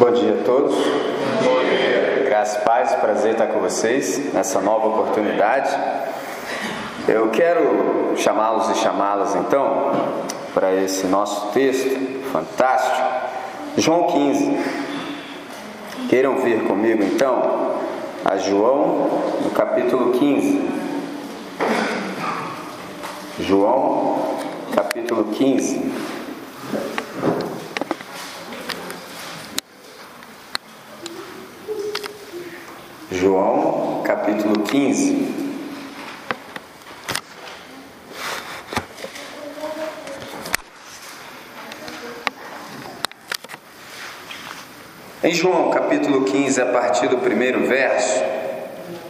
Bom 0.00 0.12
dia 0.12 0.32
a 0.32 0.44
todos. 0.44 0.74
Bom 1.44 1.60
dia. 1.60 2.24
Graças 2.24 2.64
paz, 2.64 2.94
prazer 2.94 3.32
estar 3.32 3.48
com 3.48 3.60
vocês 3.60 4.32
nessa 4.32 4.58
nova 4.58 4.86
oportunidade. 4.86 5.78
Eu 7.06 7.28
quero 7.28 8.14
chamá-los 8.16 8.70
e 8.70 8.76
chamá-las 8.76 9.36
então 9.36 9.92
para 10.54 10.74
esse 10.74 11.06
nosso 11.06 11.52
texto 11.52 12.22
fantástico, 12.32 12.96
João 13.76 14.04
15. 14.04 14.58
Queiram 16.08 16.36
vir 16.36 16.64
comigo 16.64 17.02
então 17.02 17.74
a 18.24 18.38
João, 18.38 19.06
no 19.44 19.50
capítulo 19.50 20.12
15. 20.12 20.66
João, 23.38 24.16
capítulo 24.74 25.24
15. 25.24 25.92
João, 33.30 34.02
capítulo 34.02 34.64
15. 34.64 35.28
Em 45.22 45.32
João 45.32 45.70
capítulo 45.70 46.24
15, 46.24 46.60
a 46.60 46.66
partir 46.66 47.06
do 47.06 47.18
primeiro 47.18 47.68
verso, 47.68 48.20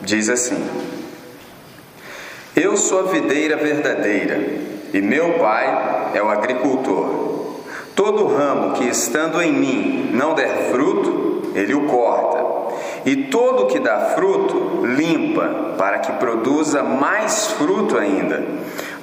diz 0.03 0.29
assim: 0.29 0.69
Eu 2.55 2.77
sou 2.77 2.99
a 3.01 3.13
videira 3.13 3.57
verdadeira, 3.57 4.39
e 4.93 5.01
meu 5.01 5.39
pai 5.39 6.11
é 6.13 6.23
o 6.23 6.29
agricultor. 6.29 7.63
Todo 7.97 8.27
ramo 8.27 8.75
que 8.75 8.85
estando 8.85 9.41
em 9.41 9.51
mim 9.51 10.11
não 10.13 10.35
der 10.35 10.71
fruto, 10.71 11.53
ele 11.55 11.73
o 11.73 11.87
corta, 11.87 12.30
e 13.05 13.17
todo 13.17 13.67
que 13.67 13.79
dá 13.79 14.13
fruto, 14.15 14.85
limpa, 14.85 15.75
para 15.79 15.99
que 15.99 16.13
produza 16.13 16.83
mais 16.83 17.47
fruto 17.53 17.97
ainda. 17.97 18.45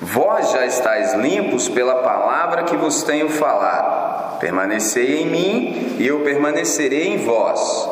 Vós 0.02 0.52
já 0.52 0.66
estáis 0.66 1.14
limpos 1.16 1.68
pela 1.68 1.96
palavra 1.96 2.64
que 2.64 2.78
vos 2.78 3.04
tenho 3.04 3.30
falado. 3.30 4.40
Permanecei 4.40 5.22
em 5.22 5.26
mim 5.26 5.96
e 5.98 6.06
eu 6.06 6.20
permanecerei 6.20 7.08
em 7.08 7.26
vós. 7.26 7.90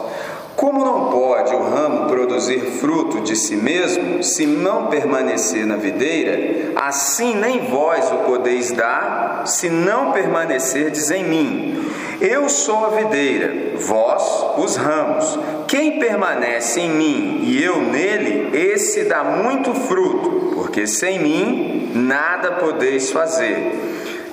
Como 0.55 0.85
não 0.85 1.09
pode 1.09 1.53
o 1.53 1.69
ramo 1.69 2.07
produzir 2.07 2.59
fruto 2.79 3.19
de 3.21 3.35
si 3.35 3.57
mesmo, 3.57 4.23
se 4.23 4.45
não 4.45 4.87
permanecer 4.87 5.65
na 5.65 5.75
videira, 5.75 6.71
assim 6.75 7.35
nem 7.35 7.67
vós 7.69 8.09
o 8.11 8.17
podeis 8.19 8.71
dar, 8.71 9.43
se 9.45 9.69
não 9.69 10.13
permanecerdes 10.13 11.11
em 11.11 11.23
mim. 11.23 11.91
Eu 12.21 12.47
sou 12.49 12.85
a 12.85 12.89
videira, 12.89 13.77
vós 13.77 14.23
os 14.57 14.75
ramos. 14.75 15.37
Quem 15.67 15.99
permanece 15.99 16.79
em 16.79 16.89
mim 16.89 17.39
e 17.43 17.63
eu 17.63 17.81
nele, 17.81 18.57
esse 18.57 19.03
dá 19.05 19.23
muito 19.23 19.73
fruto, 19.73 20.51
porque 20.55 20.87
sem 20.87 21.19
mim 21.19 21.91
nada 21.93 22.53
podeis 22.53 23.11
fazer. 23.11 23.73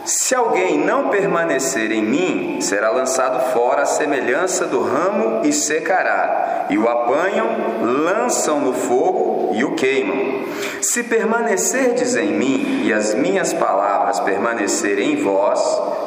Se 0.04 0.34
alguém 0.34 0.78
não 0.78 1.10
permanecer 1.10 1.92
em 1.92 2.02
mim, 2.02 2.60
será 2.60 2.90
lançado 2.90 3.52
fora 3.52 3.82
à 3.82 3.86
semelhança 3.86 4.66
do 4.66 4.82
ramo 4.82 5.42
e 5.44 5.52
secará. 5.52 6.66
E 6.70 6.76
o 6.76 6.88
apanham, 6.88 7.46
lançam 7.82 8.60
no 8.60 8.72
fogo 8.72 9.52
e 9.54 9.64
o 9.64 9.74
queimam. 9.74 10.42
Se 10.80 11.04
permanecerdes 11.04 12.16
em 12.16 12.32
mim 12.32 12.82
e 12.84 12.92
as 12.92 13.14
minhas 13.14 13.52
palavras 13.52 14.18
permanecerem 14.20 15.12
em 15.12 15.16
vós, 15.22 15.60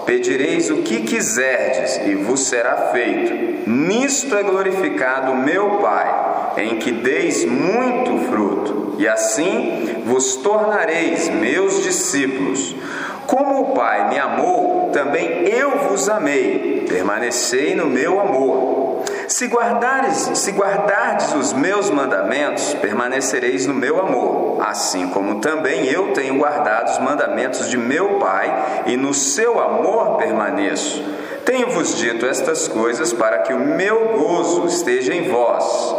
pedireis 0.06 0.70
o 0.70 0.78
que 0.78 1.02
quiserdes 1.02 2.02
e 2.06 2.16
vos 2.16 2.48
será 2.48 2.90
feito. 2.92 3.70
Nisto 3.70 4.36
é 4.36 4.44
glorificado 4.44 5.34
meu 5.36 5.78
Pai, 5.78 6.54
em 6.58 6.78
que 6.78 6.92
deis 6.92 7.46
muito 7.46 8.30
fruto, 8.30 8.96
e 9.00 9.08
assim 9.08 10.04
vos 10.06 10.36
tornareis 10.38 11.30
meus 11.30 11.82
discípulos. 11.82 12.76
Como 13.28 13.62
o 13.62 13.74
Pai 13.74 14.10
me 14.10 14.20
amou, 14.20 14.90
também 14.92 15.48
eu 15.48 15.80
vos 15.88 16.08
amei. 16.10 16.86
Permanecei 16.88 17.76
no 17.76 17.88
meu 17.88 18.20
amor. 18.20 19.04
Se 19.28 19.48
guardares, 19.48 20.30
se 20.36 20.52
guardardes 20.52 21.34
os 21.34 21.52
meus 21.52 21.90
mandamentos, 21.90 22.74
permanecereis 22.76 23.66
no 23.66 23.74
meu 23.74 24.00
amor, 24.00 24.62
assim 24.62 25.10
como 25.10 25.40
também 25.40 25.88
eu 25.88 26.14
tenho 26.14 26.38
guardado 26.38 26.90
os 26.90 27.00
mandamentos 27.00 27.70
de 27.70 27.78
meu 27.78 28.20
Pai, 28.20 28.84
e 28.86 28.96
no 28.96 29.14
seu 29.14 29.60
amor 29.60 30.18
permaneço. 30.18 31.04
Tenho-vos 31.44 31.98
dito 31.98 32.26
estas 32.26 32.68
coisas 32.68 33.14
para 33.14 33.40
que 33.40 33.54
o 33.54 33.60
meu 33.60 34.18
gozo 34.18 34.66
esteja 34.66 35.14
em 35.14 35.30
vós 35.30 35.96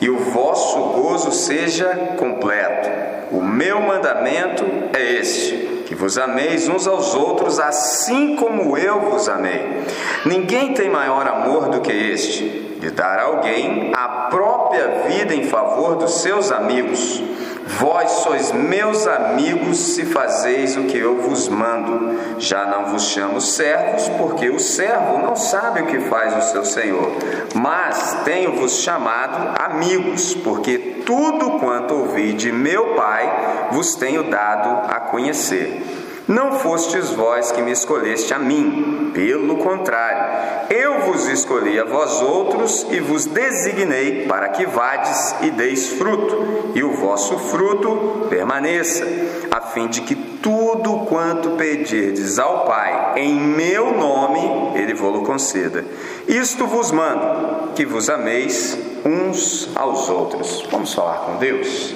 e 0.00 0.10
o 0.10 0.18
vosso 0.18 0.78
gozo 0.78 1.32
seja 1.32 2.14
completo. 2.18 2.88
O 3.30 3.42
meu 3.42 3.80
mandamento 3.80 4.64
é 4.92 5.02
este 5.14 5.65
que 5.86 5.94
vos 5.94 6.18
ameis 6.18 6.68
uns 6.68 6.86
aos 6.86 7.14
outros, 7.14 7.60
assim 7.60 8.34
como 8.34 8.76
eu 8.76 9.00
vos 9.00 9.28
amei. 9.28 9.84
Ninguém 10.24 10.74
tem 10.74 10.90
maior 10.90 11.26
amor 11.26 11.68
do 11.68 11.80
que 11.80 11.92
este, 11.92 12.76
de 12.80 12.90
dar 12.90 13.20
a 13.20 13.22
alguém 13.22 13.92
a 13.94 14.08
própria 14.28 15.04
vida 15.08 15.32
em 15.32 15.44
favor 15.44 15.94
dos 15.94 16.20
seus 16.20 16.50
amigos. 16.50 17.22
Vós 17.66 18.10
sois 18.22 18.52
meus 18.52 19.08
amigos 19.08 19.76
se 19.76 20.04
fazeis 20.04 20.76
o 20.76 20.84
que 20.84 20.96
eu 20.96 21.20
vos 21.20 21.48
mando. 21.48 22.38
Já 22.38 22.64
não 22.64 22.92
vos 22.92 23.08
chamo 23.08 23.40
servos, 23.40 24.08
porque 24.10 24.48
o 24.48 24.60
servo 24.60 25.18
não 25.18 25.34
sabe 25.34 25.82
o 25.82 25.86
que 25.86 25.98
faz 26.00 26.36
o 26.36 26.50
seu 26.52 26.64
senhor. 26.64 27.10
Mas 27.54 28.18
tenho-vos 28.24 28.82
chamado 28.82 29.60
amigos, 29.60 30.32
porque 30.32 31.02
tudo 31.04 31.58
quanto 31.58 31.94
ouvi 31.94 32.32
de 32.32 32.52
meu 32.52 32.94
Pai 32.94 33.68
vos 33.72 33.96
tenho 33.96 34.30
dado 34.30 34.88
a 34.88 35.00
conhecer. 35.00 36.05
Não 36.28 36.58
fostes 36.58 37.10
vós 37.10 37.52
que 37.52 37.62
me 37.62 37.70
escolheste 37.70 38.34
a 38.34 38.38
mim, 38.38 39.12
pelo 39.14 39.58
contrário, 39.58 40.66
eu 40.74 41.02
vos 41.02 41.28
escolhi 41.28 41.78
a 41.78 41.84
vós 41.84 42.20
outros 42.20 42.84
e 42.90 42.98
vos 42.98 43.26
designei 43.26 44.26
para 44.26 44.48
que 44.48 44.66
vades 44.66 45.36
e 45.42 45.52
deis 45.52 45.90
fruto, 45.90 46.72
e 46.74 46.82
o 46.82 46.94
vosso 46.94 47.38
fruto 47.38 48.26
permaneça, 48.28 49.06
a 49.52 49.60
fim 49.60 49.86
de 49.86 50.00
que 50.00 50.16
tudo 50.16 51.06
quanto 51.06 51.50
pedirdes 51.50 52.40
ao 52.40 52.66
Pai 52.66 53.12
em 53.16 53.32
meu 53.34 53.92
nome, 53.92 54.72
ele 54.74 54.94
vos 54.94 55.24
conceda. 55.24 55.84
Isto 56.26 56.66
vos 56.66 56.90
mando, 56.90 57.72
que 57.76 57.86
vos 57.86 58.10
ameis 58.10 58.76
uns 59.04 59.70
aos 59.76 60.08
outros. 60.08 60.66
Vamos 60.72 60.92
falar 60.92 61.18
com 61.18 61.36
Deus? 61.36 61.94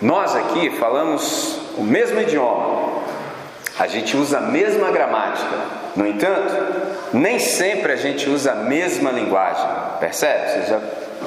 Nós 0.00 0.36
aqui 0.36 0.70
falamos 0.78 1.58
o 1.76 1.82
mesmo 1.82 2.20
idioma, 2.20 2.95
a 3.78 3.86
gente 3.86 4.16
usa 4.16 4.38
a 4.38 4.40
mesma 4.40 4.90
gramática. 4.90 5.56
No 5.94 6.06
entanto, 6.06 6.54
nem 7.12 7.38
sempre 7.38 7.92
a 7.92 7.96
gente 7.96 8.28
usa 8.28 8.52
a 8.52 8.54
mesma 8.54 9.10
linguagem. 9.10 9.66
Percebe? 10.00 10.50
Vocês 10.50 10.68
já 10.68 10.80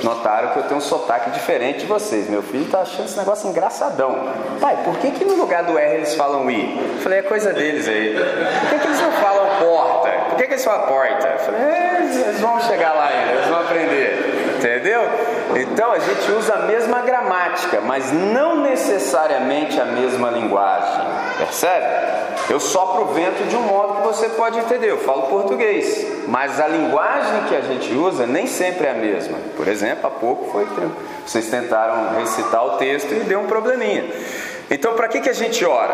notaram 0.03 0.49
que 0.49 0.57
eu 0.57 0.63
tenho 0.63 0.77
um 0.77 0.81
sotaque 0.81 1.31
diferente 1.31 1.79
de 1.79 1.85
vocês. 1.85 2.29
Meu 2.29 2.41
filho 2.41 2.65
está 2.65 2.81
achando 2.81 3.05
esse 3.05 3.17
negócio 3.17 3.49
engraçadão. 3.49 4.33
Pai, 4.59 4.77
por 4.83 4.97
que, 4.97 5.11
que 5.11 5.25
no 5.25 5.35
lugar 5.35 5.63
do 5.63 5.77
R 5.77 5.95
eles 5.95 6.15
falam 6.15 6.49
I? 6.49 6.93
Eu 6.95 7.01
falei, 7.01 7.19
é 7.19 7.21
coisa 7.21 7.53
deles 7.53 7.87
aí. 7.87 8.15
Por 8.15 8.69
que, 8.69 8.79
que 8.79 8.87
eles 8.87 9.01
não 9.01 9.11
falam 9.13 9.45
porta? 9.59 10.09
Por 10.29 10.37
que, 10.37 10.47
que 10.47 10.53
eles 10.53 10.65
falam 10.65 10.87
porta? 10.87 11.27
Eu 11.27 11.39
falei, 11.39 11.61
é, 11.61 11.97
eles 12.01 12.39
vão 12.39 12.59
chegar 12.61 12.93
lá 12.93 13.07
ainda, 13.07 13.33
eles 13.33 13.47
vão 13.47 13.59
aprender. 13.59 14.55
Entendeu? 14.57 15.01
Então 15.55 15.91
a 15.91 15.99
gente 15.99 16.31
usa 16.31 16.53
a 16.53 16.59
mesma 16.59 17.01
gramática, 17.01 17.79
mas 17.81 18.11
não 18.11 18.61
necessariamente 18.61 19.79
a 19.79 19.85
mesma 19.85 20.29
linguagem. 20.29 21.05
Percebe? 21.37 22.18
Eu 22.49 22.59
sopro 22.59 23.03
o 23.03 23.13
vento 23.13 23.47
de 23.47 23.55
um 23.55 23.61
modo 23.61 24.01
que 24.01 24.07
você 24.07 24.27
pode 24.29 24.57
entender. 24.57 24.89
Eu 24.89 24.97
falo 24.97 25.23
português, 25.23 26.25
mas 26.27 26.59
a 26.59 26.67
linguagem 26.67 27.43
que 27.47 27.55
a 27.55 27.61
gente 27.61 27.93
usa 27.93 28.25
nem 28.25 28.47
sempre 28.47 28.87
é 28.87 28.91
a 28.91 28.95
mesma. 28.95 29.37
Por 29.55 29.67
exemplo, 29.67 30.07
há 30.07 30.09
pouco 30.09 30.51
foi 30.51 30.67
vocês 31.25 31.47
tentaram 31.47 32.19
recitar 32.19 32.65
o 32.65 32.77
texto 32.77 33.11
e 33.13 33.19
deu 33.19 33.41
um 33.41 33.45
probleminha. 33.45 34.03
Então, 34.69 34.95
para 34.95 35.07
que, 35.07 35.21
que 35.21 35.29
a 35.29 35.33
gente 35.33 35.63
ora? 35.63 35.93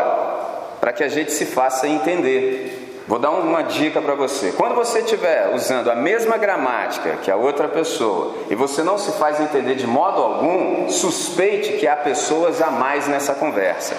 Para 0.80 0.94
que 0.94 1.04
a 1.04 1.08
gente 1.08 1.30
se 1.30 1.44
faça 1.44 1.86
entender. 1.86 3.04
Vou 3.06 3.18
dar 3.18 3.30
uma 3.30 3.62
dica 3.62 4.00
para 4.00 4.14
você. 4.14 4.52
Quando 4.56 4.74
você 4.74 5.00
estiver 5.00 5.54
usando 5.54 5.90
a 5.90 5.94
mesma 5.94 6.36
gramática 6.38 7.18
que 7.22 7.30
a 7.30 7.36
outra 7.36 7.68
pessoa 7.68 8.34
e 8.50 8.54
você 8.54 8.82
não 8.82 8.98
se 8.98 9.12
faz 9.12 9.38
entender 9.40 9.74
de 9.74 9.86
modo 9.86 10.20
algum, 10.20 10.88
suspeite 10.88 11.74
que 11.74 11.86
há 11.86 11.94
pessoas 11.94 12.60
a 12.60 12.70
mais 12.70 13.06
nessa 13.06 13.34
conversa. 13.34 13.94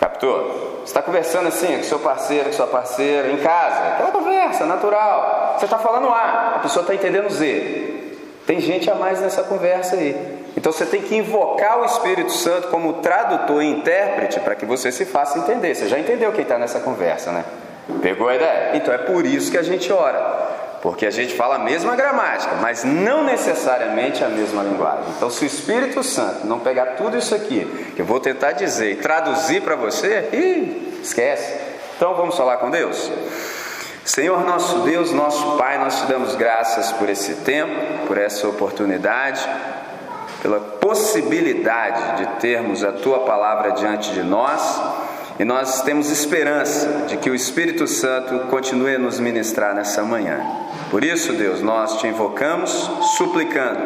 Captou? 0.00 0.78
Você 0.78 0.84
está 0.84 1.02
conversando 1.02 1.48
assim 1.48 1.76
com 1.76 1.82
seu 1.82 1.98
parceiro, 1.98 2.46
com 2.46 2.52
sua 2.54 2.66
parceira, 2.66 3.30
em 3.30 3.36
casa, 3.36 3.88
aquela 3.92 4.10
conversa 4.10 4.64
natural. 4.64 5.56
Você 5.58 5.66
está 5.66 5.76
falando 5.78 6.08
A, 6.08 6.54
a 6.56 6.58
pessoa 6.60 6.82
está 6.82 6.94
entendendo 6.94 7.28
Z. 7.28 8.16
Tem 8.46 8.58
gente 8.60 8.90
a 8.90 8.94
mais 8.94 9.20
nessa 9.20 9.42
conversa 9.42 9.96
aí. 9.96 10.40
Então 10.56 10.72
você 10.72 10.86
tem 10.86 11.02
que 11.02 11.14
invocar 11.14 11.80
o 11.80 11.84
Espírito 11.84 12.32
Santo 12.32 12.68
como 12.68 12.94
tradutor 12.94 13.62
e 13.62 13.66
intérprete 13.66 14.40
para 14.40 14.54
que 14.54 14.64
você 14.64 14.90
se 14.90 15.04
faça 15.04 15.38
entender. 15.38 15.74
Você 15.74 15.86
já 15.86 15.98
entendeu 15.98 16.32
quem 16.32 16.42
está 16.42 16.58
nessa 16.58 16.80
conversa, 16.80 17.30
né? 17.30 17.44
Pegou 18.00 18.28
a 18.28 18.34
ideia? 18.34 18.70
Então 18.74 18.94
é 18.94 18.98
por 18.98 19.26
isso 19.26 19.50
que 19.50 19.58
a 19.58 19.62
gente 19.62 19.92
ora. 19.92 20.18
Porque 20.82 21.04
a 21.04 21.10
gente 21.10 21.34
fala 21.34 21.56
a 21.56 21.58
mesma 21.58 21.94
gramática, 21.94 22.56
mas 22.60 22.84
não 22.84 23.22
necessariamente 23.24 24.24
a 24.24 24.28
mesma 24.28 24.62
linguagem. 24.62 25.04
Então, 25.16 25.28
se 25.28 25.44
o 25.44 25.46
Espírito 25.46 26.02
Santo 26.02 26.46
não 26.46 26.58
pegar 26.58 26.96
tudo 26.96 27.18
isso 27.18 27.34
aqui, 27.34 27.66
que 27.94 28.00
eu 28.00 28.06
vou 28.06 28.18
tentar 28.18 28.52
dizer 28.52 28.92
e 28.92 28.96
traduzir 28.96 29.62
para 29.62 29.76
você, 29.76 30.28
ih, 30.32 31.00
esquece. 31.02 31.54
Então, 31.96 32.14
vamos 32.14 32.34
falar 32.34 32.56
com 32.56 32.70
Deus? 32.70 33.10
Senhor 34.04 34.44
nosso 34.46 34.78
Deus, 34.80 35.12
nosso 35.12 35.56
Pai, 35.58 35.78
nós 35.78 36.00
te 36.00 36.06
damos 36.06 36.34
graças 36.34 36.90
por 36.92 37.10
esse 37.10 37.34
tempo, 37.36 38.06
por 38.06 38.16
essa 38.16 38.48
oportunidade, 38.48 39.46
pela 40.40 40.58
possibilidade 40.58 42.16
de 42.16 42.26
termos 42.40 42.82
a 42.82 42.92
tua 42.92 43.20
palavra 43.20 43.72
diante 43.72 44.12
de 44.12 44.22
nós 44.22 44.80
e 45.40 45.44
nós 45.44 45.80
temos 45.80 46.10
esperança 46.10 47.06
de 47.08 47.16
que 47.16 47.30
o 47.30 47.34
Espírito 47.34 47.86
Santo 47.86 48.40
continue 48.50 48.96
a 48.96 48.98
nos 48.98 49.18
ministrar 49.18 49.74
nessa 49.74 50.02
manhã. 50.02 50.38
Por 50.90 51.02
isso, 51.02 51.32
Deus, 51.32 51.62
nós 51.62 51.98
te 51.98 52.06
invocamos, 52.06 52.70
suplicando 53.16 53.80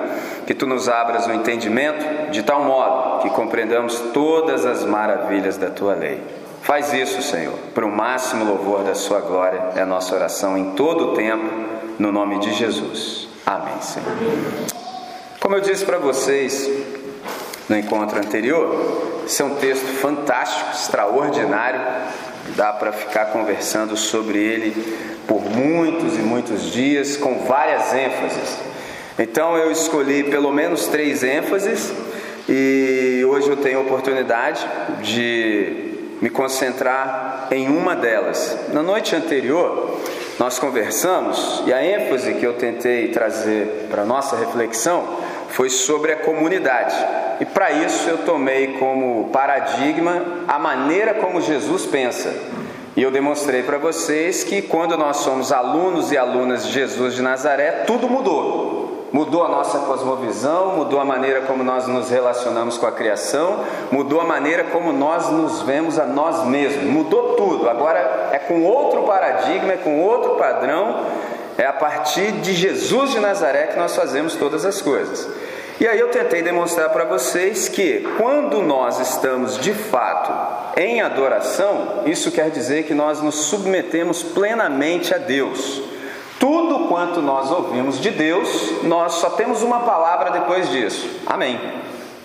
que 0.48 0.52
tu 0.52 0.66
nos 0.66 0.88
abras 0.88 1.28
o 1.28 1.32
entendimento 1.32 2.32
de 2.32 2.42
tal 2.42 2.64
modo 2.64 3.22
que 3.22 3.30
compreendamos 3.30 4.00
todas 4.12 4.66
as 4.66 4.84
maravilhas 4.84 5.56
da 5.56 5.70
tua 5.70 5.94
lei. 5.94 6.20
Faz 6.60 6.92
isso, 6.92 7.22
Senhor, 7.22 7.54
para 7.72 7.86
o 7.86 7.96
máximo 7.96 8.44
louvor 8.44 8.82
da 8.82 8.96
sua 8.96 9.20
glória, 9.20 9.62
é 9.76 9.82
a 9.82 9.86
nossa 9.86 10.12
oração 10.12 10.58
em 10.58 10.72
todo 10.72 11.12
o 11.12 11.14
tempo, 11.14 11.44
no 12.00 12.10
nome 12.10 12.40
de 12.40 12.52
Jesus. 12.52 13.28
Amém, 13.46 13.80
Senhor. 13.80 14.10
Como 15.38 15.54
eu 15.54 15.60
disse 15.60 15.84
para 15.84 15.98
vocês 15.98 16.68
no 17.68 17.78
encontro 17.78 18.18
anterior, 18.18 19.22
esse 19.26 19.40
é 19.40 19.44
um 19.44 19.54
texto 19.56 19.86
fantástico, 20.00 20.70
extraordinário. 20.72 21.80
Dá 22.56 22.72
para 22.72 22.92
ficar 22.92 23.26
conversando 23.26 23.96
sobre 23.96 24.38
ele 24.38 24.72
por 25.26 25.42
muitos 25.42 26.14
e 26.18 26.22
muitos 26.22 26.70
dias, 26.70 27.16
com 27.16 27.38
várias 27.46 27.94
ênfases. 27.94 28.58
Então 29.18 29.56
eu 29.56 29.70
escolhi 29.70 30.24
pelo 30.24 30.52
menos 30.52 30.86
três 30.88 31.22
ênfases 31.22 31.92
e 32.48 33.24
hoje 33.26 33.48
eu 33.48 33.56
tenho 33.56 33.78
a 33.78 33.82
oportunidade 33.82 34.66
de 35.02 35.94
me 36.20 36.28
concentrar 36.28 37.48
em 37.50 37.68
uma 37.68 37.96
delas. 37.96 38.58
Na 38.72 38.82
noite 38.82 39.16
anterior, 39.16 40.00
nós 40.38 40.58
conversamos 40.58 41.62
e 41.66 41.72
a 41.72 41.82
ênfase 41.82 42.34
que 42.34 42.44
eu 42.44 42.54
tentei 42.54 43.08
trazer 43.08 43.86
para 43.90 44.04
nossa 44.04 44.36
reflexão 44.36 45.23
foi 45.54 45.70
sobre 45.70 46.12
a 46.12 46.16
comunidade. 46.16 46.96
E 47.40 47.44
para 47.44 47.70
isso 47.70 48.08
eu 48.10 48.18
tomei 48.18 48.76
como 48.78 49.30
paradigma 49.32 50.20
a 50.48 50.58
maneira 50.58 51.14
como 51.14 51.40
Jesus 51.40 51.86
pensa. 51.86 52.34
E 52.96 53.02
eu 53.02 53.10
demonstrei 53.10 53.62
para 53.62 53.78
vocês 53.78 54.42
que 54.42 54.62
quando 54.62 54.96
nós 54.96 55.18
somos 55.18 55.52
alunos 55.52 56.10
e 56.10 56.18
alunas 56.18 56.66
de 56.66 56.72
Jesus 56.72 57.14
de 57.14 57.22
Nazaré, 57.22 57.84
tudo 57.86 58.08
mudou. 58.08 59.08
Mudou 59.12 59.44
a 59.44 59.48
nossa 59.48 59.78
cosmovisão, 59.78 60.74
mudou 60.74 60.98
a 60.98 61.04
maneira 61.04 61.42
como 61.42 61.62
nós 61.62 61.86
nos 61.86 62.10
relacionamos 62.10 62.76
com 62.76 62.86
a 62.86 62.92
criação, 62.92 63.60
mudou 63.92 64.20
a 64.20 64.24
maneira 64.24 64.64
como 64.64 64.92
nós 64.92 65.30
nos 65.30 65.62
vemos 65.62 66.00
a 66.00 66.04
nós 66.04 66.44
mesmos, 66.46 66.82
mudou 66.82 67.34
tudo. 67.34 67.70
Agora 67.70 68.30
é 68.32 68.40
com 68.40 68.64
outro 68.64 69.04
paradigma, 69.04 69.72
é 69.74 69.76
com 69.76 70.00
outro 70.00 70.34
padrão, 70.34 70.96
é 71.56 71.66
a 71.66 71.72
partir 71.72 72.32
de 72.32 72.52
Jesus 72.52 73.10
de 73.12 73.20
Nazaré 73.20 73.68
que 73.68 73.78
nós 73.78 73.94
fazemos 73.94 74.34
todas 74.34 74.64
as 74.64 74.80
coisas. 74.80 75.28
E 75.80 75.88
aí 75.88 75.98
eu 75.98 76.08
tentei 76.08 76.40
demonstrar 76.40 76.90
para 76.90 77.04
vocês 77.04 77.68
que 77.68 78.06
quando 78.16 78.62
nós 78.62 79.00
estamos 79.00 79.58
de 79.58 79.74
fato 79.74 80.32
em 80.78 81.00
adoração, 81.00 82.02
isso 82.06 82.30
quer 82.30 82.50
dizer 82.50 82.84
que 82.84 82.94
nós 82.94 83.20
nos 83.20 83.34
submetemos 83.34 84.22
plenamente 84.22 85.12
a 85.12 85.18
Deus. 85.18 85.82
Tudo 86.38 86.86
quanto 86.88 87.20
nós 87.20 87.50
ouvimos 87.50 88.00
de 88.00 88.10
Deus, 88.10 88.82
nós 88.84 89.14
só 89.14 89.30
temos 89.30 89.62
uma 89.62 89.80
palavra 89.80 90.30
depois 90.30 90.68
disso. 90.70 91.08
Amém. 91.26 91.58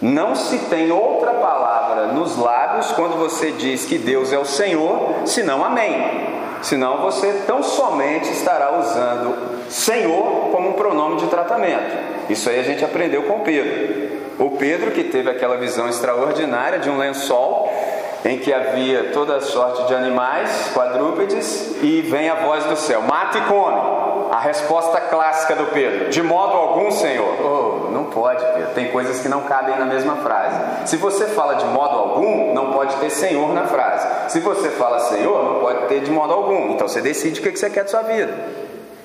Não 0.01 0.35
se 0.35 0.59
tem 0.69 0.91
outra 0.91 1.31
palavra 1.33 2.07
nos 2.07 2.37
lábios 2.37 2.91
quando 2.91 3.17
você 3.17 3.51
diz 3.51 3.83
que 3.85 3.97
Deus 3.97 4.31
é 4.31 4.37
o 4.37 4.45
Senhor, 4.45 5.23
senão 5.25 5.63
amém. 5.63 6.39
Senão 6.61 6.97
você 6.97 7.43
tão 7.47 7.63
somente 7.63 8.29
estará 8.31 8.77
usando 8.77 9.69
Senhor 9.69 10.49
como 10.51 10.69
um 10.69 10.73
pronome 10.73 11.17
de 11.17 11.27
tratamento. 11.27 11.95
Isso 12.29 12.49
aí 12.49 12.59
a 12.59 12.63
gente 12.63 12.83
aprendeu 12.83 13.23
com 13.23 13.39
Pedro. 13.41 14.19
O 14.37 14.51
Pedro 14.51 14.91
que 14.91 15.03
teve 15.05 15.29
aquela 15.29 15.57
visão 15.57 15.87
extraordinária 15.87 16.79
de 16.79 16.89
um 16.89 16.97
lençol 16.97 17.71
em 18.25 18.37
que 18.37 18.53
havia 18.53 19.11
toda 19.13 19.39
sorte 19.39 19.87
de 19.87 19.95
animais, 19.95 20.71
quadrúpedes, 20.73 21.75
e 21.81 22.01
vem 22.01 22.29
a 22.29 22.35
voz 22.35 22.63
do 22.65 22.75
céu: 22.75 23.01
mata 23.01 23.37
e 23.37 23.41
come. 23.41 24.18
A 24.31 24.39
resposta 24.39 25.01
clássica 25.01 25.55
do 25.55 25.67
Pedro: 25.67 26.09
de 26.09 26.21
modo 26.21 26.53
algum, 26.53 26.91
Senhor. 26.91 27.35
Oh, 27.41 27.91
não 27.91 28.05
pode, 28.05 28.43
Pedro. 28.53 28.73
Tem 28.75 28.91
coisas 28.91 29.19
que 29.19 29.27
não 29.27 29.41
cabem 29.41 29.77
na 29.77 29.85
mesma 29.85 30.17
frase. 30.17 30.87
Se 30.87 30.97
você 30.97 31.25
fala 31.25 31.55
de 31.55 31.65
modo 31.65 31.97
algum, 31.97 32.53
não 32.53 32.71
pode 32.71 32.95
ter 32.97 33.09
Senhor 33.09 33.53
na 33.53 33.65
frase. 33.65 34.07
Se 34.31 34.39
você 34.39 34.69
fala 34.69 34.99
Senhor, 34.99 35.43
não 35.43 35.59
pode 35.59 35.87
ter 35.87 36.01
de 36.01 36.11
modo 36.11 36.33
algum. 36.33 36.71
Então 36.71 36.87
você 36.87 37.01
decide 37.01 37.39
o 37.39 37.43
que 37.43 37.57
você 37.57 37.69
quer 37.69 37.83
da 37.83 37.89
sua 37.89 38.03
vida. 38.03 38.33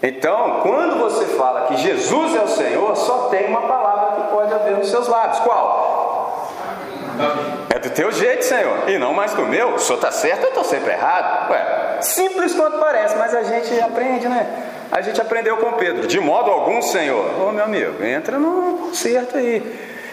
Então, 0.03 0.61
quando 0.63 0.99
você 0.99 1.25
fala 1.37 1.63
que 1.63 1.79
Jesus 1.79 2.37
é 2.37 2.43
o 2.43 2.49
Senhor, 2.49 2.95
só 2.95 3.29
tem 3.31 3.47
uma 3.47 3.63
palavra 3.63 4.17
que 4.17 4.31
pode 4.31 4.53
haver 4.53 4.77
nos 4.77 4.91
seus 4.91 5.09
lábios. 5.09 5.39
Qual? 5.39 6.53
É 7.71 7.79
do 7.79 7.89
teu 7.91 8.13
jeito, 8.13 8.45
Senhor, 8.45 8.89
e 8.89 8.99
não 8.99 9.15
mais 9.15 9.33
do 9.33 9.43
meu. 9.43 9.75
O 9.75 9.79
senhor 9.79 9.97
está 9.97 10.11
certo, 10.11 10.43
eu 10.43 10.49
estou 10.49 10.65
sempre 10.65 10.93
errado. 10.93 11.51
Ué, 11.51 11.99
simples 12.01 12.55
quanto 12.55 12.79
parece, 12.79 13.17
mas 13.17 13.35
a 13.35 13.43
gente 13.45 13.81
aprende, 13.81 14.29
né? 14.29 14.74
A 14.95 15.03
gente 15.03 15.21
aprendeu 15.21 15.59
com 15.59 15.73
Pedro, 15.73 16.07
de 16.07 16.19
modo 16.21 16.51
algum, 16.51 16.81
Senhor. 16.81 17.43
Ô 17.43 17.49
oh, 17.49 17.53
meu 17.53 17.65
amigo, 17.65 18.03
entra 18.03 18.39
no 18.39 18.79
concerto 18.79 19.37
aí. 19.37 19.61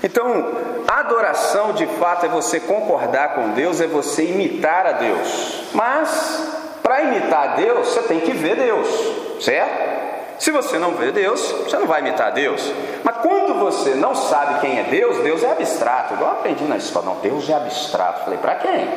Então, 0.04 0.52
adoração 0.88 1.72
de 1.72 1.86
fato 1.86 2.26
é 2.26 2.30
você 2.30 2.60
concordar 2.60 3.36
com 3.36 3.52
Deus, 3.52 3.80
é 3.80 3.88
você 3.88 4.26
imitar 4.26 4.88
a 4.88 4.92
Deus. 4.94 5.70
Mas, 5.74 6.80
para 6.82 7.04
imitar 7.04 7.52
a 7.52 7.56
Deus, 7.56 7.88
você 7.88 8.02
tem 8.02 8.20
que 8.22 8.32
ver 8.32 8.56
Deus 8.56 9.22
certo? 9.42 10.02
Se 10.40 10.50
você 10.50 10.80
não 10.80 10.92
vê 10.92 11.12
Deus, 11.12 11.40
você 11.40 11.78
não 11.78 11.86
vai 11.86 12.02
imitar 12.02 12.32
Deus. 12.32 12.72
Mas 13.04 13.18
quando 13.18 13.60
você 13.60 13.92
não 13.92 14.16
sabe 14.16 14.60
quem 14.62 14.80
é 14.80 14.84
Deus, 14.84 15.18
Deus 15.18 15.44
é 15.44 15.52
abstrato. 15.52 16.16
Igual 16.16 16.32
eu 16.32 16.38
aprendi 16.40 16.64
na 16.64 16.78
escola, 16.78 17.06
não, 17.08 17.16
Deus 17.18 17.48
é 17.48 17.54
abstrato. 17.54 18.24
Falei, 18.24 18.40
para 18.40 18.56
quem? 18.56 18.90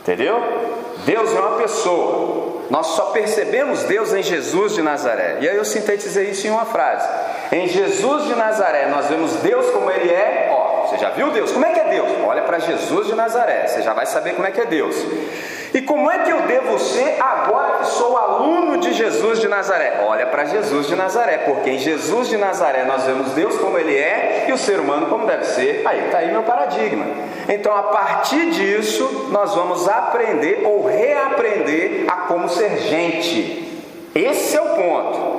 Entendeu? 0.00 0.38
Deus 1.06 1.34
é 1.34 1.40
uma 1.40 1.56
pessoa. 1.56 2.45
Nós 2.70 2.86
só 2.88 3.06
percebemos 3.06 3.84
Deus 3.84 4.12
em 4.12 4.22
Jesus 4.22 4.74
de 4.74 4.82
Nazaré. 4.82 5.38
E 5.40 5.48
aí 5.48 5.56
eu 5.56 5.64
sintetizei 5.64 6.30
isso 6.30 6.46
em 6.46 6.50
uma 6.50 6.64
frase. 6.64 7.08
Em 7.52 7.68
Jesus 7.68 8.24
de 8.24 8.34
Nazaré, 8.34 8.86
nós 8.86 9.06
vemos 9.06 9.32
Deus 9.36 9.70
como 9.70 9.90
Ele 9.90 10.10
é. 10.10 10.55
Você 10.86 10.98
já 10.98 11.10
viu 11.10 11.30
Deus? 11.30 11.50
Como 11.52 11.64
é 11.64 11.72
que 11.72 11.80
é 11.80 11.84
Deus? 11.84 12.08
Olha 12.24 12.42
para 12.42 12.58
Jesus 12.58 13.06
de 13.06 13.14
Nazaré, 13.14 13.66
você 13.66 13.82
já 13.82 13.92
vai 13.92 14.06
saber 14.06 14.34
como 14.34 14.46
é 14.46 14.50
que 14.50 14.60
é 14.60 14.66
Deus. 14.66 14.96
E 15.74 15.82
como 15.82 16.10
é 16.10 16.20
que 16.20 16.30
eu 16.30 16.42
devo 16.42 16.78
ser 16.78 17.20
agora 17.20 17.78
que 17.78 17.86
sou 17.88 18.16
aluno 18.16 18.78
de 18.78 18.92
Jesus 18.92 19.40
de 19.40 19.48
Nazaré? 19.48 20.04
Olha 20.06 20.26
para 20.26 20.44
Jesus 20.44 20.86
de 20.86 20.96
Nazaré, 20.96 21.38
porque 21.38 21.70
em 21.70 21.78
Jesus 21.78 22.28
de 22.28 22.36
Nazaré 22.36 22.84
nós 22.84 23.02
vemos 23.02 23.32
Deus 23.32 23.58
como 23.58 23.76
Ele 23.76 23.94
é 23.94 24.46
e 24.48 24.52
o 24.52 24.58
ser 24.58 24.80
humano 24.80 25.06
como 25.06 25.26
deve 25.26 25.44
ser. 25.44 25.82
Aí 25.84 26.06
está 26.06 26.18
aí 26.18 26.30
meu 26.30 26.44
paradigma. 26.44 27.04
Então, 27.48 27.76
a 27.76 27.82
partir 27.82 28.50
disso, 28.50 29.28
nós 29.30 29.54
vamos 29.54 29.88
aprender 29.88 30.62
ou 30.64 30.86
reaprender 30.86 32.04
a 32.08 32.22
como 32.22 32.48
ser 32.48 32.78
gente. 32.78 33.82
Esse 34.14 34.56
é 34.56 34.62
o 34.62 34.68
ponto. 34.68 35.35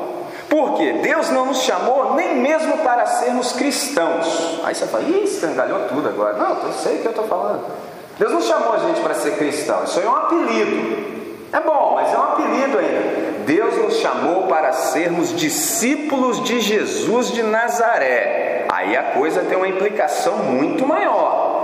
Porque 0.49 0.93
Deus 0.93 1.29
não 1.29 1.47
nos 1.47 1.61
chamou 1.61 2.15
nem 2.15 2.37
mesmo 2.37 2.77
para 2.79 3.05
sermos 3.05 3.51
cristãos. 3.51 4.59
Aí 4.63 4.73
você 4.73 4.85
fala, 4.87 5.03
ih, 5.03 5.23
escangalhou 5.23 5.87
tudo 5.89 6.07
agora. 6.07 6.37
Não, 6.37 6.63
eu 6.63 6.73
sei 6.73 6.97
o 6.97 7.01
que 7.01 7.07
eu 7.07 7.11
estou 7.11 7.27
falando. 7.27 7.65
Deus 8.17 8.31
não 8.31 8.41
chamou 8.41 8.73
a 8.73 8.79
gente 8.79 9.01
para 9.01 9.13
ser 9.13 9.37
cristão, 9.37 9.83
isso 9.83 9.99
aí 9.99 10.05
é 10.05 10.09
um 10.09 10.15
apelido. 10.15 11.17
É 11.53 11.59
bom, 11.59 11.93
mas 11.95 12.13
é 12.13 12.17
um 12.17 12.23
apelido 12.23 12.77
ainda. 12.79 13.27
Deus 13.45 13.77
nos 13.77 13.97
chamou 13.97 14.47
para 14.47 14.73
sermos 14.73 15.33
discípulos 15.35 16.43
de 16.43 16.59
Jesus 16.59 17.31
de 17.31 17.43
Nazaré. 17.43 18.65
Aí 18.69 18.97
a 18.97 19.03
coisa 19.03 19.41
tem 19.41 19.57
uma 19.57 19.67
implicação 19.67 20.37
muito 20.37 20.85
maior. 20.85 21.57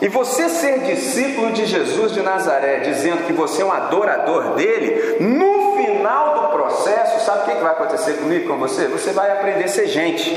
E 0.00 0.08
você 0.08 0.48
ser 0.48 0.80
discípulo 0.80 1.52
de 1.52 1.66
Jesus 1.66 2.12
de 2.12 2.22
Nazaré, 2.22 2.78
dizendo 2.78 3.26
que 3.26 3.32
você 3.32 3.60
é 3.60 3.64
um 3.64 3.70
adorador 3.70 4.54
dele, 4.54 5.18
no 5.20 5.76
final 5.76 6.39
do 6.39 6.39
processo, 6.70 7.24
sabe 7.24 7.50
o 7.50 7.56
que 7.56 7.62
vai 7.62 7.72
acontecer 7.72 8.14
comigo, 8.14 8.48
com 8.48 8.58
você? 8.58 8.86
Você 8.86 9.12
vai 9.12 9.30
aprender 9.30 9.64
a 9.64 9.68
ser 9.68 9.88
gente. 9.88 10.30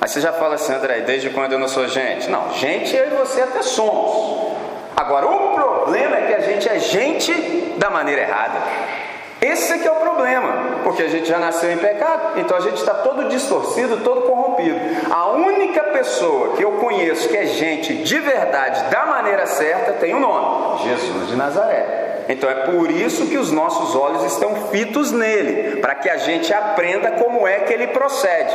Aí 0.00 0.08
você 0.08 0.20
já 0.20 0.32
fala 0.32 0.54
assim, 0.54 0.72
André, 0.72 1.00
desde 1.00 1.30
quando 1.30 1.52
eu 1.52 1.58
não 1.58 1.68
sou 1.68 1.86
gente? 1.86 2.30
Não, 2.30 2.52
gente 2.54 2.96
eu 2.96 3.06
e 3.06 3.10
você 3.10 3.42
até 3.42 3.62
somos. 3.62 4.56
Agora, 4.96 5.26
o 5.26 5.54
problema 5.54 6.16
é 6.16 6.26
que 6.26 6.34
a 6.34 6.40
gente 6.40 6.68
é 6.68 6.78
gente 6.78 7.32
da 7.76 7.90
maneira 7.90 8.22
errada. 8.22 8.58
Esse 9.40 9.74
é 9.74 9.78
que 9.78 9.86
é 9.86 9.92
o 9.92 9.96
problema, 9.96 10.80
porque 10.82 11.02
a 11.02 11.08
gente 11.08 11.28
já 11.28 11.38
nasceu 11.38 11.70
em 11.70 11.78
pecado, 11.78 12.40
então 12.40 12.56
a 12.56 12.60
gente 12.60 12.78
está 12.78 12.92
todo 12.92 13.28
distorcido, 13.28 13.98
todo 13.98 14.22
corrompido. 14.22 14.80
A 15.10 15.28
única 15.28 15.84
pessoa 15.84 16.56
que 16.56 16.64
eu 16.64 16.72
conheço 16.72 17.28
que 17.28 17.36
é 17.36 17.46
gente 17.46 17.94
de 18.02 18.18
verdade, 18.18 18.90
da 18.90 19.06
maneira 19.06 19.46
certa, 19.46 19.92
tem 19.92 20.12
um 20.12 20.20
nome: 20.20 20.82
Jesus 20.82 21.28
de 21.28 21.36
Nazaré. 21.36 21.97
Então 22.28 22.48
é 22.48 22.54
por 22.66 22.90
isso 22.90 23.26
que 23.26 23.38
os 23.38 23.50
nossos 23.50 23.96
olhos 23.96 24.24
estão 24.24 24.68
fitos 24.70 25.10
nele, 25.10 25.80
para 25.80 25.94
que 25.94 26.10
a 26.10 26.18
gente 26.18 26.52
aprenda 26.52 27.12
como 27.12 27.46
é 27.46 27.60
que 27.60 27.72
ele 27.72 27.86
procede. 27.88 28.54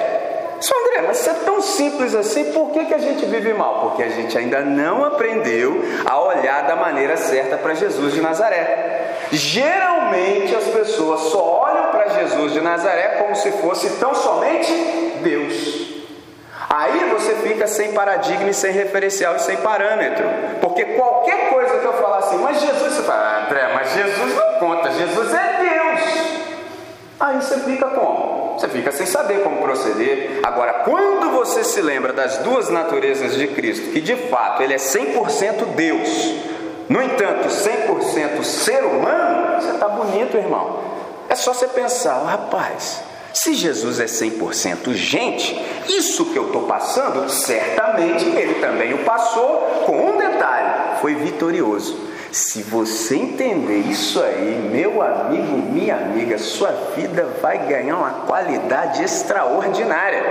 Só 0.63 0.73
André, 0.79 1.03
mas 1.07 1.19
isso 1.19 1.29
é 1.29 1.33
tão 1.43 1.61
simples 1.61 2.15
assim, 2.15 2.53
por 2.53 2.71
que, 2.71 2.85
que 2.85 2.93
a 2.93 2.99
gente 2.99 3.25
vive 3.25 3.53
mal? 3.53 3.81
Porque 3.81 4.03
a 4.03 4.07
gente 4.07 4.37
ainda 4.37 4.61
não 4.61 5.03
aprendeu 5.03 5.83
a 6.05 6.21
olhar 6.21 6.65
da 6.65 6.75
maneira 6.75 7.17
certa 7.17 7.57
para 7.57 7.73
Jesus 7.73 8.13
de 8.13 8.21
Nazaré. 8.21 9.27
Geralmente 9.29 10.55
as 10.55 10.65
pessoas 10.65 11.19
só 11.31 11.63
olham 11.63 11.87
para 11.87 12.07
Jesus 12.07 12.53
de 12.53 12.61
Nazaré 12.61 13.17
como 13.17 13.35
se 13.35 13.51
fosse 13.53 13.89
tão 13.99 14.15
somente 14.15 14.71
Deus. 15.21 15.42
Você 17.23 17.35
fica 17.35 17.65
sem 17.67 17.93
paradigma 17.93 18.49
e 18.49 18.53
sem 18.53 18.73
referencial 18.73 19.37
e 19.37 19.39
sem 19.39 19.55
parâmetro. 19.57 20.25
Porque 20.59 20.83
qualquer 20.83 21.49
coisa 21.49 21.79
que 21.79 21.85
eu 21.85 21.93
falar 21.93 22.17
assim, 22.17 22.37
mas 22.37 22.59
Jesus, 22.59 22.93
você 22.93 23.03
fala, 23.03 23.21
ah, 23.21 23.45
André, 23.45 23.71
mas 23.73 23.93
Jesus 23.93 24.35
não 24.35 24.59
conta, 24.59 24.91
Jesus 24.91 25.33
é 25.33 25.57
Deus. 25.59 26.43
Aí 27.19 27.41
você 27.41 27.59
fica 27.61 27.87
como? 27.87 28.59
Você 28.59 28.67
fica 28.67 28.91
sem 28.91 29.05
saber 29.05 29.41
como 29.41 29.61
proceder. 29.61 30.41
Agora, 30.43 30.73
quando 30.85 31.31
você 31.31 31.63
se 31.63 31.81
lembra 31.81 32.11
das 32.11 32.39
duas 32.39 32.69
naturezas 32.69 33.35
de 33.35 33.47
Cristo, 33.47 33.91
que 33.91 34.01
de 34.01 34.17
fato 34.27 34.61
ele 34.61 34.73
é 34.73 34.77
100% 34.77 35.65
Deus, 35.75 36.35
no 36.89 37.01
entanto, 37.01 37.47
100% 37.47 38.43
ser 38.43 38.83
humano, 38.83 39.61
você 39.61 39.71
está 39.71 39.87
bonito, 39.87 40.35
irmão. 40.35 40.79
É 41.29 41.35
só 41.35 41.53
você 41.53 41.67
pensar, 41.67 42.21
rapaz, 42.23 43.01
se 43.33 43.55
Jesus 43.55 43.99
é 43.99 44.05
100% 44.05 44.93
gente, 44.93 45.59
isso 45.87 46.25
que 46.31 46.37
eu 46.37 46.47
estou 46.47 46.63
passando, 46.63 47.29
certamente 47.29 48.25
ele 48.25 48.55
também 48.61 48.93
o 48.93 48.99
passou 48.99 49.83
com 49.85 50.11
um 50.11 50.17
detalhe: 50.17 50.99
foi 51.01 51.15
vitorioso. 51.15 52.13
Se 52.31 52.63
você 52.63 53.15
entender 53.15 53.77
isso 53.77 54.21
aí, 54.21 54.69
meu 54.71 55.01
amigo, 55.01 55.55
minha 55.55 55.95
amiga, 55.95 56.37
sua 56.39 56.71
vida 56.95 57.27
vai 57.41 57.67
ganhar 57.67 57.97
uma 57.97 58.25
qualidade 58.25 59.03
extraordinária. 59.03 60.23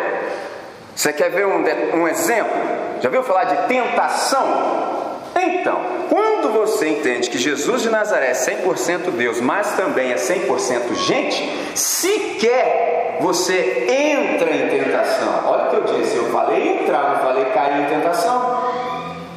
Você 0.95 1.13
quer 1.13 1.31
ver 1.31 1.47
um, 1.47 1.63
um 1.97 2.09
exemplo? 2.09 2.53
Já 3.01 3.09
viu 3.09 3.23
falar 3.23 3.45
de 3.45 3.69
tentação? 3.69 5.12
Então, 5.41 5.81
quando 6.09 6.53
você 6.53 6.89
entende 6.89 7.31
que 7.31 7.39
Jesus 7.39 7.83
de 7.83 7.91
Nazaré 7.91 8.31
é 8.31 8.33
100% 8.33 9.11
Deus, 9.13 9.41
mas 9.41 9.75
também 9.77 10.13
é 10.13 10.17
100% 10.17 10.95
gente, 10.95 11.79
sequer 11.79 13.19
você 13.21 13.87
entra 13.89 14.51
em 14.51 14.69
tentação. 14.69 15.43
Olha 15.47 15.65
o 15.65 15.71
que 15.71 15.77
eu 15.77 15.85
disse, 15.95 16.17
eu 16.17 16.31
falei 16.31 16.81
entrar, 16.81 17.11
não 17.11 17.21
falei 17.21 17.45
cair 17.47 17.83
em 17.83 17.87
tentação. 17.87 18.63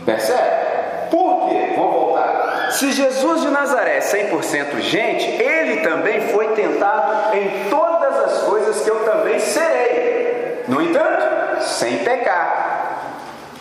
Percebe? 0.05 1.09
Por 1.09 1.49
quê? 1.49 1.73
Vamos 1.75 1.93
voltar. 1.93 2.71
Se 2.71 2.91
Jesus 2.91 3.41
de 3.41 3.49
Nazaré 3.49 3.97
é 3.97 3.99
100% 3.99 4.79
gente, 4.81 5.41
ele 5.41 5.81
também 5.81 6.21
foi 6.29 6.49
tentado 6.49 7.35
em 7.35 7.69
todas 7.69 8.17
as 8.19 8.41
coisas 8.43 8.81
que 8.81 8.89
eu 8.89 9.05
também 9.05 9.39
serei. 9.39 10.63
No 10.67 10.81
entanto, 10.81 11.63
sem 11.63 11.99
pecar. 11.99 12.65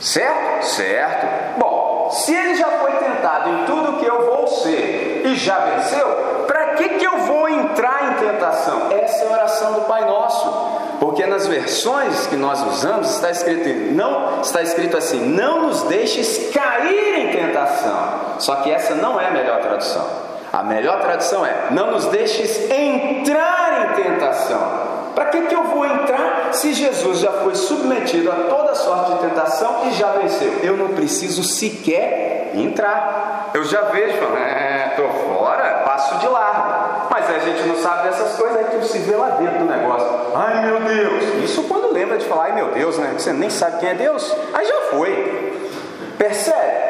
Certo? 0.00 0.64
Certo. 0.64 1.58
Bom, 1.58 1.83
se 2.10 2.34
ele 2.34 2.54
já 2.54 2.66
foi 2.66 2.92
tentado 2.92 3.50
em 3.50 3.64
tudo 3.64 3.98
que 3.98 4.06
eu 4.06 4.26
vou 4.26 4.46
ser 4.46 5.22
e 5.24 5.34
já 5.36 5.58
venceu, 5.58 6.06
para 6.46 6.74
que, 6.74 6.88
que 6.90 7.06
eu 7.06 7.18
vou 7.18 7.48
entrar 7.48 8.12
em 8.12 8.26
tentação? 8.26 8.90
Essa 8.90 9.24
é 9.24 9.28
a 9.28 9.32
oração 9.32 9.72
do 9.72 9.80
Pai 9.82 10.04
Nosso. 10.04 10.74
Porque 11.00 11.26
nas 11.26 11.46
versões 11.46 12.26
que 12.26 12.36
nós 12.36 12.62
usamos 12.62 13.10
está 13.10 13.30
escrito, 13.30 13.68
não, 13.92 14.40
está 14.40 14.62
escrito 14.62 14.96
assim: 14.96 15.20
não 15.20 15.62
nos 15.62 15.82
deixes 15.82 16.50
cair 16.52 17.18
em 17.18 17.32
tentação. 17.32 18.36
Só 18.38 18.56
que 18.56 18.70
essa 18.70 18.94
não 18.94 19.20
é 19.20 19.28
a 19.28 19.30
melhor 19.30 19.60
tradução. 19.60 20.06
A 20.52 20.62
melhor 20.62 21.00
tradução 21.00 21.44
é: 21.44 21.68
não 21.70 21.90
nos 21.90 22.06
deixes 22.06 22.70
entrar 22.70 23.92
em 23.98 24.02
tentação. 24.02 25.03
Para 25.14 25.26
que, 25.26 25.42
que 25.42 25.54
eu 25.54 25.62
vou 25.64 25.86
entrar 25.86 26.52
se 26.52 26.72
Jesus 26.72 27.20
já 27.20 27.30
foi 27.30 27.54
submetido 27.54 28.30
a 28.30 28.34
toda 28.48 28.74
sorte 28.74 29.12
de 29.12 29.18
tentação 29.18 29.82
e 29.86 29.92
já 29.92 30.12
venceu? 30.12 30.60
Eu 30.62 30.76
não 30.76 30.88
preciso 30.88 31.42
sequer 31.44 32.50
entrar. 32.54 33.50
Eu 33.54 33.64
já 33.64 33.82
vejo, 33.82 34.18
falando, 34.18 34.38
é, 34.38 34.94
tô 34.96 35.08
fora, 35.08 35.82
passo 35.84 36.16
de 36.18 36.26
largo. 36.26 37.08
Mas 37.10 37.30
a 37.30 37.38
gente 37.38 37.62
não 37.62 37.76
sabe 37.76 38.08
dessas 38.08 38.36
coisas, 38.36 38.56
aí 38.56 38.64
tu 38.64 38.84
se 38.86 38.98
vê 38.98 39.14
lá 39.14 39.30
dentro 39.30 39.60
do 39.60 39.64
negócio. 39.66 40.08
Ai 40.34 40.66
meu 40.66 40.80
Deus! 40.80 41.44
Isso 41.44 41.62
quando 41.64 41.92
lembra 41.92 42.18
de 42.18 42.26
falar, 42.26 42.44
ai 42.44 42.52
meu 42.54 42.68
Deus, 42.72 42.98
né? 42.98 43.14
Você 43.16 43.32
nem 43.32 43.50
sabe 43.50 43.78
quem 43.78 43.90
é 43.90 43.94
Deus. 43.94 44.34
Aí 44.52 44.66
já 44.66 44.80
foi. 44.90 45.70
Percebe? 46.18 46.84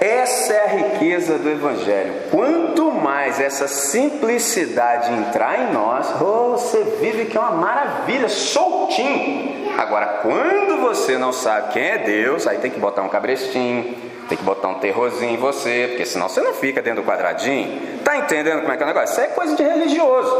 Essa 0.00 0.54
é 0.54 0.64
a 0.64 0.68
riqueza 0.68 1.38
do 1.38 1.48
Evangelho. 1.48 2.14
Quanto 2.30 2.89
mais 3.00 3.40
essa 3.40 3.66
simplicidade 3.66 5.12
entrar 5.12 5.60
em 5.60 5.72
nós, 5.72 6.06
oh, 6.20 6.52
você 6.52 6.82
vive 7.00 7.26
que 7.26 7.36
é 7.36 7.40
uma 7.40 7.52
maravilha, 7.52 8.28
soltinho. 8.28 9.70
Agora, 9.78 10.20
quando 10.22 10.80
você 10.82 11.16
não 11.16 11.32
sabe 11.32 11.72
quem 11.72 11.82
é 11.82 11.98
Deus, 11.98 12.46
aí 12.46 12.58
tem 12.58 12.70
que 12.70 12.78
botar 12.78 13.02
um 13.02 13.08
cabrestinho, 13.08 13.94
tem 14.28 14.38
que 14.38 14.44
botar 14.44 14.68
um 14.68 14.74
terrorzinho 14.74 15.32
em 15.32 15.36
você, 15.36 15.86
porque 15.88 16.06
senão 16.06 16.28
você 16.28 16.40
não 16.40 16.54
fica 16.54 16.80
dentro 16.80 17.02
do 17.02 17.08
quadradinho. 17.08 17.98
Tá 18.04 18.16
entendendo 18.16 18.60
como 18.60 18.72
é 18.72 18.76
que 18.76 18.82
é 18.82 18.86
o 18.86 18.88
negócio? 18.88 19.12
Isso 19.12 19.20
é 19.20 19.26
coisa 19.26 19.56
de 19.56 19.62
religioso. 19.62 20.30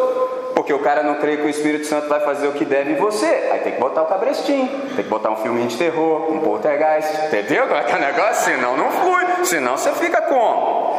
Porque 0.54 0.72
o 0.72 0.78
cara 0.78 1.02
não 1.02 1.14
crê 1.16 1.38
que 1.38 1.46
o 1.46 1.48
Espírito 1.48 1.86
Santo 1.86 2.08
vai 2.08 2.20
fazer 2.20 2.46
o 2.46 2.52
que 2.52 2.64
deve 2.64 2.92
em 2.92 2.96
você. 2.96 3.48
Aí 3.50 3.60
tem 3.60 3.72
que 3.72 3.80
botar 3.80 4.02
o 4.02 4.06
cabrestinho, 4.06 4.68
tem 4.94 5.04
que 5.04 5.10
botar 5.10 5.30
um 5.30 5.36
filminho 5.36 5.68
de 5.68 5.76
terror, 5.76 6.30
um 6.30 6.40
poltergeist. 6.40 7.26
Entendeu 7.26 7.66
como 7.66 7.80
é 7.80 7.82
que 7.82 7.92
é 7.92 7.96
o 7.96 8.00
negócio? 8.00 8.44
Senão 8.44 8.76
não 8.76 8.90
flui. 8.90 9.44
Senão 9.44 9.76
você 9.76 9.90
fica 9.92 10.20
como? 10.22 10.98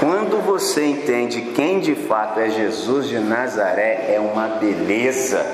Quando 0.00 0.35
você 0.56 0.86
entende 0.86 1.52
quem 1.54 1.80
de 1.80 1.94
fato 1.94 2.40
é 2.40 2.48
Jesus 2.48 3.08
de 3.08 3.18
Nazaré, 3.18 4.06
é 4.14 4.18
uma 4.18 4.48
beleza. 4.48 5.44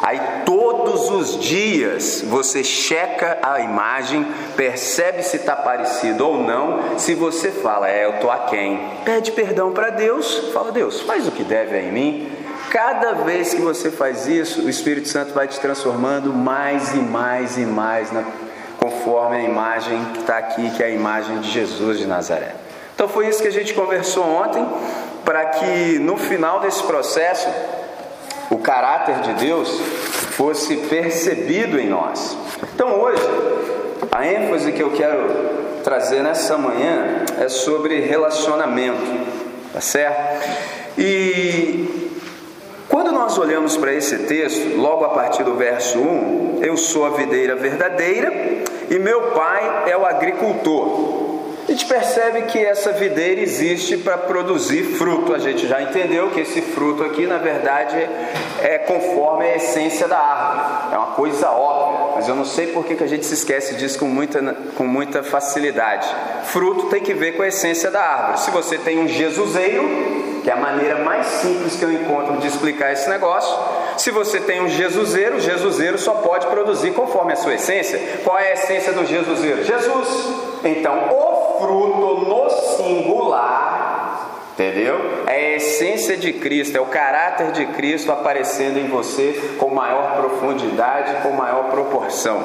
Aí 0.00 0.20
todos 0.44 1.10
os 1.10 1.40
dias 1.40 2.22
você 2.24 2.62
checa 2.62 3.38
a 3.42 3.58
imagem, 3.58 4.24
percebe 4.56 5.24
se 5.24 5.38
está 5.38 5.56
parecido 5.56 6.28
ou 6.28 6.44
não. 6.44 6.96
Se 6.96 7.12
você 7.16 7.50
fala, 7.50 7.90
é, 7.90 8.04
eu 8.04 8.10
estou 8.10 8.30
aquém, 8.30 8.88
pede 9.04 9.32
perdão 9.32 9.72
para 9.72 9.90
Deus, 9.90 10.52
fala, 10.52 10.70
Deus, 10.70 11.00
faz 11.00 11.26
o 11.26 11.32
que 11.32 11.42
deve 11.42 11.80
em 11.80 11.90
mim. 11.90 12.32
Cada 12.70 13.14
vez 13.14 13.52
que 13.52 13.60
você 13.60 13.90
faz 13.90 14.28
isso, 14.28 14.62
o 14.62 14.70
Espírito 14.70 15.08
Santo 15.08 15.34
vai 15.34 15.48
te 15.48 15.58
transformando 15.58 16.32
mais 16.32 16.94
e 16.94 16.98
mais 16.98 17.58
e 17.58 17.66
mais, 17.66 18.12
na, 18.12 18.22
conforme 18.78 19.38
a 19.38 19.42
imagem 19.42 20.04
que 20.12 20.20
está 20.20 20.38
aqui, 20.38 20.70
que 20.70 20.84
é 20.84 20.86
a 20.86 20.90
imagem 20.90 21.40
de 21.40 21.50
Jesus 21.50 21.98
de 21.98 22.06
Nazaré. 22.06 22.65
Então 22.96 23.06
foi 23.06 23.28
isso 23.28 23.42
que 23.42 23.48
a 23.48 23.52
gente 23.52 23.74
conversou 23.74 24.24
ontem, 24.24 24.66
para 25.22 25.44
que 25.44 25.98
no 25.98 26.16
final 26.16 26.60
desse 26.60 26.82
processo 26.82 27.46
o 28.50 28.56
caráter 28.56 29.20
de 29.20 29.34
Deus 29.34 29.68
fosse 30.30 30.76
percebido 30.76 31.78
em 31.78 31.90
nós. 31.90 32.34
Então 32.74 32.98
hoje, 32.98 33.20
a 34.10 34.26
ênfase 34.26 34.72
que 34.72 34.82
eu 34.82 34.92
quero 34.92 35.80
trazer 35.84 36.22
nessa 36.22 36.56
manhã 36.56 37.26
é 37.38 37.50
sobre 37.50 38.00
relacionamento, 38.00 39.26
tá 39.74 39.80
certo? 39.82 40.48
E 40.96 42.18
quando 42.88 43.12
nós 43.12 43.36
olhamos 43.36 43.76
para 43.76 43.92
esse 43.92 44.20
texto, 44.20 44.74
logo 44.74 45.04
a 45.04 45.10
partir 45.10 45.44
do 45.44 45.54
verso 45.54 45.98
1, 45.98 46.60
eu 46.62 46.78
sou 46.78 47.04
a 47.04 47.10
videira 47.10 47.54
verdadeira 47.56 48.32
e 48.88 48.98
meu 48.98 49.32
pai 49.32 49.82
é 49.86 49.94
o 49.94 50.06
agricultor. 50.06 51.15
A 51.66 51.72
gente 51.72 51.86
percebe 51.86 52.42
que 52.42 52.64
essa 52.64 52.92
videira 52.92 53.40
existe 53.40 53.96
para 53.96 54.16
produzir 54.16 54.84
fruto. 54.96 55.34
A 55.34 55.38
gente 55.38 55.66
já 55.66 55.82
entendeu 55.82 56.30
que 56.30 56.38
esse 56.38 56.62
fruto 56.62 57.02
aqui, 57.02 57.26
na 57.26 57.38
verdade, 57.38 58.08
é 58.62 58.78
conforme 58.78 59.46
a 59.46 59.56
essência 59.56 60.06
da 60.06 60.16
árvore. 60.16 60.94
É 60.94 60.98
uma 60.98 61.08
coisa 61.08 61.50
óbvia, 61.50 62.12
mas 62.14 62.28
eu 62.28 62.36
não 62.36 62.44
sei 62.44 62.68
por 62.68 62.84
que, 62.84 62.94
que 62.94 63.02
a 63.02 63.08
gente 63.08 63.26
se 63.26 63.34
esquece 63.34 63.74
disso 63.74 63.98
com 63.98 64.06
muita, 64.06 64.40
com 64.76 64.86
muita 64.86 65.24
facilidade. 65.24 66.06
Fruto 66.44 66.86
tem 66.86 67.02
que 67.02 67.12
ver 67.12 67.32
com 67.32 67.42
a 67.42 67.48
essência 67.48 67.90
da 67.90 68.00
árvore. 68.00 68.40
Se 68.40 68.50
você 68.52 68.78
tem 68.78 69.00
um 69.00 69.08
Jesuseiro, 69.08 69.82
que 70.44 70.50
é 70.50 70.52
a 70.52 70.56
maneira 70.56 71.02
mais 71.02 71.26
simples 71.26 71.74
que 71.74 71.84
eu 71.84 71.92
encontro 71.92 72.36
de 72.36 72.46
explicar 72.46 72.92
esse 72.92 73.10
negócio, 73.10 73.52
se 73.98 74.12
você 74.12 74.38
tem 74.38 74.62
um 74.62 74.68
Jesuseiro, 74.68 75.38
o 75.38 75.40
Jesuseiro 75.40 75.98
só 75.98 76.12
pode 76.12 76.46
produzir 76.46 76.92
conforme 76.92 77.32
a 77.32 77.36
sua 77.36 77.54
essência. 77.54 77.98
Qual 78.22 78.38
é 78.38 78.50
a 78.50 78.52
essência 78.52 78.92
do 78.92 79.04
Jesuseiro? 79.04 79.64
Jesus. 79.64 80.08
Então, 80.62 81.08
o 81.10 81.35
fruto 81.66 82.24
no 82.28 82.50
singular, 82.76 84.30
entendeu? 84.54 85.24
É 85.26 85.54
a 85.54 85.56
essência 85.56 86.16
de 86.16 86.32
Cristo, 86.32 86.76
é 86.76 86.80
o 86.80 86.86
caráter 86.86 87.50
de 87.50 87.66
Cristo 87.66 88.12
aparecendo 88.12 88.78
em 88.78 88.86
você 88.86 89.56
com 89.58 89.74
maior 89.74 90.16
profundidade, 90.16 91.22
com 91.22 91.32
maior 91.32 91.70
proporção. 91.70 92.44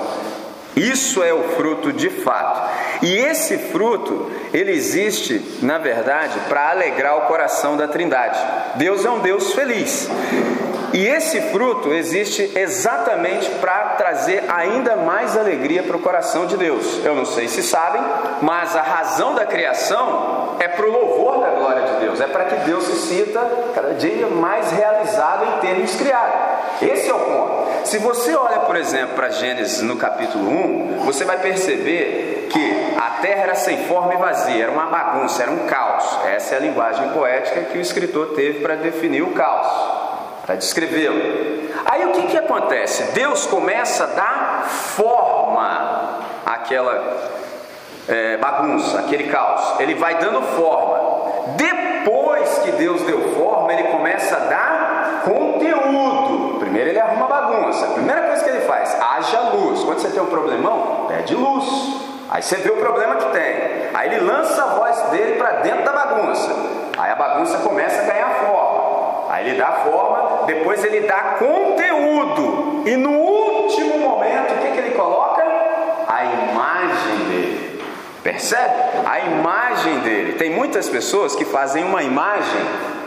Isso 0.75 1.21
é 1.21 1.33
o 1.33 1.43
fruto 1.49 1.93
de 1.93 2.09
fato. 2.09 2.90
E 3.01 3.17
esse 3.17 3.57
fruto, 3.57 4.29
ele 4.53 4.71
existe, 4.71 5.41
na 5.61 5.77
verdade, 5.77 6.39
para 6.47 6.69
alegrar 6.69 7.17
o 7.17 7.21
coração 7.21 7.75
da 7.75 7.87
Trindade. 7.87 8.39
Deus 8.75 9.03
é 9.05 9.09
um 9.09 9.19
Deus 9.19 9.53
feliz. 9.53 10.09
E 10.93 11.07
esse 11.07 11.39
fruto 11.41 11.93
existe 11.93 12.51
exatamente 12.55 13.49
para 13.61 13.95
trazer 13.97 14.43
ainda 14.49 14.97
mais 14.97 15.37
alegria 15.37 15.83
para 15.83 15.95
o 15.95 16.01
coração 16.01 16.45
de 16.45 16.57
Deus. 16.57 16.99
Eu 17.05 17.15
não 17.15 17.25
sei 17.25 17.47
se 17.47 17.63
sabem, 17.63 18.01
mas 18.41 18.75
a 18.75 18.81
razão 18.81 19.33
da 19.33 19.45
criação 19.45 20.57
é 20.59 20.67
para 20.67 20.85
o 20.85 20.91
louvor 20.91 21.39
da 21.39 21.49
glória 21.51 21.83
de 21.83 22.05
Deus, 22.05 22.19
é 22.19 22.27
para 22.27 22.45
que 22.45 22.55
Deus 22.65 22.83
se 22.83 22.95
sinta 23.07 23.39
cada 23.73 23.93
dia 23.93 24.27
mais 24.27 24.69
realizado 24.71 25.45
em 25.45 25.59
termos 25.61 25.95
criados. 25.95 26.35
Esse 26.81 27.09
é 27.09 27.13
o 27.13 27.19
ponto. 27.19 27.87
Se 27.87 27.97
você 27.97 28.35
olha, 28.35 28.59
por 28.59 28.75
exemplo, 28.75 29.15
para 29.15 29.29
Gênesis 29.29 29.81
no 29.81 29.95
capítulo 29.95 30.49
1, 30.49 31.05
você 31.05 31.23
vai 31.23 31.37
perceber 31.37 32.47
que 32.51 32.80
a 32.97 33.21
terra 33.21 33.43
era 33.43 33.55
sem 33.55 33.85
forma 33.85 34.13
e 34.13 34.17
vazia, 34.17 34.63
era 34.63 34.71
uma 34.71 34.85
bagunça, 34.85 35.43
era 35.43 35.51
um 35.51 35.65
caos. 35.67 36.19
Essa 36.25 36.55
é 36.55 36.57
a 36.57 36.61
linguagem 36.61 37.09
poética 37.09 37.61
que 37.61 37.77
o 37.77 37.81
escritor 37.81 38.33
teve 38.35 38.59
para 38.59 38.75
definir 38.75 39.21
o 39.21 39.31
caos, 39.31 39.67
para 40.45 40.55
descrevê-lo. 40.55 41.71
Aí 41.85 42.05
o 42.05 42.11
que, 42.11 42.27
que 42.27 42.37
acontece? 42.37 43.11
Deus 43.13 43.45
começa 43.45 44.03
a 44.03 44.07
dar 44.07 44.65
forma 44.69 46.19
àquela 46.45 47.31
é, 48.07 48.37
bagunça, 48.37 48.99
aquele 48.99 49.25
caos. 49.25 49.79
Ele 49.79 49.95
vai 49.95 50.17
dando 50.17 50.41
forma. 50.41 51.21
Depois 51.55 52.59
que 52.59 52.71
Deus 52.71 53.01
deu 53.03 53.33
forma, 53.35 53.73
ele 53.73 53.83
começa 53.83 54.35
a 54.35 54.39
dar 54.39 55.21
conteúdo. 55.23 56.59
Primeiro 56.59 56.89
ele 56.89 56.99
arruma 56.99 57.27
bagunça. 57.27 57.85
A 57.85 57.89
primeira 57.91 58.21
coisa 58.23 58.43
que 58.43 58.49
ele 58.49 58.61
faz, 58.61 58.95
haja 58.99 59.39
luz. 59.53 59.83
Quando 59.83 59.99
você 59.99 60.09
tem 60.09 60.21
um 60.21 60.27
problemão, 60.27 61.05
pede 61.07 61.35
luz. 61.35 62.10
Aí 62.31 62.41
você 62.41 62.55
vê 62.55 62.69
o 62.71 62.77
problema 62.77 63.15
que 63.15 63.25
tem. 63.31 63.89
Aí 63.93 64.09
ele 64.09 64.21
lança 64.21 64.63
a 64.63 64.67
voz 64.67 65.01
dele 65.11 65.35
para 65.37 65.51
dentro 65.57 65.83
da 65.83 65.91
bagunça. 65.91 66.49
Aí 66.97 67.11
a 67.11 67.15
bagunça 67.15 67.57
começa 67.57 68.01
a 68.01 68.05
ganhar 68.05 68.29
forma. 68.35 69.25
Aí 69.29 69.49
ele 69.49 69.57
dá 69.57 69.67
forma, 69.83 70.45
depois 70.45 70.81
ele 70.85 71.01
dá 71.01 71.35
conteúdo. 71.37 72.83
E 72.85 72.95
no 72.95 73.11
último 73.11 73.97
momento, 73.97 74.53
o 74.53 74.57
que, 74.59 74.71
que 74.71 74.77
ele 74.77 74.91
coloca? 74.91 75.43
A 76.07 76.23
imagem 76.23 77.17
dele. 77.27 77.81
Percebe? 78.23 78.75
A 79.05 79.19
imagem 79.19 79.99
dele. 79.99 80.33
Tem 80.33 80.49
muitas 80.49 80.87
pessoas 80.87 81.35
que 81.35 81.43
fazem 81.43 81.83
uma 81.83 82.01
imagem 82.01 82.61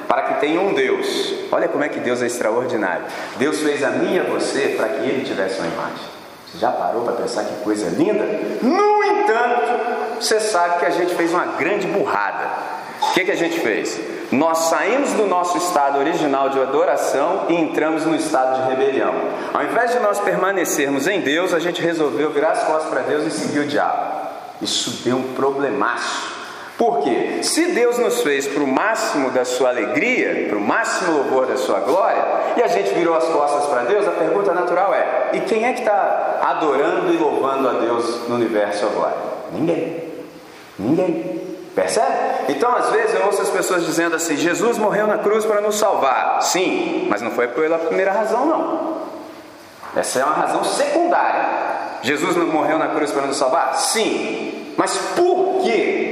para 0.07 0.23
que 0.23 0.41
tenha 0.41 0.61
um 0.61 0.75
Deus. 0.75 1.35
Olha 1.51 1.69
como 1.69 1.83
é 1.83 1.89
que 1.89 1.99
Deus 1.99 2.21
é 2.21 2.27
extraordinário. 2.27 3.05
Deus 3.37 3.63
fez 3.63 3.83
a 3.83 3.91
mim 3.91 4.17
e 4.17 4.21
a 4.21 4.25
você 4.25 4.75
para 4.77 4.89
que 4.89 5.09
ele 5.09 5.25
tivesse 5.25 5.61
uma 5.61 5.69
imagem. 5.69 6.14
Já 6.59 6.71
parou 6.71 7.03
para 7.03 7.15
pensar 7.15 7.45
que 7.45 7.55
coisa 7.65 7.89
linda? 7.89 8.25
No 8.63 9.03
entanto, 9.03 10.21
você 10.21 10.39
sabe 10.39 10.79
que 10.79 10.87
a 10.87 10.91
gente 10.91 11.15
fez 11.15 11.33
uma 11.33 11.47
grande 11.59 11.87
burrada. 11.87 12.49
O 13.11 13.13
que, 13.13 13.25
que 13.25 13.31
a 13.31 13.37
gente 13.37 13.61
fez? 13.61 14.01
Nós 14.31 14.59
saímos 14.59 15.13
do 15.13 15.27
nosso 15.27 15.59
estado 15.59 15.99
original 15.99 16.49
de 16.49 16.61
adoração 16.61 17.47
e 17.49 17.55
entramos 17.55 18.05
no 18.05 18.17
estado 18.17 18.63
de 18.63 18.69
rebelião. 18.71 19.15
Ao 19.53 19.63
invés 19.63 19.93
de 19.93 19.99
nós 19.99 20.19
permanecermos 20.21 21.07
em 21.07 21.21
Deus, 21.21 21.53
a 21.53 21.59
gente 21.59 21.83
resolveu 21.83 22.31
virar 22.31 22.53
as 22.53 22.65
costas 22.65 22.91
para 22.91 23.03
Deus 23.03 23.25
e 23.25 23.31
seguir 23.31 23.61
o 23.61 23.67
diabo. 23.67 24.25
Isso 24.63 25.03
deu 25.05 25.17
um 25.17 25.35
problemaço. 25.35 26.34
Por 26.77 27.05
quê? 27.05 27.39
Se 27.43 27.67
Deus 27.67 27.99
nos 27.99 28.23
fez 28.23 28.49
para 28.49 28.63
o 28.63 28.67
máximo 28.67 29.31
da 29.31 29.45
sua 29.45 29.69
alegria, 29.69 30.49
para 30.49 30.59
o 30.59 30.61
máximo 30.61 31.13
louvor 31.13 31.47
da 31.47 31.57
sua 31.57 31.81
glória, 31.81 32.25
e 32.57 32.63
a 32.63 32.67
gente 32.67 32.93
virou 32.95 33.17
as 33.17 33.25
costas 33.25 33.67
para 33.67 33.83
Deus, 33.83 34.07
a 34.09 34.13
pergunta 34.13 34.53
natural 34.53 34.93
é: 34.93 35.31
e 35.35 35.41
quem 35.41 35.67
é 35.67 35.73
que 35.73 35.81
está 35.81 36.41
adorando 36.43 37.13
e 37.13 37.17
louvando 37.17 37.69
a 37.69 37.73
Deus 37.75 38.29
no 38.29 38.35
universo 38.35 38.87
agora? 38.87 39.15
Ninguém. 39.53 40.03
Ninguém. 40.77 41.45
Percebe? 41.77 42.13
Então, 42.49 42.75
às 42.75 42.91
vezes, 42.91 43.15
eu 43.15 43.27
ouço 43.27 43.43
as 43.43 43.51
pessoas 43.51 43.85
dizendo 43.85 44.17
assim: 44.17 44.37
Jesus 44.37 44.77
morreu 44.77 45.07
na 45.07 45.19
cruz 45.19 45.45
para 45.45 45.61
nos 45.61 45.77
salvar. 45.77 46.43
Sim, 46.43 47.07
mas 47.09 47.23
não 47.23 47.31
foi 47.31 47.49
pela 47.49 47.79
primeira 47.79 48.13
razão, 48.13 48.47
não. 48.47 48.95
Essa 49.97 50.21
é 50.21 50.25
uma 50.25 50.35
razão 50.35 50.65
secundária. 50.65 51.45
Jesus 52.03 52.37
não 52.37 52.47
morreu 52.47 52.79
na 52.79 52.89
cruz 52.89 53.13
para 53.13 53.27
nos 53.27 53.37
salvar? 53.37 53.77
Sim. 53.77 54.73
Mas 54.77 54.97
por 55.17 55.63
que 55.63 56.04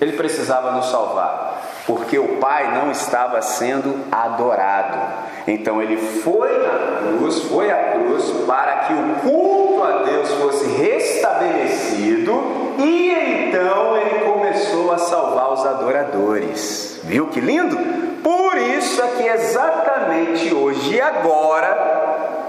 ele 0.00 0.12
precisava 0.12 0.72
nos 0.72 0.86
salvar? 0.90 1.62
Porque 1.86 2.18
o 2.18 2.36
Pai 2.36 2.74
não 2.74 2.90
estava 2.90 3.40
sendo 3.40 4.04
adorado. 4.12 4.98
Então 5.46 5.80
ele 5.82 5.96
foi 5.96 6.50
na 6.58 7.18
cruz, 7.18 7.42
foi 7.44 7.70
à 7.70 7.92
cruz 7.92 8.24
para 8.46 8.76
que 8.80 8.92
o 8.92 9.14
culto 9.22 9.82
a 9.82 10.02
Deus 10.02 10.30
fosse 10.34 10.66
restabelecido 10.66 12.42
e 12.78 13.48
então 13.48 13.96
ele 13.96 14.20
começou 14.20 14.92
a 14.92 14.98
salvar 14.98 15.52
os 15.52 15.64
adoradores. 15.64 17.00
Viu 17.04 17.28
que 17.28 17.40
lindo? 17.40 17.76
Por 18.22 18.56
isso 18.58 19.02
é 19.02 19.06
que 19.16 19.26
exatamente 19.26 20.54
hoje 20.54 20.96
e 20.96 21.00
agora 21.00 21.97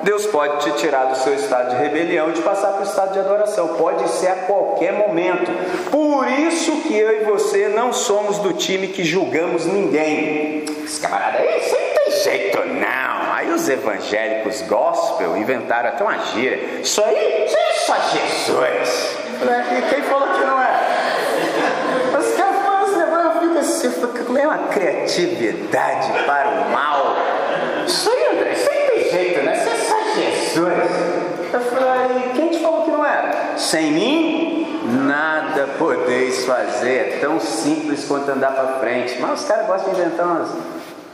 Deus 0.04 0.26
pode 0.28 0.64
te 0.64 0.72
tirar 0.78 1.06
do 1.06 1.18
seu 1.18 1.34
estado 1.34 1.72
de 1.72 1.76
rebelião 1.76 2.30
e 2.30 2.34
te 2.34 2.42
passar 2.42 2.72
para 2.72 2.82
o 2.82 2.84
estado 2.84 3.14
de 3.14 3.20
adoração. 3.20 3.70
Pode 3.70 4.08
ser 4.10 4.28
a 4.28 4.36
qualquer 4.36 4.94
momento. 4.94 5.52
Por 5.92 6.28
isso 6.28 6.82
que 6.82 6.98
eu 6.98 7.22
e 7.22 7.24
você 7.26 7.68
não 7.68 7.92
somos 7.92 8.40
do 8.40 8.54
time 8.54 8.88
que 8.88 9.04
julgamos 9.04 9.66
ninguém. 9.66 10.66
Esse 10.84 11.02
camarada 11.02 11.40
aí, 11.40 11.60
isso 11.60 11.76
não 11.76 12.04
tem 12.04 12.24
jeito 12.24 12.66
não. 12.66 13.34
Aí 13.34 13.52
os 13.52 13.68
evangélicos 13.68 14.62
gospel 14.64 15.38
inventaram 15.38 15.90
até 15.90 16.04
uma 16.04 16.18
gíria. 16.20 16.82
Isso 16.82 17.04
aí, 17.04 17.46
isso 17.46 17.58
é 17.58 17.74
só 17.86 17.96
Jesus. 18.12 19.18
E 19.42 19.94
quem 19.94 20.04
falou 20.04 20.28
que 20.30 20.44
não 20.46 20.62
é? 20.62 22.18
Os 22.18 22.36
caras 22.36 22.56
falam 22.66 22.88
esse 22.88 22.98
negócio, 22.98 23.26
eu 23.26 23.48
fico 23.48 23.60
assim, 23.60 24.40
é 24.40 24.48
uma 24.48 24.68
criatividade 24.70 26.12
para 26.26 26.50
o 26.50 26.70
mal. 26.70 27.16
Isso 27.86 28.10
aí, 28.10 28.38
André, 28.38 28.52
isso 28.52 28.70
aí 28.70 28.79
Eu 30.68 31.60
falei, 31.62 32.32
quem 32.36 32.50
te 32.50 32.60
falou 32.60 32.84
que 32.84 32.92
não 32.92 33.06
era? 33.06 33.58
Sem 33.58 33.92
mim, 33.92 34.82
nada 35.08 35.70
podeis 35.78 36.46
fazer. 36.46 36.96
É 36.96 37.18
tão 37.22 37.40
simples 37.40 38.06
quanto 38.06 38.30
andar 38.30 38.52
para 38.52 38.80
frente. 38.80 39.18
Mas 39.20 39.42
os 39.42 39.48
caras 39.48 39.68
gostam 39.68 39.94
de 39.94 40.02
inventar 40.02 40.26
umas 40.26 40.50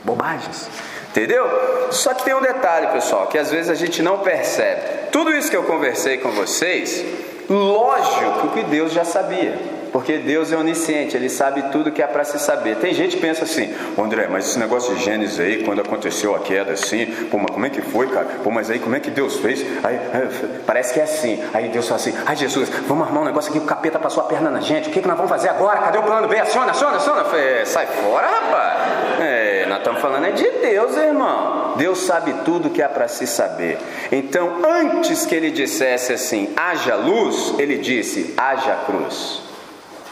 bobagens. 0.04 0.68
Entendeu? 1.10 1.48
Só 1.90 2.12
que 2.12 2.24
tem 2.24 2.34
um 2.34 2.42
detalhe, 2.42 2.88
pessoal, 2.88 3.26
que 3.26 3.38
às 3.38 3.50
vezes 3.50 3.70
a 3.70 3.74
gente 3.74 4.02
não 4.02 4.18
percebe. 4.18 5.10
Tudo 5.10 5.32
isso 5.32 5.50
que 5.50 5.56
eu 5.56 5.64
conversei 5.64 6.18
com 6.18 6.30
vocês, 6.32 7.04
lógico 7.48 8.48
que 8.48 8.62
Deus 8.64 8.92
já 8.92 9.04
sabia. 9.04 9.75
Porque 9.96 10.18
Deus 10.18 10.52
é 10.52 10.56
onisciente, 10.58 11.16
Ele 11.16 11.30
sabe 11.30 11.70
tudo 11.72 11.90
que 11.90 12.02
é 12.02 12.06
para 12.06 12.22
se 12.22 12.38
saber. 12.38 12.76
Tem 12.76 12.92
gente 12.92 13.16
que 13.16 13.22
pensa 13.22 13.44
assim, 13.44 13.74
André, 13.96 14.28
mas 14.30 14.46
esse 14.46 14.58
negócio 14.58 14.94
de 14.94 15.02
Gênesis 15.02 15.40
aí, 15.40 15.64
quando 15.64 15.80
aconteceu 15.80 16.36
a 16.36 16.40
queda 16.40 16.72
assim, 16.74 17.06
pô, 17.30 17.38
mas 17.38 17.50
como 17.50 17.64
é 17.64 17.70
que 17.70 17.80
foi, 17.80 18.06
cara? 18.08 18.26
Pô, 18.44 18.50
mas 18.50 18.68
aí 18.68 18.78
como 18.78 18.94
é 18.94 19.00
que 19.00 19.10
Deus 19.10 19.38
fez? 19.38 19.64
Aí, 19.82 19.96
aí, 19.96 20.60
parece 20.66 20.92
que 20.92 21.00
é 21.00 21.04
assim. 21.04 21.42
Aí 21.54 21.70
Deus 21.70 21.88
fala 21.88 21.98
assim, 21.98 22.14
ai 22.26 22.36
Jesus, 22.36 22.68
vamos 22.86 23.06
armar 23.06 23.22
um 23.22 23.24
negócio 23.24 23.48
aqui, 23.48 23.58
o 23.58 23.62
capeta 23.62 23.98
passou 23.98 24.22
a 24.22 24.26
perna 24.26 24.50
na 24.50 24.60
gente, 24.60 24.90
o 24.90 24.92
que, 24.92 25.00
que 25.00 25.08
nós 25.08 25.16
vamos 25.16 25.30
fazer 25.30 25.48
agora? 25.48 25.80
Cadê 25.80 25.96
o 25.96 26.02
plano 26.02 26.28
B? 26.28 26.38
Aciona, 26.38 26.72
aciona, 26.72 26.98
aciona. 26.98 27.24
Falei, 27.24 27.60
é, 27.60 27.64
sai 27.64 27.86
fora, 27.86 28.26
rapaz. 28.26 29.22
É, 29.22 29.64
nós 29.66 29.78
estamos 29.78 30.02
falando 30.02 30.26
é 30.26 30.32
de 30.32 30.50
Deus, 30.60 30.94
irmão. 30.94 31.72
Deus 31.78 32.00
sabe 32.00 32.34
tudo 32.44 32.68
que 32.68 32.82
há 32.82 32.88
para 32.90 33.08
se 33.08 33.26
saber. 33.26 33.78
Então, 34.12 34.58
antes 34.62 35.24
que 35.24 35.34
ele 35.34 35.50
dissesse 35.50 36.12
assim, 36.12 36.52
haja 36.54 36.96
luz, 36.96 37.54
ele 37.58 37.78
disse, 37.78 38.34
haja 38.36 38.74
cruz. 38.84 39.45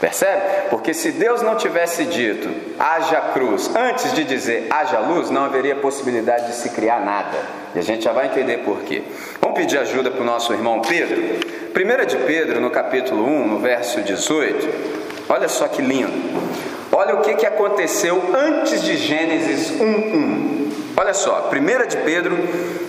Percebe? 0.00 0.68
Porque 0.70 0.92
se 0.92 1.12
Deus 1.12 1.40
não 1.40 1.56
tivesse 1.56 2.04
dito 2.04 2.48
haja 2.78 3.20
cruz 3.32 3.70
antes 3.74 4.12
de 4.12 4.24
dizer 4.24 4.66
haja 4.70 4.98
luz, 4.98 5.30
não 5.30 5.44
haveria 5.44 5.76
possibilidade 5.76 6.48
de 6.48 6.54
se 6.54 6.70
criar 6.70 7.00
nada. 7.00 7.36
E 7.74 7.78
a 7.78 7.82
gente 7.82 8.04
já 8.04 8.12
vai 8.12 8.26
entender 8.26 8.58
por 8.58 8.82
quê. 8.82 9.02
Vamos 9.40 9.58
pedir 9.58 9.78
ajuda 9.78 10.10
para 10.10 10.20
o 10.20 10.24
nosso 10.24 10.52
irmão 10.52 10.80
Pedro? 10.80 11.20
1 11.20 12.06
de 12.06 12.16
Pedro, 12.18 12.60
no 12.60 12.70
capítulo 12.70 13.24
1, 13.26 13.46
no 13.48 13.58
verso 13.58 14.00
18. 14.00 14.68
Olha 15.28 15.48
só 15.48 15.66
que 15.68 15.82
lindo. 15.82 16.12
Olha 16.92 17.16
o 17.16 17.22
que, 17.22 17.34
que 17.34 17.46
aconteceu 17.46 18.22
antes 18.34 18.82
de 18.82 18.96
Gênesis 18.96 19.72
1:1. 19.80 20.54
Olha 20.96 21.12
só, 21.12 21.50
1 21.52 21.88
de 21.88 21.96
Pedro, 21.98 22.36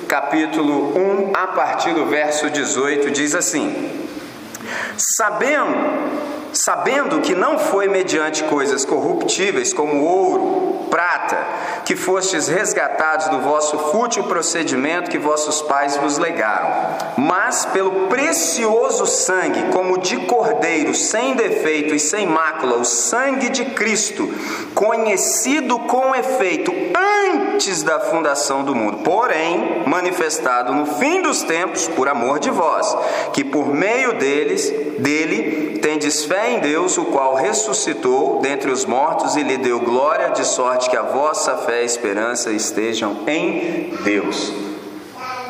capítulo 0.07 0.95
1, 0.95 1.31
a 1.33 1.47
partir 1.47 1.93
do 1.93 2.05
verso 2.05 2.49
18, 2.51 3.09
diz 3.09 3.33
assim: 3.33 4.07
Sabendo 5.17 6.05
sabendo 6.55 7.19
que 7.19 7.35
não 7.35 7.59
foi 7.59 7.87
mediante 7.89 8.43
coisas 8.45 8.85
corruptíveis 8.85 9.73
como 9.73 10.03
ouro, 10.05 10.84
prata, 10.95 11.37
que 11.83 11.93
fostes 11.93 12.47
resgatados 12.47 13.27
do 13.27 13.41
vosso 13.41 13.77
fútil 13.91 14.23
procedimento 14.23 15.11
que 15.11 15.17
vossos 15.17 15.61
pais 15.61 15.97
vos 15.97 16.17
legaram, 16.17 16.69
mas 17.17 17.65
pelo 17.65 18.07
precioso 18.07 19.05
sangue, 19.05 19.73
como 19.73 19.97
de 19.97 20.15
cordeiro, 20.25 20.95
sem 20.95 21.35
defeito 21.35 21.93
e 21.93 21.99
sem 21.99 22.25
mácula, 22.25 22.77
o 22.77 22.85
sangue 22.85 23.49
de 23.49 23.65
Cristo, 23.65 24.33
conhecido 24.73 25.79
com 25.79 26.15
efeito 26.15 26.73
antes 27.33 27.83
da 27.83 27.99
fundação 27.99 28.63
do 28.63 28.73
mundo, 28.73 28.99
porém 28.99 29.83
manifestado 29.85 30.73
no 30.73 30.85
fim 30.85 31.21
dos 31.21 31.43
tempos 31.43 31.89
por 31.89 32.07
amor 32.07 32.39
de 32.39 32.49
vós, 32.49 32.95
que 33.33 33.43
por 33.43 33.67
meio 33.67 34.13
deles, 34.13 34.69
dele, 34.97 35.77
tendes 35.79 36.23
fé 36.23 36.51
em 36.51 36.59
Deus, 36.59 36.97
o 36.97 37.05
qual 37.05 37.35
ressuscitou 37.35 38.39
dentre 38.39 38.71
os 38.71 38.85
mortos 38.85 39.35
e 39.35 39.43
lhe 39.43 39.57
deu 39.57 39.79
glória, 39.81 40.29
de 40.29 40.45
sorte 40.45 40.84
que 40.89 40.97
a 40.97 41.01
vossa 41.01 41.57
fé 41.57 41.81
e 41.81 41.85
esperança 41.85 42.51
estejam 42.51 43.17
em 43.27 43.93
Deus. 44.03 44.53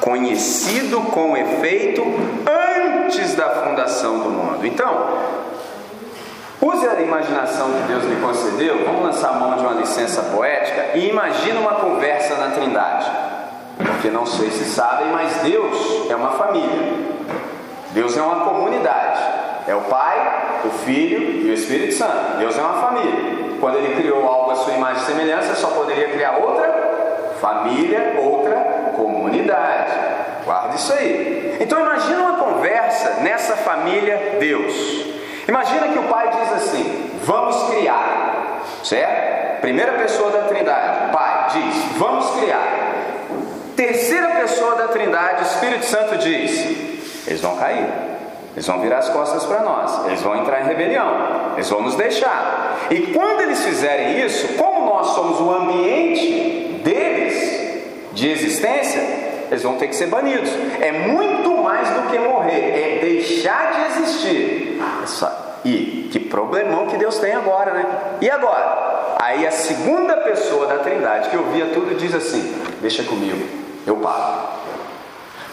Conhecido 0.01 1.01
com 1.01 1.35
efeito 1.35 2.03
antes 2.45 3.33
da 3.35 3.49
fundação 3.49 4.19
do 4.19 4.29
mundo. 4.29 4.65
Então, 4.65 5.35
Use 6.65 6.87
a 6.87 6.99
imaginação 6.99 7.67
que 7.73 7.87
Deus 7.87 8.03
lhe 8.05 8.15
concedeu, 8.15 8.85
vamos 8.85 9.03
lançar 9.03 9.29
a 9.29 9.33
mão 9.33 9.55
de 9.55 9.61
uma 9.61 9.73
licença 9.73 10.23
poética 10.23 10.97
e 10.97 11.09
imagine 11.09 11.59
uma 11.59 11.73
conversa 11.73 12.35
na 12.37 12.55
Trindade. 12.55 13.05
Porque 13.77 14.09
não 14.09 14.25
sei 14.25 14.49
se 14.49 14.65
sabem, 14.65 15.11
mas 15.11 15.31
Deus 15.43 16.09
é 16.09 16.15
uma 16.15 16.31
família. 16.31 17.05
Deus 17.91 18.17
é 18.17 18.21
uma 18.21 18.45
comunidade. 18.45 19.21
É 19.67 19.75
o 19.75 19.81
Pai, 19.81 20.61
o 20.65 20.69
Filho 20.69 21.45
e 21.45 21.51
o 21.51 21.53
Espírito 21.53 21.93
Santo. 21.93 22.37
Deus 22.39 22.57
é 22.57 22.61
uma 22.61 22.81
família. 22.81 23.44
Quando 23.59 23.77
ele 23.77 23.95
criou 23.95 24.27
algo 24.27 24.51
à 24.51 24.55
sua 24.55 24.73
imagem 24.73 25.03
e 25.03 25.05
semelhança, 25.05 25.55
só 25.55 25.67
poderia 25.67 26.09
criar 26.09 26.37
outra 26.37 27.35
família, 27.39 28.15
outra 28.17 28.55
comunidade. 28.95 29.91
Guarda 30.43 30.75
isso 30.75 30.93
aí. 30.93 31.57
Então 31.59 31.79
imagina 31.79 32.21
uma 32.21 32.37
conversa 32.37 33.21
nessa 33.21 33.55
família 33.55 34.37
Deus. 34.39 34.73
Imagina 35.47 35.87
que 35.89 35.99
o 35.99 36.03
pai 36.03 36.29
diz 36.29 36.53
assim: 36.53 37.11
vamos 37.23 37.69
criar, 37.69 38.61
certo? 38.83 39.61
Primeira 39.61 39.93
pessoa 39.93 40.31
da 40.31 40.43
Trindade, 40.43 41.11
pai, 41.11 41.47
diz: 41.53 41.97
vamos 41.97 42.29
criar. 42.31 42.93
Terceira 43.75 44.27
pessoa 44.41 44.75
da 44.75 44.87
Trindade, 44.87 45.43
Espírito 45.43 45.85
Santo 45.85 46.17
diz: 46.17 47.27
eles 47.27 47.41
vão 47.41 47.57
cair, 47.57 47.87
eles 48.55 48.65
vão 48.65 48.79
virar 48.79 48.99
as 48.99 49.09
costas 49.09 49.43
para 49.43 49.61
nós, 49.61 50.05
eles 50.05 50.21
vão 50.21 50.37
entrar 50.37 50.61
em 50.61 50.65
rebelião, 50.65 51.53
eles 51.55 51.69
vão 51.69 51.81
nos 51.81 51.95
deixar. 51.95 52.87
E 52.89 53.01
quando 53.13 53.41
eles 53.41 53.61
fizerem 53.61 54.25
isso, 54.25 54.47
como 54.53 54.85
nós 54.85 55.07
somos 55.07 55.41
o 55.41 55.51
ambiente 55.51 56.81
deles 56.81 57.83
de 58.13 58.29
existência, 58.29 59.01
eles 59.51 59.61
vão 59.61 59.75
ter 59.75 59.89
que 59.89 59.95
ser 59.95 60.07
banidos. 60.07 60.49
É 60.79 60.91
muito 60.91 61.51
mais 61.57 61.89
do 61.89 62.09
que 62.09 62.17
morrer, 62.17 62.71
é 62.71 62.99
deixar 63.01 63.73
de 63.73 63.99
existir. 63.99 64.81
E 65.65 66.09
que 66.11 66.19
problemão 66.19 66.87
que 66.87 66.95
Deus 66.97 67.17
tem 67.17 67.33
agora, 67.33 67.73
né? 67.73 67.85
E 68.21 68.29
agora? 68.29 69.15
Aí 69.19 69.45
a 69.45 69.51
segunda 69.51 70.15
pessoa 70.17 70.67
da 70.67 70.77
Trindade 70.77 71.29
que 71.29 71.35
ouvia 71.35 71.65
tudo 71.73 71.97
diz 71.97 72.13
assim: 72.15 72.55
Deixa 72.81 73.03
comigo, 73.03 73.45
eu 73.85 73.97
paro. 73.97 74.64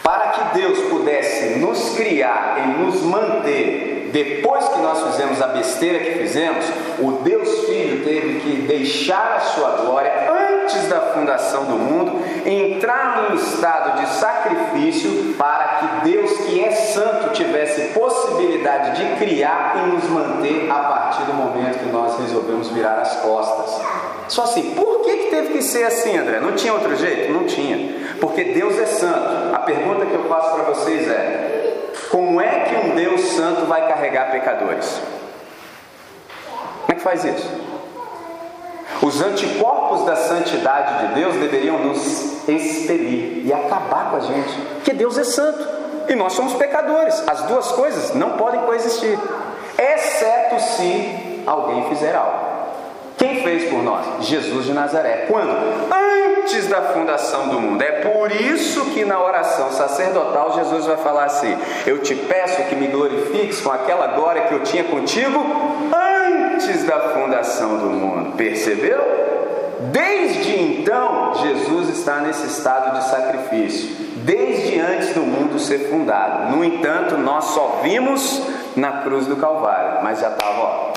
Para 0.02 0.28
que 0.28 0.58
Deus 0.58 0.78
pudesse 0.88 1.58
nos 1.58 1.94
criar 1.96 2.56
e 2.64 2.82
nos 2.82 3.02
manter 3.02 3.92
depois 4.12 4.68
que 4.68 4.78
nós 4.80 5.02
fizemos 5.10 5.40
a 5.40 5.48
besteira 5.48 5.98
que 5.98 6.18
fizemos, 6.18 6.66
o 6.98 7.12
Deus 7.22 7.64
Filho 7.64 8.04
teve 8.04 8.40
que 8.40 8.56
deixar 8.66 9.36
a 9.36 9.40
sua 9.40 9.70
glória 9.78 10.12
antes 10.30 10.86
da 10.86 11.00
fundação 11.00 11.64
do 11.64 11.76
mundo, 11.76 12.22
entrar 12.44 13.22
num 13.22 13.36
estado 13.36 14.00
de 14.00 14.08
sacrifício 14.10 15.34
para 15.38 15.64
que 15.64 16.10
Deus, 16.10 16.30
que 16.42 16.62
é 16.62 16.70
santo, 16.72 17.32
tivesse 17.32 17.98
possibilidade 17.98 18.98
de 18.98 19.16
criar 19.16 19.82
e 19.82 19.90
nos 19.92 20.04
manter 20.10 20.70
a 20.70 20.78
partir 20.80 21.22
do 21.22 21.32
momento 21.32 21.78
que 21.78 21.90
nós 21.90 22.18
resolvemos 22.20 22.68
virar 22.68 23.00
as 23.00 23.16
costas. 23.16 23.80
Só 24.28 24.44
assim, 24.44 24.74
por 24.74 25.00
que, 25.00 25.16
que 25.16 25.30
teve 25.30 25.54
que 25.54 25.62
ser 25.62 25.84
assim, 25.84 26.18
André? 26.18 26.38
Não 26.38 26.52
tinha 26.52 26.74
outro 26.74 26.94
jeito? 26.96 27.32
Não 27.32 27.44
tinha. 27.44 28.01
Porque 28.22 28.44
Deus 28.44 28.78
é 28.78 28.86
santo. 28.86 29.52
A 29.52 29.58
pergunta 29.58 30.06
que 30.06 30.14
eu 30.14 30.28
faço 30.28 30.54
para 30.54 30.62
vocês 30.62 31.08
é: 31.08 31.88
como 32.08 32.40
é 32.40 32.60
que 32.60 32.76
um 32.76 32.94
Deus 32.94 33.20
santo 33.20 33.66
vai 33.66 33.88
carregar 33.88 34.30
pecadores? 34.30 35.02
Como 36.82 36.92
é 36.92 36.94
que 36.94 37.00
faz 37.00 37.24
isso? 37.24 37.50
Os 39.02 39.20
anticorpos 39.20 40.06
da 40.06 40.14
santidade 40.14 41.08
de 41.08 41.14
Deus 41.14 41.34
deveriam 41.34 41.80
nos 41.80 42.48
expelir 42.48 43.44
e 43.44 43.52
acabar 43.52 44.10
com 44.10 44.16
a 44.18 44.20
gente, 44.20 44.56
porque 44.76 44.92
Deus 44.92 45.18
é 45.18 45.24
santo 45.24 45.66
e 46.08 46.14
nós 46.14 46.34
somos 46.34 46.54
pecadores. 46.54 47.24
As 47.26 47.42
duas 47.42 47.72
coisas 47.72 48.14
não 48.14 48.36
podem 48.36 48.60
coexistir, 48.60 49.18
exceto 49.76 50.60
se 50.60 51.42
alguém 51.44 51.88
fizer 51.88 52.14
algo. 52.14 52.38
Quem 53.18 53.42
fez 53.42 53.68
por 53.68 53.82
nós? 53.82 54.06
Jesus 54.20 54.66
de 54.66 54.72
Nazaré. 54.72 55.26
Quando? 55.28 55.92
Antes 56.42 56.66
da 56.66 56.82
fundação 56.82 57.48
do 57.48 57.60
mundo. 57.60 57.82
É 57.82 58.00
por 58.00 58.32
isso 58.32 58.86
que 58.86 59.04
na 59.04 59.22
oração 59.22 59.70
sacerdotal 59.70 60.54
Jesus 60.56 60.86
vai 60.86 60.96
falar 60.96 61.24
assim: 61.26 61.56
Eu 61.86 62.00
te 62.00 62.16
peço 62.16 62.64
que 62.64 62.74
me 62.74 62.88
glorifiques 62.88 63.60
com 63.60 63.70
aquela 63.70 64.08
glória 64.08 64.42
que 64.42 64.54
eu 64.54 64.62
tinha 64.64 64.82
contigo 64.82 65.38
antes 65.94 66.84
da 66.84 66.98
fundação 67.10 67.78
do 67.78 67.86
mundo. 67.86 68.36
Percebeu? 68.36 69.00
Desde 69.92 70.60
então, 70.60 71.34
Jesus 71.42 71.90
está 71.90 72.16
nesse 72.16 72.46
estado 72.48 72.98
de 72.98 73.04
sacrifício, 73.04 73.88
desde 74.24 74.80
antes 74.80 75.14
do 75.14 75.20
mundo 75.20 75.60
ser 75.60 75.90
fundado. 75.90 76.56
No 76.56 76.64
entanto, 76.64 77.16
nós 77.16 77.44
só 77.46 77.80
vimos 77.82 78.42
na 78.74 79.02
cruz 79.02 79.26
do 79.26 79.36
Calvário, 79.36 80.02
mas 80.02 80.20
já 80.20 80.30
estava, 80.30 80.60
ó, 80.60 80.92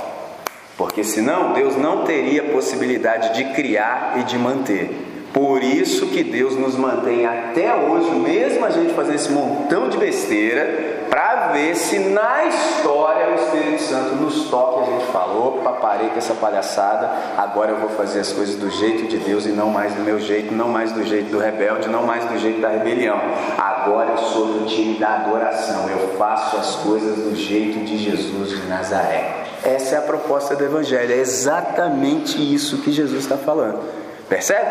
porque 0.75 1.03
senão 1.03 1.53
Deus 1.53 1.75
não 1.75 2.03
teria 2.03 2.43
possibilidade 2.51 3.35
de 3.35 3.53
criar 3.53 4.13
e 4.17 4.23
de 4.23 4.37
manter. 4.37 5.14
Por 5.35 5.61
isso 5.61 6.07
que 6.07 6.23
Deus 6.23 6.55
nos 6.55 6.77
mantém 6.77 7.25
até 7.25 7.75
hoje, 7.75 8.09
mesmo 8.11 8.63
a 8.63 8.69
gente 8.69 8.93
fazendo 8.93 9.15
esse 9.15 9.29
montão 9.33 9.89
de 9.89 9.97
besteira, 9.97 11.03
para 11.09 11.49
ver 11.51 11.75
se 11.75 11.99
na 11.99 12.45
história 12.45 13.31
o 13.31 13.35
Espírito 13.35 13.81
Santo 13.81 14.15
nos 14.15 14.49
toque 14.49 14.79
a 14.79 14.93
gente 14.93 15.11
falou, 15.11 15.57
opa, 15.57 15.73
parei 15.73 16.07
com 16.07 16.17
essa 16.17 16.33
palhaçada, 16.35 17.11
agora 17.37 17.71
eu 17.71 17.79
vou 17.79 17.89
fazer 17.89 18.21
as 18.21 18.31
coisas 18.31 18.55
do 18.55 18.69
jeito 18.69 19.07
de 19.07 19.17
Deus 19.17 19.45
e 19.45 19.49
não 19.49 19.69
mais 19.69 19.93
do 19.93 20.01
meu 20.03 20.21
jeito, 20.21 20.53
não 20.53 20.69
mais 20.69 20.93
do 20.93 21.03
jeito 21.03 21.29
do 21.31 21.37
rebelde, 21.37 21.89
não 21.89 22.03
mais 22.03 22.23
do 22.23 22.39
jeito 22.39 22.61
da 22.61 22.69
rebelião. 22.69 23.19
Agora 23.57 24.11
eu 24.11 24.17
sou 24.17 24.45
do 24.45 24.65
time 24.65 24.97
da 24.97 25.15
adoração, 25.15 25.89
eu 25.89 26.15
faço 26.17 26.55
as 26.55 26.75
coisas 26.75 27.17
do 27.17 27.35
jeito 27.35 27.83
de 27.83 27.97
Jesus 27.97 28.51
de 28.51 28.67
Nazaré. 28.67 29.43
Essa 29.65 29.95
é 29.95 29.97
a 29.97 30.01
proposta 30.01 30.55
do 30.55 30.63
Evangelho, 30.63 31.11
é 31.11 31.17
exatamente 31.17 32.37
isso 32.37 32.77
que 32.77 32.91
Jesus 32.93 33.23
está 33.23 33.35
falando. 33.35 34.04
Percebe? 34.27 34.65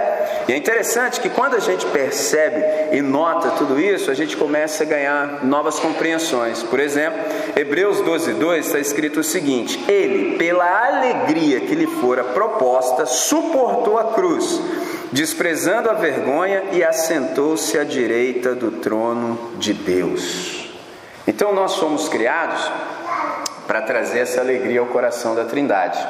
E 0.48 0.52
é 0.52 0.56
interessante 0.56 1.20
que 1.20 1.30
quando 1.30 1.54
a 1.54 1.60
gente 1.60 1.86
percebe 1.86 2.96
e 2.96 3.00
nota 3.00 3.52
tudo 3.52 3.80
isso, 3.80 4.10
a 4.10 4.14
gente 4.14 4.36
começa 4.36 4.82
a 4.82 4.86
ganhar 4.86 5.44
novas 5.44 5.78
compreensões. 5.78 6.62
Por 6.64 6.80
exemplo, 6.80 7.20
Hebreus 7.54 8.00
12, 8.00 8.32
2 8.34 8.66
está 8.66 8.80
escrito 8.80 9.20
o 9.20 9.24
seguinte: 9.24 9.78
Ele, 9.88 10.36
pela 10.36 10.86
alegria 10.86 11.60
que 11.60 11.74
lhe 11.74 11.86
fora 11.86 12.24
proposta, 12.24 13.06
suportou 13.06 13.96
a 13.96 14.12
cruz, 14.12 14.60
desprezando 15.12 15.88
a 15.88 15.94
vergonha 15.94 16.64
e 16.72 16.82
assentou-se 16.82 17.78
à 17.78 17.84
direita 17.84 18.56
do 18.56 18.72
trono 18.72 19.52
de 19.56 19.72
Deus. 19.72 20.68
Então 21.28 21.54
nós 21.54 21.72
somos 21.72 22.08
criados 22.08 22.70
para 23.68 23.82
trazer 23.82 24.18
essa 24.18 24.40
alegria 24.40 24.80
ao 24.80 24.86
coração 24.86 25.34
da 25.34 25.44
Trindade. 25.44 26.04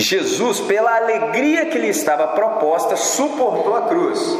Jesus, 0.00 0.60
pela 0.60 0.96
alegria 0.96 1.66
que 1.66 1.76
lhe 1.76 1.88
estava 1.88 2.28
proposta, 2.28 2.94
suportou 2.94 3.74
a 3.74 3.82
cruz. 3.82 4.38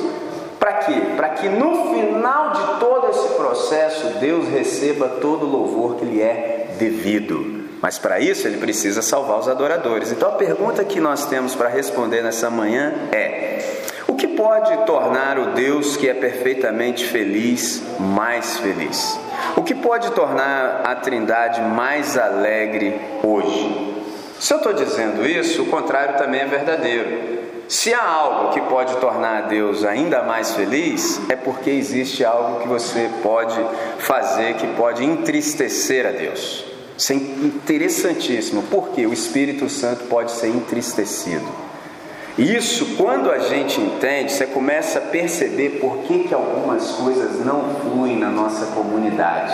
Para 0.56 0.74
quê? 0.74 0.92
Para 1.16 1.30
que 1.30 1.48
no 1.48 1.92
final 1.92 2.52
de 2.52 2.78
todo 2.78 3.08
esse 3.10 3.34
processo 3.34 4.06
Deus 4.20 4.46
receba 4.46 5.08
todo 5.20 5.44
o 5.44 5.50
louvor 5.50 5.96
que 5.96 6.04
lhe 6.04 6.22
é 6.22 6.68
devido. 6.78 7.64
Mas 7.82 7.98
para 7.98 8.20
isso 8.20 8.46
ele 8.46 8.58
precisa 8.58 9.02
salvar 9.02 9.40
os 9.40 9.48
adoradores. 9.48 10.12
Então 10.12 10.28
a 10.28 10.36
pergunta 10.36 10.84
que 10.84 11.00
nós 11.00 11.26
temos 11.26 11.56
para 11.56 11.68
responder 11.68 12.22
nessa 12.22 12.48
manhã 12.48 12.94
é: 13.10 13.58
o 14.06 14.14
que 14.14 14.28
pode 14.28 14.86
tornar 14.86 15.40
o 15.40 15.54
Deus 15.54 15.96
que 15.96 16.08
é 16.08 16.14
perfeitamente 16.14 17.04
feliz 17.04 17.82
mais 17.98 18.58
feliz? 18.58 19.18
O 19.56 19.64
que 19.64 19.74
pode 19.74 20.12
tornar 20.12 20.82
a 20.84 20.94
Trindade 20.94 21.60
mais 21.62 22.16
alegre 22.16 22.94
hoje? 23.24 23.97
Se 24.38 24.54
eu 24.54 24.58
estou 24.58 24.72
dizendo 24.72 25.26
isso, 25.26 25.62
o 25.62 25.66
contrário 25.66 26.16
também 26.16 26.40
é 26.40 26.46
verdadeiro. 26.46 27.38
Se 27.68 27.92
há 27.92 28.02
algo 28.02 28.52
que 28.52 28.60
pode 28.62 28.96
tornar 28.96 29.48
Deus 29.48 29.84
ainda 29.84 30.22
mais 30.22 30.54
feliz, 30.54 31.20
é 31.28 31.36
porque 31.36 31.68
existe 31.68 32.24
algo 32.24 32.60
que 32.60 32.68
você 32.68 33.10
pode 33.22 33.60
fazer 33.98 34.54
que 34.54 34.66
pode 34.68 35.04
entristecer 35.04 36.06
a 36.06 36.10
Deus. 36.10 36.64
Isso 36.96 37.12
é 37.12 37.16
interessantíssimo, 37.16 38.62
porque 38.70 39.06
o 39.06 39.12
Espírito 39.12 39.68
Santo 39.68 40.04
pode 40.04 40.30
ser 40.32 40.48
entristecido. 40.48 41.46
Isso, 42.38 42.96
quando 42.96 43.30
a 43.30 43.40
gente 43.40 43.80
entende, 43.80 44.32
você 44.32 44.46
começa 44.46 45.00
a 45.00 45.02
perceber 45.02 45.80
por 45.80 45.98
que, 46.04 46.20
que 46.20 46.32
algumas 46.32 46.92
coisas 46.92 47.44
não 47.44 47.74
fluem 47.82 48.16
na 48.16 48.30
nossa 48.30 48.66
comunidade. 48.66 49.52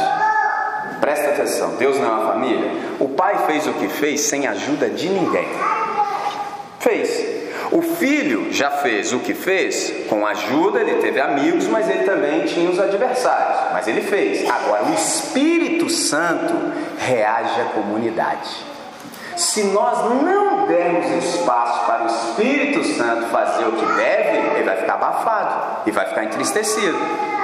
Presta 1.05 1.33
atenção, 1.33 1.77
Deus 1.77 1.99
não 1.99 2.07
é 2.07 2.11
uma 2.13 2.33
família. 2.33 2.71
O 2.99 3.11
pai 3.11 3.45
fez 3.47 3.67
o 3.67 3.75
que 3.75 3.89
fez 3.89 4.23
sem 4.23 4.47
ajuda 4.47 4.89
de 4.89 5.07
ninguém. 5.11 5.47
Fez. 6.81 7.45
O 7.71 7.83
filho 7.83 8.51
já 8.51 8.71
fez 8.71 9.13
o 9.13 9.19
que 9.19 9.35
fez 9.35 10.07
com 10.09 10.27
ajuda, 10.27 10.81
ele 10.81 11.03
teve 11.03 11.21
amigos, 11.21 11.69
mas 11.69 11.91
ele 11.91 12.05
também 12.05 12.47
tinha 12.47 12.71
os 12.71 12.81
adversários. 12.81 13.71
Mas 13.75 13.87
ele 13.87 14.01
fez. 14.01 14.49
Agora, 14.49 14.85
o 14.85 14.95
Espírito 14.95 15.91
Santo 15.91 16.55
reage 16.99 17.61
à 17.61 17.65
comunidade. 17.65 18.49
Se 19.37 19.63
nós 19.65 20.11
não 20.23 20.67
dermos 20.67 21.23
espaço 21.23 21.85
para 21.85 22.05
o 22.05 22.07
Espírito 22.07 22.83
Santo 22.83 23.27
fazer 23.27 23.67
o 23.67 23.73
que 23.73 23.85
deve, 23.93 24.39
ele 24.55 24.65
vai 24.65 24.77
ficar 24.79 24.95
abafado 24.95 25.83
e 25.87 25.91
vai 25.91 26.07
ficar 26.07 26.25
entristecido. 26.25 26.97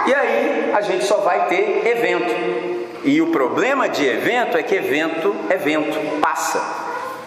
E 0.07 0.15
aí 0.15 0.73
a 0.75 0.81
gente 0.81 1.05
só 1.05 1.19
vai 1.19 1.47
ter 1.49 1.87
evento. 1.87 2.80
E 3.05 3.21
o 3.21 3.29
problema 3.29 3.89
de 3.89 4.07
evento 4.07 4.57
é 4.57 4.63
que 4.63 4.75
evento 4.75 5.35
é 5.49 5.57
vento, 5.57 5.99
passa. 6.21 6.63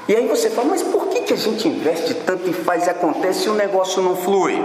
E 0.07 0.15
aí 0.15 0.27
você 0.27 0.49
fala, 0.49 0.69
mas 0.69 0.83
por 0.83 1.07
que, 1.07 1.21
que 1.21 1.33
a 1.33 1.37
gente 1.37 1.67
investe 1.67 2.13
tanto 2.13 2.49
e 2.49 2.53
faz 2.53 2.87
e 2.87 2.89
acontece 2.89 3.47
e 3.47 3.49
o 3.49 3.53
negócio 3.53 4.01
não 4.01 4.15
flui? 4.15 4.61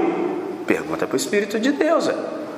Pergunta 0.66 1.06
para 1.06 1.14
o 1.14 1.16
Espírito 1.16 1.58
de 1.58 1.72
Deus. 1.72 2.10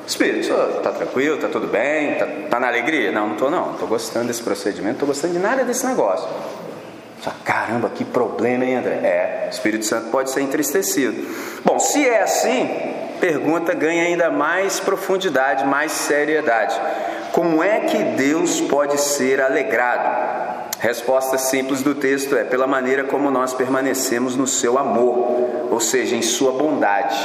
Espírito, 0.06 0.52
está 0.76 0.90
tranquilo, 0.90 1.36
está 1.36 1.48
tudo 1.48 1.68
bem, 1.68 2.12
está 2.12 2.26
tá 2.48 2.58
na 2.58 2.66
alegria? 2.66 3.12
Não, 3.12 3.26
não 3.26 3.32
estou 3.34 3.50
não, 3.50 3.72
estou 3.72 3.86
gostando 3.86 4.26
desse 4.26 4.42
procedimento, 4.42 4.94
estou 4.94 5.06
gostando 5.06 5.34
de 5.34 5.38
nada 5.38 5.62
desse 5.62 5.86
negócio. 5.86 6.28
Só, 7.22 7.30
caramba, 7.44 7.90
que 7.90 8.04
problema, 8.04 8.64
hein, 8.64 8.76
André? 8.76 8.94
É, 8.94 9.48
o 9.48 9.50
Espírito 9.50 9.84
Santo 9.84 10.10
pode 10.10 10.30
ser 10.30 10.40
entristecido. 10.40 11.28
Bom, 11.64 11.78
se 11.78 12.08
é 12.08 12.22
assim, 12.22 12.68
pergunta 13.20 13.74
ganha 13.74 14.04
ainda 14.04 14.30
mais 14.30 14.80
profundidade, 14.80 15.66
mais 15.66 15.92
seriedade. 15.92 16.74
Como 17.32 17.62
é 17.62 17.80
que 17.80 17.98
Deus 17.98 18.60
pode 18.60 18.98
ser 19.00 19.40
alegrado? 19.40 20.70
Resposta 20.80 21.36
simples 21.36 21.82
do 21.82 21.94
texto 21.94 22.34
é: 22.34 22.42
pela 22.42 22.66
maneira 22.66 23.04
como 23.04 23.30
nós 23.30 23.52
permanecemos 23.52 24.34
no 24.34 24.46
seu 24.46 24.78
amor, 24.78 25.68
ou 25.70 25.78
seja, 25.78 26.16
em 26.16 26.22
sua 26.22 26.52
bondade. 26.52 27.16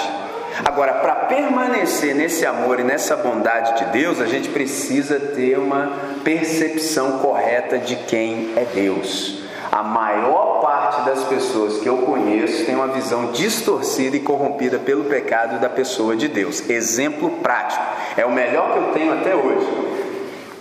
Agora, 0.63 0.95
para 0.95 1.15
permanecer 1.15 2.15
nesse 2.15 2.45
amor 2.45 2.79
e 2.79 2.84
nessa 2.84 3.15
bondade 3.15 3.77
de 3.77 3.86
Deus, 3.91 4.21
a 4.21 4.25
gente 4.25 4.49
precisa 4.49 5.19
ter 5.19 5.58
uma 5.58 5.91
percepção 6.23 7.19
correta 7.19 7.77
de 7.77 7.95
quem 7.95 8.53
é 8.55 8.65
Deus. 8.73 9.44
A 9.75 9.83
maior 9.83 10.61
parte 10.61 11.01
das 11.01 11.25
pessoas 11.25 11.79
que 11.79 11.89
eu 11.89 11.97
conheço 11.97 12.65
tem 12.65 12.73
uma 12.73 12.88
visão 12.88 13.33
distorcida 13.33 14.15
e 14.15 14.21
corrompida 14.21 14.79
pelo 14.79 15.03
pecado 15.03 15.59
da 15.59 15.67
pessoa 15.67 16.15
de 16.15 16.29
Deus. 16.29 16.69
Exemplo 16.69 17.29
prático. 17.43 17.83
É 18.15 18.25
o 18.25 18.31
melhor 18.31 18.71
que 18.71 18.77
eu 18.77 18.93
tenho 18.93 19.11
até 19.11 19.35
hoje. 19.35 19.67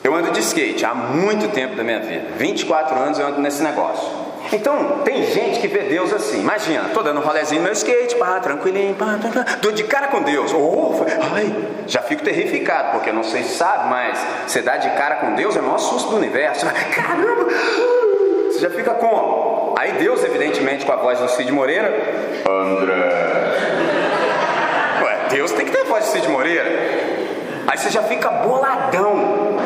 Eu 0.02 0.16
ando 0.16 0.32
de 0.32 0.40
skate 0.40 0.84
há 0.84 0.92
muito 0.92 1.46
tempo 1.52 1.76
da 1.76 1.84
minha 1.84 2.00
vida. 2.00 2.26
24 2.36 2.98
anos 2.98 3.16
eu 3.20 3.28
ando 3.28 3.40
nesse 3.40 3.62
negócio. 3.62 4.04
Então, 4.52 5.02
tem 5.04 5.24
gente 5.26 5.60
que 5.60 5.68
vê 5.68 5.84
Deus 5.84 6.12
assim. 6.12 6.40
Imagina, 6.40 6.90
tô 6.92 7.00
dando 7.00 7.20
um 7.20 7.24
rolezinho 7.24 7.60
no 7.60 7.66
meu 7.66 7.72
skate, 7.72 8.16
pá, 8.16 8.40
tranquilinho, 8.40 8.96
pá, 8.96 9.16
pá, 9.22 9.58
dou 9.62 9.70
de 9.70 9.84
cara 9.84 10.08
com 10.08 10.22
Deus. 10.22 10.52
Oh, 10.52 10.92
ai, 11.32 11.54
já 11.86 12.02
fico 12.02 12.24
terrificado, 12.24 12.90
porque 12.90 13.10
eu 13.10 13.14
não 13.14 13.22
sei 13.22 13.44
se 13.44 13.54
sabe, 13.54 13.88
mas 13.88 14.18
você 14.44 14.60
dá 14.60 14.76
de 14.76 14.90
cara 14.96 15.16
com 15.16 15.36
Deus 15.36 15.54
é 15.54 15.60
o 15.60 15.62
maior 15.62 15.78
susto 15.78 16.10
do 16.10 16.16
universo. 16.16 16.66
Caramba! 16.66 18.03
Você 18.54 18.60
já 18.60 18.70
fica 18.70 18.94
como? 18.94 19.74
Aí 19.76 19.94
Deus, 19.94 20.22
evidentemente, 20.22 20.86
com 20.86 20.92
a 20.92 20.96
voz 20.96 21.18
do 21.18 21.28
Cid 21.28 21.50
Moreira, 21.50 21.88
André. 22.48 22.94
Ué, 25.02 25.18
Deus 25.28 25.50
tem 25.50 25.66
que 25.66 25.72
ter 25.72 25.80
a 25.80 25.84
voz 25.84 26.04
do 26.04 26.12
Cid 26.12 26.28
Moreira. 26.28 26.70
Aí 27.66 27.76
você 27.76 27.90
já 27.90 28.04
fica 28.04 28.30
boladão. 28.30 29.58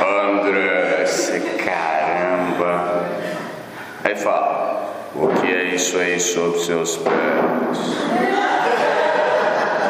André, 0.00 1.04
você 1.04 1.40
caramba. 1.64 3.04
Aí 4.04 4.14
fala, 4.14 4.94
o 5.16 5.26
que 5.40 5.52
é 5.52 5.64
isso 5.74 5.98
aí 5.98 6.20
sob 6.20 6.60
seus 6.60 6.96
pés? 6.96 7.78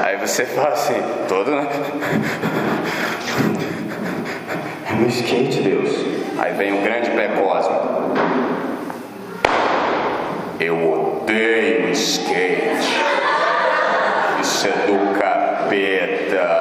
Aí 0.04 0.16
você 0.16 0.46
fala 0.46 0.70
assim, 0.70 1.02
todo. 1.28 1.50
Né? 1.50 1.68
No 4.98 5.06
skate, 5.06 5.60
Deus. 5.60 5.90
Aí 6.38 6.52
vem 6.54 6.72
o 6.72 6.82
grande 6.82 7.10
pré-cosmo. 7.10 8.14
Eu 10.58 11.22
odeio 11.22 11.90
skate. 11.90 12.98
Isso 14.40 14.66
é 14.66 14.86
do 14.86 15.18
capeta. 15.18 16.58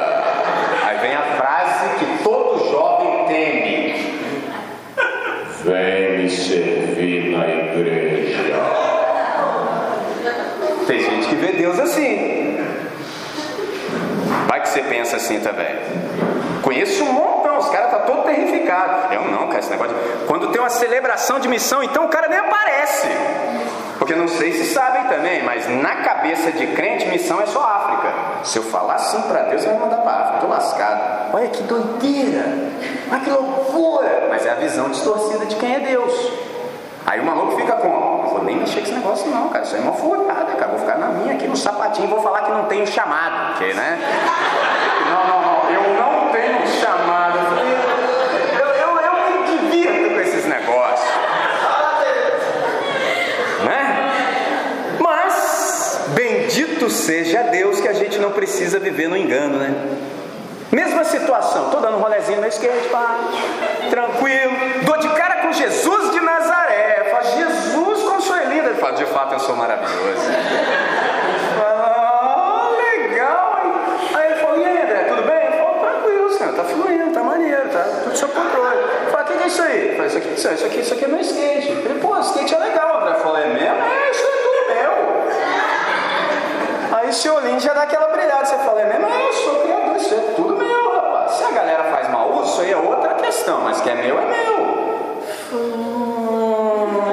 Aí 0.85 0.97
vem 0.99 1.15
a 1.15 1.23
frase 1.35 1.95
que 1.97 2.23
todo 2.23 2.69
jovem 2.69 3.25
teme: 3.25 3.95
Vem 5.63 6.19
me 6.19 6.29
servir 6.29 7.31
na 7.31 7.47
igreja. 7.47 8.53
Tem 10.85 10.99
gente 10.99 11.27
que 11.27 11.35
vê 11.35 11.53
Deus 11.53 11.79
assim. 11.79 12.59
Vai 14.47 14.61
que 14.61 14.69
você 14.69 14.81
pensa 14.83 15.15
assim 15.15 15.39
também. 15.39 15.75
Conheço 16.61 17.03
um 17.03 17.13
montão, 17.13 17.59
os 17.59 17.69
caras 17.69 17.91
tá 17.91 17.99
todo 17.99 18.26
Eu 19.11 19.21
não, 19.31 19.47
cara, 19.47 19.59
esse 19.59 19.69
negócio. 19.69 19.95
Quando 20.27 20.49
tem 20.49 20.59
uma 20.59 20.69
celebração 20.69 21.39
de 21.39 21.47
missão, 21.47 21.81
então 21.83 22.05
o 22.05 22.09
cara 22.09 22.27
nem 22.27 22.37
aparece. 22.37 23.07
Porque 23.97 24.13
não 24.13 24.27
sei 24.27 24.53
se 24.53 24.73
sabem 24.73 25.05
também, 25.05 25.43
mas 25.43 25.67
na 25.67 25.95
cabeça 25.97 26.51
de 26.51 26.67
crente, 26.67 27.07
missão 27.07 27.41
é 27.41 27.45
só 27.47 27.63
África. 27.63 28.13
Se 28.43 28.59
eu 28.59 28.63
falar 28.63 28.95
assim 28.95 29.21
para 29.23 29.43
Deus, 29.43 29.65
vai 29.65 29.77
mandar 29.77 29.97
para 29.97 30.11
África. 30.11 30.39
Tô 30.41 30.47
lascado. 30.47 31.33
Olha 31.33 31.47
que 31.47 31.63
doideira. 31.63 32.45
Olha 33.11 33.21
que 33.21 33.29
loucura. 33.29 34.27
Mas 34.29 34.45
é 34.45 34.51
a 34.51 34.55
visão 34.55 34.89
distorcida 34.89 35.45
de 35.45 35.55
quem 35.55 35.75
é 35.75 35.79
Deus. 35.79 36.13
Aí 37.05 37.21
o 37.21 37.23
maluco 37.25 37.55
fica 37.55 37.73
como? 37.73 38.23
Não 38.23 38.29
vou 38.29 38.43
nem 38.43 38.57
mexer 38.57 38.81
com 38.81 38.85
esse 38.85 38.93
negócio, 38.93 39.31
não, 39.31 39.49
cara. 39.49 39.63
Isso 39.63 39.75
é 39.75 39.79
uma 39.79 39.93
furada, 39.93 40.51
cara. 40.53 40.71
Vou 40.71 40.79
ficar 40.79 40.97
na 40.97 41.07
minha 41.07 41.33
aqui 41.33 41.47
no 41.47 41.55
sapatinho 41.55 42.07
e 42.07 42.09
vou 42.11 42.21
falar 42.21 42.41
que 42.41 42.51
não 42.51 42.65
tenho 42.65 42.85
chamado. 42.85 43.53
Porque, 43.53 43.73
né? 43.73 43.97
Não, 45.07 45.25
não 45.25 46.31
tenho 46.31 46.67
chamado. 46.67 47.39
Eu, 48.59 48.67
eu, 48.67 48.99
eu 48.99 49.13
me 49.31 49.47
divirto 49.47 50.15
com 50.15 50.21
esses 50.21 50.45
negócios. 50.45 51.09
Né? 53.63 54.11
Mas, 54.99 56.01
bendito 56.87 56.89
seja 56.89 57.43
Deus 57.43 57.79
que 57.79 57.87
a 57.87 57.93
gente 57.93 58.17
não 58.19 58.31
precisa 58.31 58.79
viver 58.79 59.07
no 59.07 59.17
engano, 59.17 59.57
né? 59.57 59.73
Mesma 60.71 61.03
situação, 61.03 61.69
tô 61.69 61.79
dando 61.79 61.97
um 61.97 62.01
rolezinho 62.01 62.41
no 62.41 62.47
skate, 62.47 62.89
pá, 62.89 63.19
tranquilo, 63.89 64.53
dou 64.83 64.97
de 64.97 65.07
cara 65.09 65.41
com 65.41 65.53
Jesus 65.53 66.11
de 66.11 66.19
Nazaré, 66.19 67.07
fala, 67.09 67.23
Jesus, 67.23 68.03
como 68.03 68.21
sou 68.21 68.35
lindo, 68.37 68.69
ele 68.69 68.75
fala, 68.75 68.93
de 68.93 69.05
fato 69.05 69.33
eu 69.33 69.39
sou 69.39 69.55
maravilhoso. 69.55 70.29
Ah, 71.63 72.69
legal, 72.77 73.61
aí 74.13 74.31
ele 74.31 74.41
falou, 74.41 74.57
e 74.59 74.65
aí 74.65 74.81
André, 74.81 75.03
tudo 75.07 75.23
bem? 75.23 75.37
Ele 75.37 75.57
falou, 75.57 75.79
tranquilo, 75.79 76.37
senhor, 76.37 76.53
tá 76.53 76.63
fluindo, 76.65 77.13
tá 77.13 77.23
maneiro, 77.23 77.69
tá 77.69 77.83
tudo 78.03 78.17
sob 78.17 78.33
controle. 78.33 78.83
Falei, 79.09 79.23
o 79.23 79.37
que 79.37 79.43
é 79.43 79.47
isso 79.47 79.61
aí? 79.61 79.87
Eu 79.87 79.95
falei, 79.95 80.07
isso 80.07 80.17
aqui, 80.17 80.33
isso 80.33 80.65
aqui, 80.65 80.79
isso 80.81 80.93
aqui 80.93 81.05
é 81.05 81.07
meu 81.07 81.21
skate. 81.21 81.75
Falei, 81.81 81.99
pô, 81.99 82.19
skate 82.19 82.53
é 82.53 82.57
legal, 82.59 83.01
André. 83.01 83.15
Falei, 83.19 83.43
é 83.43 83.47
mesmo? 83.47 83.77
É, 83.77 84.11
isso 84.11 84.21
é 84.21 84.31
tudo 84.43 84.67
meu. 84.67 85.17
Aí 87.07 87.13
seu 87.13 87.35
olhinho 87.35 87.57
já 87.57 87.71
dá 87.71 87.83
aquela 87.83 88.09
brilhada, 88.09 88.43
você 88.43 88.57
fala, 88.57 88.81
é 88.81 88.85
mesmo? 88.85 89.07
É, 89.07 89.29
eu 89.29 89.31
sou 89.31 89.61
criador, 89.61 89.95
isso 89.95 90.13
é 90.13 90.33
tudo 90.35 90.57
meu, 90.57 90.93
rapaz. 90.93 91.31
Se 91.31 91.43
a 91.45 91.51
galera 91.51 91.85
faz 91.85 92.09
mau 92.09 92.33
uso, 92.33 92.51
isso 92.51 92.61
aí 92.63 92.71
é 92.73 92.75
outra 92.75 93.13
questão, 93.13 93.61
mas 93.61 93.79
que 93.79 93.89
é 93.89 93.95
meu, 93.95 94.19
é 94.19 94.25
meu. 94.25 94.57
Hum, 95.53 97.03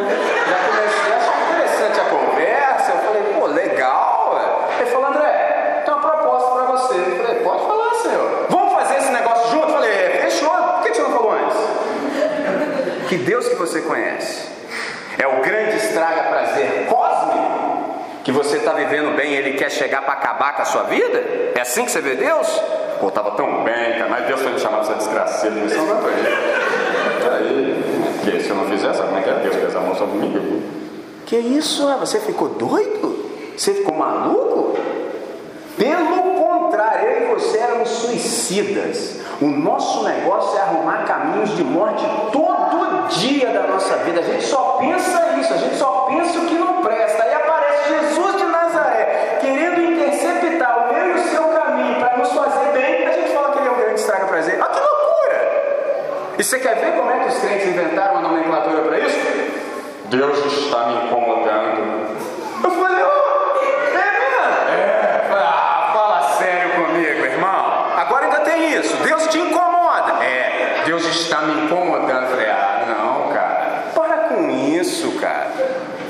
já 0.48 0.56
comecei 0.66 1.12
a 1.12 1.16
achar 1.16 1.42
interessante 1.48 2.00
a 2.00 2.04
conversa, 2.06 2.90
eu 2.90 2.98
falei, 2.98 3.22
pô, 3.38 3.46
legal. 3.46 4.32
ué. 4.34 4.80
Ele 4.80 4.90
falou, 4.90 5.06
André, 5.10 5.82
tem 5.84 5.94
uma 5.94 6.02
proposta 6.02 6.50
pra 6.50 6.64
você. 6.72 6.94
Eu 6.94 7.24
falei, 7.24 7.42
pode 7.44 7.62
falar, 7.64 7.94
senhor. 7.94 8.46
Vamos 8.48 8.72
fazer 8.72 8.96
esse 8.96 9.12
negócio 9.12 9.50
junto? 9.52 9.68
Eu 9.68 9.74
falei, 9.74 9.92
é, 9.92 10.22
fechou. 10.24 10.50
Por 10.50 10.82
que 10.82 10.92
você 10.92 11.02
não 11.02 11.10
falou 11.12 11.32
antes? 11.34 13.08
Que 13.08 13.16
Deus 13.18 13.48
que 13.48 13.54
você 13.54 13.80
conhece 13.80 14.48
é 15.18 15.28
o 15.28 15.40
grande 15.40 15.76
estraga 15.76 16.24
prazer 16.24 16.88
que 18.24 18.32
você 18.32 18.56
está 18.56 18.72
vivendo 18.72 19.14
bem 19.14 19.32
e 19.32 19.36
ele 19.36 19.52
quer 19.52 19.70
chegar 19.70 20.00
para 20.02 20.14
acabar 20.14 20.56
com 20.56 20.62
a 20.62 20.64
sua 20.64 20.84
vida? 20.84 21.18
É 21.54 21.60
assim 21.60 21.84
que 21.84 21.90
você 21.90 22.00
vê 22.00 22.14
Deus? 22.14 22.48
Pô, 22.98 23.08
estava 23.08 23.32
tão 23.32 23.62
bem, 23.62 23.98
cara, 23.98 24.08
mas 24.08 24.26
Deus 24.26 24.40
foi 24.40 24.52
me 24.52 24.58
chamar 24.58 24.78
para 24.78 24.86
essa 24.86 24.94
desgraceira 24.94 25.54
de 25.54 25.60
missão, 25.60 25.84
não 25.84 26.00
foi 26.00 26.12
aí. 26.14 27.84
Porque 28.22 28.40
se 28.40 28.48
eu 28.48 28.56
não 28.56 28.64
fizer, 28.64 28.94
sabe 28.94 29.08
como 29.08 29.18
é 29.18 29.22
que 29.22 29.28
é? 29.28 29.34
Deus 29.34 29.56
fez 29.56 29.76
a 29.76 29.80
mão 29.80 29.94
sobre 29.94 30.16
mim. 30.16 30.62
Que 31.26 31.36
isso? 31.36 31.86
Você 31.98 32.18
ficou 32.20 32.48
doido? 32.48 33.30
Você 33.56 33.74
ficou 33.74 33.94
maluco? 33.94 34.78
Pelo 35.76 36.34
contrário, 36.42 37.06
eu 37.06 37.22
e 37.22 37.34
você 37.34 37.58
éramos 37.58 37.90
suicidas. 37.90 39.18
O 39.38 39.46
nosso 39.46 40.02
negócio 40.02 40.56
é 40.56 40.62
arrumar 40.62 41.04
caminhos 41.04 41.54
de 41.56 41.62
morte 41.62 42.02
todo 42.32 43.08
dia 43.08 43.50
da 43.50 43.66
nossa 43.66 43.96
vida. 43.98 44.20
A 44.20 44.22
gente 44.22 44.44
só 44.44 44.78
pensa 44.80 45.36
isso, 45.38 45.52
a 45.52 45.56
gente 45.58 45.76
só 45.76 46.06
pensa 46.08 46.38
o 46.38 46.46
que 46.46 46.54
não 46.54 46.80
presta. 46.80 47.22
Aí 47.22 47.34
aparece 47.34 47.53
Jesus 47.88 48.36
de 48.36 48.44
Nazaré, 48.44 49.38
querendo 49.40 49.80
interceptar 49.80 50.88
o 50.88 50.92
meu 50.92 51.06
e 51.08 51.12
o 51.12 51.24
seu 51.28 51.44
caminho 51.44 52.00
para 52.00 52.18
nos 52.18 52.32
fazer 52.32 52.72
bem. 52.72 53.06
A 53.06 53.12
gente 53.12 53.32
fala 53.32 53.52
que 53.52 53.58
ele 53.58 53.68
é 53.68 53.70
um 53.70 53.76
grande 53.76 54.00
estraga 54.00 54.26
prazer. 54.26 54.60
Olha 54.60 54.70
que 54.70 54.80
loucura! 54.80 56.34
E 56.38 56.44
você 56.44 56.58
quer 56.58 56.76
ver 56.76 56.92
como 56.96 57.10
é 57.10 57.20
que 57.20 57.28
os 57.28 57.38
crentes 57.38 57.68
inventaram 57.68 58.14
uma 58.16 58.28
nomenclatura 58.28 58.82
para 58.82 58.98
isso? 59.00 59.18
Deus 60.06 60.38
está 60.46 60.86
me 60.86 61.06
incomodando. 61.06 61.73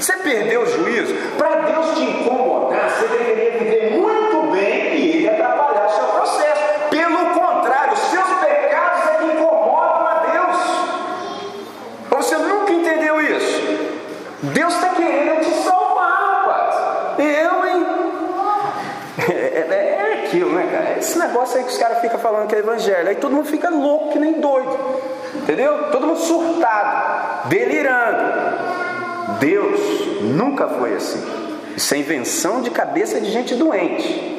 Você 0.04 0.18
perdeu 0.18 0.60
o 0.60 0.66
juízo? 0.66 1.14
Para 1.38 1.62
Deus 1.62 1.94
te 1.94 2.02
incomodar, 2.02 2.90
você 2.90 3.08
deveria 3.08 3.52
viver 3.52 3.92
muito 3.92 4.52
bem 4.52 4.96
e 4.96 5.10
ele 5.16 5.30
atrapalhar 5.30 5.86
o 5.86 5.90
seu 5.92 6.04
processo. 6.04 6.62
Pelo 6.90 7.30
contrário, 7.30 7.94
os 7.94 8.00
seus 8.00 8.28
pecados 8.38 9.06
é 9.08 9.14
que 9.14 9.24
incomodam 9.24 10.06
a 10.06 10.26
Deus. 10.30 10.56
Ou 12.10 12.22
você 12.22 12.36
nunca 12.36 12.70
entendeu 12.74 13.18
isso? 13.18 13.62
Deus 14.42 14.74
está 14.74 14.88
querendo 14.90 15.40
te 15.40 15.54
salvar, 15.62 16.44
rapaz. 16.44 17.16
Eu, 17.18 17.66
hein? 17.66 17.86
É, 19.26 19.32
é, 19.32 19.98
é 20.00 20.24
aquilo, 20.26 20.52
né, 20.52 20.68
cara? 20.70 20.98
Esse 20.98 21.18
negócio 21.18 21.56
aí 21.56 21.64
que 21.64 21.70
os 21.70 21.78
caras 21.78 22.02
ficam 22.02 22.18
falando 22.18 22.46
que 22.46 22.54
é 22.54 22.58
evangelho. 22.58 23.08
Aí 23.08 23.16
todo 23.16 23.34
mundo 23.34 23.48
fica 23.48 23.70
louco, 23.70 24.12
que 24.12 24.18
nem 24.18 24.34
doido. 24.34 24.78
Entendeu? 25.34 25.90
Todo 25.90 26.06
mundo 26.06 26.20
surtado, 26.20 27.48
delirando. 27.48 28.83
Deus 29.40 29.80
nunca 30.22 30.68
foi 30.68 30.94
assim. 30.94 31.22
Isso 31.76 31.94
é 31.94 31.98
invenção 31.98 32.62
de 32.62 32.70
cabeça 32.70 33.20
de 33.20 33.30
gente 33.30 33.54
doente. 33.54 34.32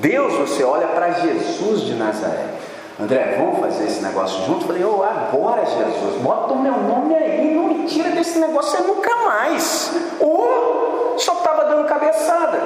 Deus, 0.00 0.34
você 0.34 0.62
olha 0.62 0.88
para 0.88 1.10
Jesus 1.12 1.82
de 1.82 1.94
Nazaré. 1.94 2.46
André, 3.00 3.36
vamos 3.38 3.60
fazer 3.60 3.84
esse 3.84 4.02
negócio 4.02 4.44
junto? 4.44 4.66
Falei, 4.66 4.84
oh, 4.84 5.02
agora 5.02 5.64
Jesus, 5.64 6.20
bota 6.22 6.52
o 6.52 6.62
meu 6.62 6.76
nome 6.76 7.14
aí, 7.14 7.54
não 7.54 7.64
me 7.64 7.86
tira 7.86 8.10
desse 8.10 8.38
negócio 8.38 8.78
é 8.78 8.82
nunca 8.82 9.16
mais. 9.24 9.92
Ou 10.20 11.14
só 11.18 11.32
estava 11.34 11.64
dando 11.64 11.88
cabeçada. 11.88 12.60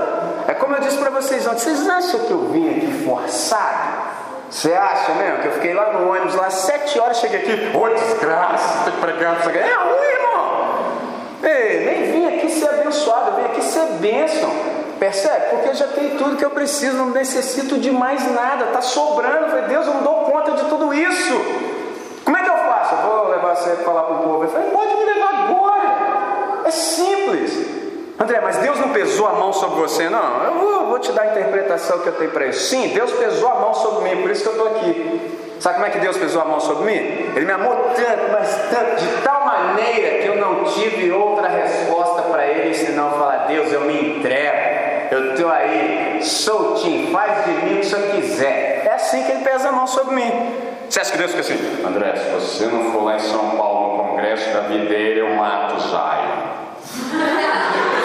É 0.48 0.54
como 0.54 0.74
eu 0.74 0.80
disse 0.80 0.98
para 0.98 1.10
vocês 1.10 1.46
ontem, 1.46 1.58
vocês 1.58 1.88
acham 1.88 2.20
que 2.20 2.30
eu 2.30 2.48
vim 2.48 2.68
aqui 2.70 3.04
forçado? 3.04 4.16
Você 4.50 4.72
acha 4.72 5.12
mesmo 5.14 5.42
que 5.42 5.48
eu 5.48 5.52
fiquei 5.52 5.74
lá 5.74 5.92
no 5.92 6.10
ônibus, 6.10 6.34
lá 6.34 6.50
sete 6.50 6.98
horas, 6.98 7.18
cheguei 7.18 7.40
aqui, 7.40 7.76
ô 7.76 7.88
desgraça, 7.88 8.90
tô 8.90 8.92
pregando 9.00 9.40
isso 9.40 9.48
aqui. 9.48 9.58
É 9.58 9.74
ruim, 9.74 10.06
irmão. 10.18 10.35
Ei, 11.46 11.84
nem 11.84 12.12
vim 12.12 12.26
aqui 12.26 12.50
ser 12.50 12.68
abençoado, 12.68 13.30
eu 13.30 13.36
vim 13.36 13.44
aqui 13.44 13.62
ser 13.62 13.86
bênção. 14.00 14.50
Percebe? 14.98 15.50
Porque 15.50 15.68
eu 15.68 15.74
já 15.74 15.86
tenho 15.88 16.18
tudo 16.18 16.36
que 16.36 16.44
eu 16.44 16.50
preciso, 16.50 16.96
não 16.96 17.10
necessito 17.10 17.78
de 17.78 17.90
mais 17.90 18.28
nada, 18.32 18.64
está 18.64 18.80
sobrando. 18.80 19.44
Eu 19.44 19.48
falei, 19.50 19.64
Deus, 19.66 19.86
eu 19.86 19.94
não 19.94 20.02
dou 20.02 20.14
conta 20.24 20.52
de 20.52 20.64
tudo 20.64 20.92
isso. 20.92 21.34
Como 22.24 22.36
é 22.36 22.42
que 22.42 22.50
eu 22.50 22.56
faço? 22.56 22.94
Eu 22.94 23.00
vou 23.02 23.28
levar 23.28 23.54
você 23.54 23.70
para 23.70 23.84
falar 23.84 24.02
para 24.02 24.16
o 24.16 24.18
povo. 24.22 24.42
Ele 24.42 24.52
falou, 24.52 24.70
pode 24.70 24.94
me 24.96 25.04
levar 25.04 25.34
agora. 25.44 26.62
É 26.64 26.70
simples. 26.70 27.52
André, 28.18 28.40
mas 28.40 28.56
Deus 28.56 28.80
não 28.80 28.88
pesou 28.88 29.26
a 29.26 29.32
mão 29.32 29.52
sobre 29.52 29.78
você, 29.78 30.08
não? 30.08 30.44
Eu 30.44 30.54
vou, 30.54 30.86
vou 30.86 30.98
te 30.98 31.12
dar 31.12 31.22
a 31.22 31.26
interpretação 31.26 31.98
que 31.98 32.08
eu 32.08 32.14
tenho 32.14 32.30
para 32.30 32.46
isso. 32.46 32.70
Sim, 32.70 32.88
Deus 32.88 33.12
pesou 33.12 33.48
a 33.50 33.56
mão 33.56 33.74
sobre 33.74 34.08
mim, 34.08 34.22
por 34.22 34.30
isso 34.30 34.42
que 34.42 34.48
eu 34.48 34.52
estou 34.52 34.68
aqui. 34.68 35.35
Sabe 35.60 35.76
como 35.76 35.86
é 35.86 35.90
que 35.90 35.98
Deus 35.98 36.16
pesou 36.16 36.42
a 36.42 36.44
mão 36.44 36.60
sobre 36.60 36.84
mim? 36.84 37.32
Ele 37.34 37.46
me 37.46 37.52
amou 37.52 37.74
tanto, 37.94 38.32
mas 38.32 38.68
tanto, 38.70 38.96
de 38.96 39.22
tal 39.22 39.44
maneira 39.44 40.22
que 40.22 40.28
eu 40.28 40.36
não 40.36 40.64
tive 40.64 41.10
outra 41.12 41.48
resposta 41.48 42.22
para 42.22 42.46
ele 42.46 42.74
senão 42.74 43.10
falar: 43.10 43.46
Deus, 43.46 43.72
eu 43.72 43.82
me 43.82 44.18
entrego. 44.18 44.76
Eu 45.10 45.32
estou 45.32 45.50
aí 45.50 46.18
soltinho, 46.20 47.12
faz 47.12 47.44
de 47.44 47.50
mim 47.52 47.74
o 47.74 47.80
que 47.80 47.80
o 47.80 47.84
senhor 47.84 48.10
quiser. 48.10 48.82
É 48.84 48.94
assim 48.94 49.22
que 49.22 49.32
ele 49.32 49.44
pesa 49.44 49.68
a 49.68 49.72
mão 49.72 49.86
sobre 49.86 50.16
mim. 50.16 50.30
Você 50.88 51.00
acha 51.00 51.12
que 51.12 51.18
Deus 51.18 51.30
fica 51.30 51.42
assim? 51.42 51.84
André, 51.86 52.14
se 52.16 52.30
você 52.30 52.66
não 52.66 52.92
for 52.92 53.04
lá 53.04 53.16
em 53.16 53.20
São 53.20 53.56
Paulo 53.56 53.96
no 53.96 54.08
congresso 54.10 54.50
da 54.50 54.60
videira, 54.60 55.20
eu 55.20 55.34
mato 55.34 55.76
o 55.76 55.80
Zaio. 55.80 56.56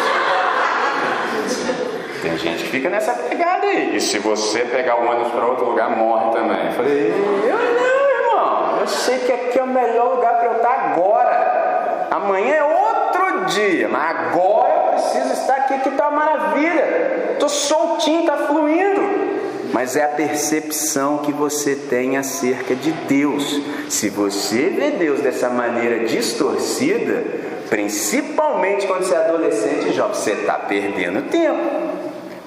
Gente 2.41 2.63
fica 2.65 2.89
nessa 2.89 3.13
pegada 3.13 3.67
aí. 3.67 3.95
E 3.95 4.01
se 4.01 4.17
você 4.17 4.61
pegar 4.61 4.95
o 4.95 5.07
ônibus 5.07 5.31
para 5.31 5.45
outro 5.45 5.65
lugar, 5.65 5.95
morre 5.95 6.31
também. 6.31 6.65
Eu 6.65 6.71
falei, 6.71 7.13
eu 7.45 7.55
não, 7.55 8.09
irmão. 8.19 8.79
Eu 8.81 8.87
sei 8.87 9.19
que 9.19 9.31
aqui 9.31 9.59
é 9.59 9.63
o 9.63 9.67
melhor 9.67 10.15
lugar 10.15 10.37
para 10.37 10.45
eu 10.45 10.53
estar 10.53 10.91
agora. 10.91 12.07
Amanhã 12.09 12.55
é 12.55 12.63
outro 12.63 13.45
dia, 13.45 13.87
mas 13.87 14.09
agora 14.09 14.73
eu 14.73 14.93
preciso 14.93 15.33
estar 15.33 15.55
aqui, 15.55 15.77
que 15.81 15.89
está 15.89 16.09
uma 16.09 16.25
maravilha. 16.25 17.31
Estou 17.33 17.47
soltinho, 17.47 18.21
está 18.21 18.37
fluindo. 18.47 19.31
Mas 19.71 19.95
é 19.95 20.03
a 20.03 20.09
percepção 20.09 21.19
que 21.19 21.31
você 21.31 21.75
tem 21.75 22.17
acerca 22.17 22.75
de 22.75 22.91
Deus. 22.91 23.61
Se 23.87 24.09
você 24.09 24.69
vê 24.69 24.91
Deus 24.91 25.21
dessa 25.21 25.49
maneira 25.49 26.05
distorcida, 26.05 27.23
principalmente 27.69 28.87
quando 28.87 29.03
você 29.03 29.15
é 29.15 29.17
adolescente 29.19 29.89
e 29.89 29.93
jovem, 29.93 30.13
você 30.13 30.31
está 30.31 30.55
perdendo 30.55 31.29
tempo. 31.29 31.80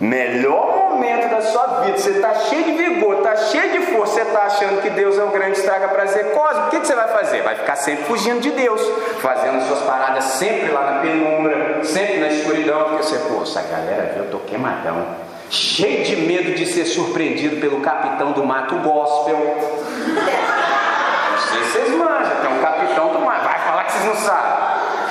Melhor 0.05 0.77
momento 0.77 1.31
da 1.31 1.41
sua 1.41 1.81
vida, 1.81 1.97
você 1.97 2.11
está 2.11 2.35
cheio 2.35 2.63
de 2.63 2.73
vigor, 2.73 3.17
está 3.17 3.37
cheio 3.37 3.73
de 3.73 3.87
força, 3.87 4.17
você 4.17 4.21
está 4.21 4.43
achando 4.43 4.83
que 4.83 4.91
Deus 4.91 5.19
é 5.19 5.25
um 5.25 5.31
grande 5.31 5.59
estraga 5.59 5.89
prazer 5.89 6.33
cósmico, 6.33 6.67
o 6.67 6.71
que, 6.73 6.81
que 6.81 6.87
você 6.87 6.95
vai 6.95 7.09
fazer? 7.09 7.41
Vai 7.41 7.55
ficar 7.55 7.75
sempre 7.77 8.05
fugindo 8.05 8.39
de 8.39 8.51
Deus, 8.51 8.83
fazendo 9.23 9.67
suas 9.67 9.81
paradas 9.81 10.25
sempre 10.25 10.71
lá 10.71 10.83
na 10.83 11.01
penumbra, 11.01 11.83
sempre 11.85 12.19
na 12.19 12.29
escuridão, 12.29 12.85
porque 12.85 13.05
você, 13.05 13.15
essa 13.15 13.63
galera 13.63 14.13
viu, 14.15 14.25
eu 14.25 14.31
tô 14.31 14.41
queimadão, 14.41 15.07
cheio 15.49 16.05
de 16.05 16.17
medo 16.17 16.55
de 16.55 16.67
ser 16.67 16.85
surpreendido 16.85 17.57
pelo 17.57 17.81
capitão 17.81 18.33
do 18.33 18.45
mato 18.45 18.77
gospel. 18.81 19.39
Não 19.39 21.39
sei 21.39 21.63
se 21.63 21.73
vocês 21.73 21.89
manjam, 21.93 22.37
tem 22.43 22.53
um 22.53 22.61
capitão 22.61 23.09
do 23.09 23.21
mato, 23.21 23.45
vai 23.45 23.59
falar 23.61 23.85
que 23.85 23.93
vocês 23.93 24.05
não 24.05 24.17
sabem. 24.17 24.53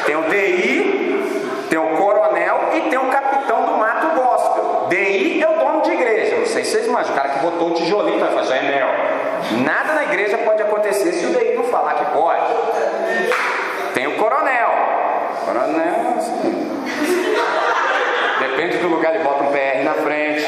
Tem 0.05 0.15
o 0.15 0.21
DI, 0.29 1.65
tem 1.67 1.79
o 1.79 1.97
coronel 1.97 2.59
e 2.75 2.81
tem 2.81 2.99
o 2.99 3.07
capitão 3.07 3.65
do 3.65 3.77
mato 3.77 4.21
gospel. 4.21 4.73
DI 4.89 5.41
é 5.41 5.49
o 5.49 5.57
dono 5.57 5.81
de 5.81 5.91
igreja. 5.91 6.37
Não 6.37 6.45
sei 6.45 6.63
se 6.63 6.71
vocês 6.71 6.87
imaginam. 6.87 7.13
O 7.13 7.17
cara 7.17 7.29
que 7.29 7.39
botou 7.39 7.69
o 7.69 7.73
tijolinho 7.73 8.19
vai 8.19 8.33
fazer 8.33 8.55
é 8.55 8.61
mel. 8.61 8.87
Nada 9.63 9.93
na 9.93 10.03
igreja 10.03 10.37
pode 10.37 10.61
acontecer 10.61 11.13
se 11.13 11.25
o 11.25 11.29
DI 11.29 11.55
não 11.55 11.63
falar 11.65 11.93
que 11.95 12.05
pode. 12.13 12.53
Tem 13.93 14.07
o 14.07 14.17
coronel. 14.17 14.69
Coronel, 15.45 16.15
assim. 16.17 16.83
Depende 18.39 18.77
do 18.77 18.87
lugar, 18.87 19.15
ele 19.15 19.23
bota 19.23 19.43
um 19.43 19.51
PR 19.51 19.83
na 19.83 19.93
frente. 19.93 20.45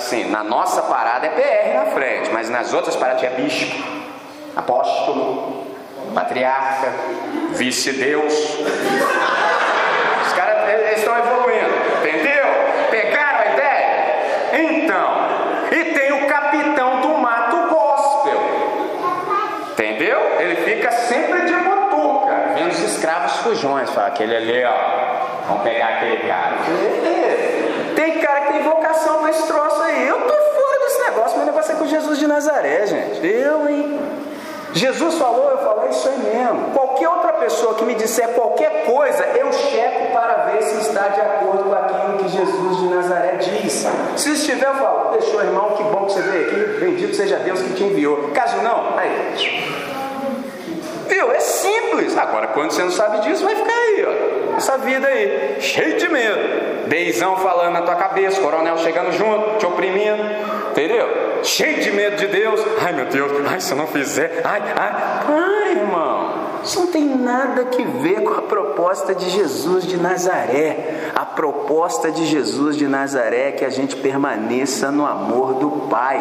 Assim, 0.00 0.30
na 0.30 0.42
nossa 0.42 0.80
parada 0.80 1.26
é 1.26 1.28
PR 1.28 1.74
na 1.74 1.84
frente, 1.92 2.30
mas 2.32 2.48
nas 2.48 2.72
outras 2.72 2.96
paradas 2.96 3.22
é 3.22 3.28
bispo, 3.28 3.84
apóstolo, 4.56 5.66
patriarca, 6.14 6.90
vice-deus. 7.50 8.32
Os 10.26 10.32
caras 10.32 10.96
estão 10.96 11.18
evoluindo, 11.18 11.70
entendeu? 11.98 12.46
Então, 14.54 15.14
e 15.70 15.84
tem 15.92 16.12
o 16.14 16.26
capitão 16.26 17.02
do 17.02 17.18
mato 17.18 17.68
gospel. 17.68 18.40
Entendeu? 19.72 20.18
Ele 20.38 20.56
fica 20.64 20.90
sempre 20.92 21.42
de 21.42 21.54
botuca, 21.56 22.54
vendo 22.54 22.70
os 22.70 22.80
escravos 22.80 23.36
fujões. 23.42 23.90
Fala, 23.90 24.06
aquele 24.06 24.34
ali, 24.34 24.64
ó, 24.64 24.74
vamos 25.46 25.62
pegar 25.62 25.88
aquele 25.88 26.26
cara. 26.26 27.19
Tem 27.94 28.20
cara 28.20 28.40
que 28.42 28.52
tem 28.52 28.62
vocação 28.62 29.18
para 29.20 29.30
esse 29.30 29.46
troço 29.46 29.82
aí. 29.82 30.08
Eu 30.08 30.20
tô 30.20 30.32
fora 30.32 30.78
desse 30.80 31.02
negócio, 31.02 31.36
meu 31.36 31.46
negócio 31.46 31.72
é 31.72 31.76
com 31.76 31.86
Jesus 31.86 32.18
de 32.18 32.26
Nazaré, 32.26 32.86
gente. 32.86 33.26
Eu, 33.26 33.68
hein? 33.68 34.00
Jesus 34.72 35.16
falou, 35.16 35.50
eu 35.50 35.58
falei 35.58 35.90
isso 35.90 36.08
aí 36.08 36.18
mesmo. 36.18 36.70
Qualquer 36.72 37.08
outra 37.08 37.32
pessoa 37.34 37.74
que 37.74 37.84
me 37.84 37.94
disser 37.94 38.28
qualquer 38.28 38.84
coisa, 38.84 39.24
eu 39.24 39.52
checo 39.52 40.12
para 40.12 40.34
ver 40.46 40.62
se 40.62 40.76
está 40.80 41.08
de 41.08 41.20
acordo 41.20 41.64
com 41.64 41.74
aquilo 41.74 42.18
que 42.18 42.28
Jesus 42.28 42.78
de 42.78 42.84
Nazaré 42.88 43.36
diz. 43.36 43.86
Se 44.16 44.32
estiver, 44.32 44.68
eu 44.68 44.74
falo, 44.74 45.12
deixou 45.12 45.42
irmão, 45.42 45.70
que 45.76 45.82
bom 45.82 46.06
que 46.06 46.12
você 46.12 46.22
veio 46.22 46.46
aqui, 46.46 46.80
bendito 46.80 47.16
seja 47.16 47.36
Deus 47.36 47.60
que 47.60 47.74
te 47.74 47.84
enviou. 47.84 48.30
Caso 48.32 48.56
não, 48.58 48.96
aí. 48.96 49.80
Viu? 51.08 51.32
É 51.32 51.40
simples. 51.40 52.16
Agora, 52.16 52.46
quando 52.48 52.70
você 52.70 52.82
não 52.82 52.92
sabe 52.92 53.20
disso, 53.20 53.44
vai 53.44 53.56
ficar 53.56 53.72
aí, 53.72 54.06
ó. 54.06 54.39
Essa 54.60 54.76
vida 54.78 55.06
aí, 55.06 55.56
cheio 55.60 55.98
de 55.98 56.08
medo. 56.08 56.88
Deizão 56.88 57.36
falando 57.38 57.72
na 57.72 57.82
tua 57.82 57.94
cabeça, 57.94 58.40
coronel 58.40 58.76
chegando 58.78 59.10
junto, 59.12 59.58
te 59.58 59.66
oprimindo. 59.66 60.22
Entendeu? 60.70 61.30
cheio 61.42 61.80
de 61.80 61.90
medo 61.90 62.16
de 62.16 62.26
Deus. 62.26 62.60
Ai 62.82 62.92
meu 62.92 63.06
Deus, 63.06 63.32
ai 63.48 63.60
se 63.60 63.72
eu 63.72 63.76
não 63.76 63.86
fizer, 63.86 64.42
ai, 64.44 64.62
ai, 64.76 64.92
ai 65.28 65.72
irmão. 65.72 66.30
Isso 66.62 66.80
não 66.80 66.86
tem 66.88 67.04
nada 67.04 67.64
que 67.64 67.82
ver 67.82 68.22
com 68.22 68.34
a 68.34 68.42
proposta 68.42 69.14
de 69.14 69.30
Jesus 69.30 69.86
de 69.86 69.96
Nazaré. 69.96 71.10
A 71.14 71.24
proposta 71.24 72.10
de 72.10 72.26
Jesus 72.26 72.76
de 72.76 72.86
Nazaré 72.86 73.48
é 73.48 73.52
que 73.52 73.64
a 73.64 73.70
gente 73.70 73.96
permaneça 73.96 74.90
no 74.90 75.06
amor 75.06 75.54
do 75.54 75.70
Pai. 75.88 76.20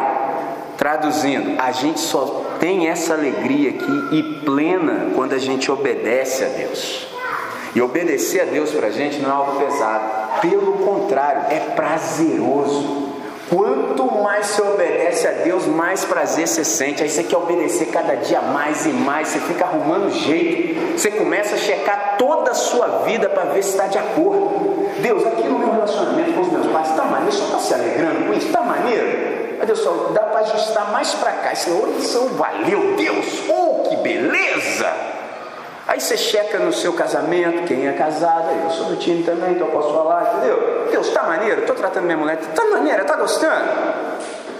Traduzindo, 0.78 1.62
a 1.62 1.74
gente 1.74 2.00
só 2.00 2.46
tem 2.58 2.88
essa 2.88 3.14
alegria 3.14 3.72
aqui 3.72 4.16
e 4.16 4.24
plena 4.46 5.12
quando 5.14 5.34
a 5.34 5.38
gente 5.38 5.70
obedece 5.70 6.46
a 6.46 6.48
Deus. 6.48 7.09
E 7.76 7.82
obedecer 7.82 8.42
a 8.42 8.46
Deus 8.46 8.72
para 8.72 8.88
a 8.88 8.92
gente 8.92 9.20
não 9.20 9.30
é 9.30 9.34
algo 9.34 9.60
pesado, 9.60 10.40
pelo 10.42 10.74
contrário, 10.86 11.44
é 11.50 11.60
prazeroso. 11.76 13.10
Quanto 13.50 14.06
mais 14.22 14.46
você 14.46 14.62
obedece 14.62 15.28
a 15.28 15.32
Deus, 15.32 15.66
mais 15.66 16.06
prazer 16.06 16.48
você 16.48 16.64
sente. 16.64 17.02
Aí 17.02 17.10
você 17.10 17.24
quer 17.24 17.38
obedecer 17.38 17.88
cada 17.88 18.16
dia 18.16 18.42
mais 18.42 18.86
e 18.86 18.90
mais, 18.90 19.30
você 19.30 19.40
fica 19.40 19.66
arrumando 19.66 20.12
jeito. 20.12 20.98
Você 20.98 21.10
começa 21.10 21.56
a 21.56 21.58
checar 21.58 22.16
toda 22.18 22.52
a 22.52 22.54
sua 22.54 23.04
vida 23.06 23.28
para 23.28 23.46
ver 23.46 23.64
se 23.64 23.72
está 23.72 23.88
de 23.88 23.98
acordo. 23.98 24.88
Deus, 25.02 25.26
aqui 25.26 25.44
no 25.44 25.58
meu 25.58 25.72
relacionamento 25.72 26.34
com 26.34 26.42
os 26.42 26.52
meus 26.52 26.68
pais, 26.68 26.90
está 26.90 27.04
maneiro, 27.06 27.32
só 27.32 27.46
está 27.46 27.60
se 27.60 27.74
alegrando 27.74 28.26
com 28.26 28.34
isso, 28.34 28.48
está 28.48 28.62
maneiro. 28.62 29.58
Mas 29.58 29.68
Deus 29.68 29.80
só 29.80 30.12
dá 30.14 30.22
para 30.22 30.40
ajustar 30.42 30.92
mais 30.92 31.14
para 31.16 31.32
cá. 31.32 31.56
Senhor, 31.56 31.90
isso 31.98 32.20
valeu, 32.38 32.96
Deus, 32.98 33.44
oh 33.50 33.90
que 33.90 33.96
beleza! 33.98 34.94
Aí 35.90 36.00
você 36.00 36.16
checa 36.16 36.60
no 36.60 36.72
seu 36.72 36.94
casamento, 36.94 37.64
quem 37.64 37.88
é 37.88 37.94
casado, 37.94 38.52
eu 38.64 38.70
sou 38.70 38.86
do 38.90 38.98
time 38.98 39.24
também, 39.24 39.54
então 39.54 39.66
eu 39.66 39.74
posso 39.74 39.92
falar, 39.92 40.36
entendeu? 40.36 40.88
Deus, 40.92 41.10
tá 41.10 41.24
maneiro? 41.24 41.62
Estou 41.62 41.76
tratando 41.76 42.04
minha 42.04 42.16
mulher, 42.16 42.38
tá 42.38 42.64
maneiro, 42.66 43.04
tá 43.06 43.16
gostando? 43.16 43.72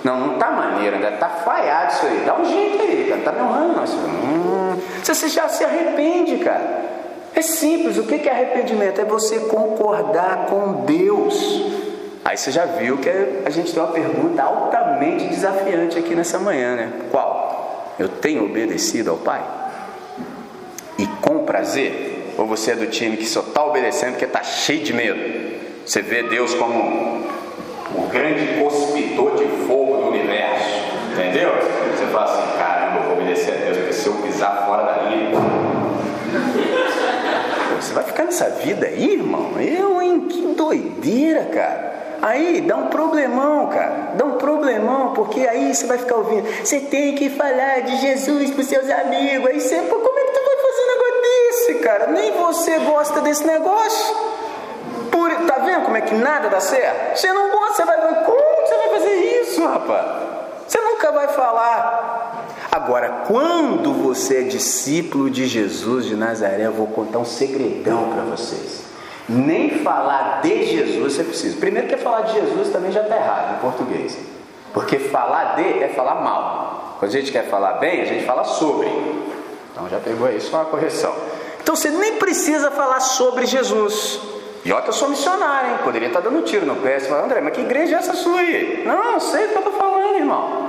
Não, 0.04 0.20
não 0.20 0.40
tá 0.40 0.50
maneiro, 0.50 0.96
ainda 0.96 1.12
tá 1.12 1.30
falhado 1.30 1.94
isso 1.94 2.06
aí. 2.08 2.24
Dá 2.26 2.36
um 2.36 2.46
jeito 2.46 2.82
aí, 2.82 3.06
cara, 3.10 3.22
tá 3.22 3.32
me 3.32 3.42
honrando. 3.44 3.74
Mas, 3.76 3.94
hum, 3.94 4.82
você 5.04 5.30
já 5.30 5.48
se 5.48 5.64
arrepende, 5.64 6.38
cara. 6.38 6.66
É 7.36 7.44
simples, 7.44 8.00
o 8.00 8.06
que 8.06 8.28
é 8.28 8.32
arrependimento? 8.32 9.00
É 9.00 9.06
você 9.06 9.42
concordar 9.42 10.48
com 10.48 10.84
Deus. 10.86 11.64
Aí 12.26 12.38
você 12.38 12.50
já 12.50 12.66
viu 12.66 12.98
que 12.98 13.08
a 13.46 13.52
gente 13.52 13.72
tem 13.72 13.84
uma 13.84 13.92
pergunta 13.92 14.42
altamente 14.42 15.28
desafiante 15.28 15.96
aqui 15.96 16.16
nessa 16.16 16.40
manhã, 16.40 16.76
né? 16.76 16.92
Qual? 17.12 17.94
Eu 18.00 18.10
tenho 18.10 18.46
obedecido 18.46 19.12
ao 19.12 19.18
Pai? 19.18 19.59
E 21.00 21.08
com 21.22 21.46
prazer? 21.46 22.34
Ou 22.38 22.46
você 22.46 22.72
é 22.72 22.76
do 22.76 22.88
time 22.88 23.16
que 23.16 23.26
só 23.26 23.40
está 23.40 23.64
obedecendo 23.64 24.12
porque 24.12 24.26
está 24.26 24.44
cheio 24.44 24.84
de 24.84 24.92
medo? 24.92 25.18
Você 25.86 26.02
vê 26.02 26.24
Deus 26.24 26.54
como 26.54 27.24
o 27.96 28.02
grande 28.12 28.62
cuspidor 28.62 29.38
de 29.38 29.46
fogo 29.66 29.96
do 29.96 30.10
universo, 30.10 30.82
entendeu? 31.14 31.52
Você 31.96 32.06
fala 32.08 32.26
assim, 32.26 32.58
caramba, 32.58 32.98
eu 32.98 33.04
vou 33.04 33.14
obedecer 33.14 33.54
a 33.54 33.56
Deus, 33.56 33.78
porque 33.78 33.94
se 33.94 34.08
eu 34.08 34.14
pisar 34.16 34.66
fora 34.66 34.84
dali. 34.84 35.32
Você 37.80 37.94
vai 37.94 38.04
ficar 38.04 38.26
nessa 38.26 38.50
vida 38.50 38.88
aí, 38.88 39.14
irmão? 39.14 39.54
Eu, 39.58 40.02
hein? 40.02 40.28
Que 40.30 40.54
doideira, 40.54 41.46
cara. 41.46 41.90
Aí 42.22 42.62
dá 42.62 42.76
um 42.76 42.88
problemão, 42.88 43.68
cara. 43.68 44.14
Dá 44.16 44.26
um 44.26 44.38
problemão, 44.38 45.14
porque 45.14 45.48
aí 45.48 45.74
você 45.74 45.86
vai 45.86 45.98
ficar 45.98 46.16
ouvindo. 46.16 46.46
Você 46.64 46.82
tem 46.82 47.16
que 47.16 47.30
falar 47.30 47.82
de 47.82 47.96
Jesus 47.98 48.52
para 48.52 48.64
seus 48.64 48.90
amigos. 48.90 49.50
Aí 49.50 49.60
você, 49.60 49.78
como 49.78 50.20
é 50.20 50.26
que 50.26 50.32
tu 50.32 50.46
vai 50.46 50.58
fazer 50.58 50.82
um 50.82 50.88
negócio 50.94 51.22
desse, 51.22 51.74
cara? 51.76 52.08
Nem 52.08 52.32
você 52.54 52.80
gosta 52.80 53.22
desse 53.22 53.46
negócio. 53.46 54.16
Por, 55.12 55.32
tá 55.48 55.60
vendo 55.60 55.86
como 55.86 55.98
é 55.98 56.02
que 56.02 56.14
nada 56.16 56.50
dá 56.50 56.60
certo? 56.60 57.18
Você 57.18 57.32
não 57.32 57.52
gosta, 57.52 57.76
você 57.76 57.86
vai. 57.86 58.26
Como 58.26 58.68
você 58.68 58.76
vai 58.76 58.90
fazer 58.90 59.42
isso, 59.42 59.66
rapaz? 59.66 60.06
Você 60.68 60.80
nunca 60.82 61.12
vai 61.12 61.28
falar. 61.30 62.46
Agora, 62.72 63.24
quando 63.28 63.94
você 63.94 64.42
é 64.42 64.44
discípulo 64.44 65.30
de 65.30 65.48
Jesus 65.48 66.06
de 66.06 66.16
Nazaré, 66.16 66.68
eu 66.68 66.74
vou 66.74 66.88
contar 66.88 67.20
um 67.20 67.26
segredão 67.26 68.10
para 68.10 68.24
vocês. 68.24 68.84
Nem 69.28 69.80
falar 69.80 70.42
de 70.42 70.66
Jesus 70.66 71.16
você 71.16 71.24
precisa. 71.24 71.58
Primeiro 71.58 71.88
que 71.88 71.98
falar 71.98 72.22
de 72.22 72.34
Jesus 72.34 72.70
também 72.70 72.92
já 72.92 73.02
está 73.02 73.16
errado 73.16 73.58
em 73.58 73.60
português. 73.60 74.18
Porque 74.74 75.00
falar 75.00 75.56
de 75.56 75.84
é 75.84 75.90
falar 75.90 76.16
mal. 76.16 76.96
Quando 77.00 77.10
a 77.10 77.20
gente 77.20 77.32
quer 77.32 77.48
falar 77.48 77.74
bem, 77.74 78.02
a 78.02 78.06
gente 78.06 78.26
fala 78.26 78.44
sobre. 78.44 78.88
Então 79.72 79.88
já 79.90 80.00
pegou 80.00 80.28
aí, 80.28 80.40
só 80.40 80.58
uma 80.58 80.66
correção. 80.66 81.14
Então 81.70 81.76
você 81.76 81.92
nem 81.92 82.14
precisa 82.14 82.72
falar 82.72 83.00
sobre 83.00 83.46
Jesus. 83.46 84.20
E 84.66 84.74
olha 84.74 84.82
que 84.82 84.90
eu 84.90 84.94
sou 84.94 85.08
missionário, 85.08 85.70
hein? 85.70 85.78
Poderia 85.84 86.08
estar 86.08 86.20
dando 86.20 86.42
tiro 86.42 86.66
no 86.66 86.78
pé. 86.78 86.98
Você 86.98 87.08
fala, 87.08 87.26
André, 87.26 87.42
mas 87.42 87.54
que 87.54 87.62
igreja 87.62 87.98
é 87.98 88.00
essa 88.00 88.16
sua 88.16 88.40
aí? 88.40 88.82
Não, 88.88 89.14
eu 89.14 89.20
sei 89.20 89.46
o 89.46 89.50
que 89.50 89.54
eu 89.54 89.60
estou 89.60 89.74
falando, 89.74 90.16
irmão. 90.16 90.68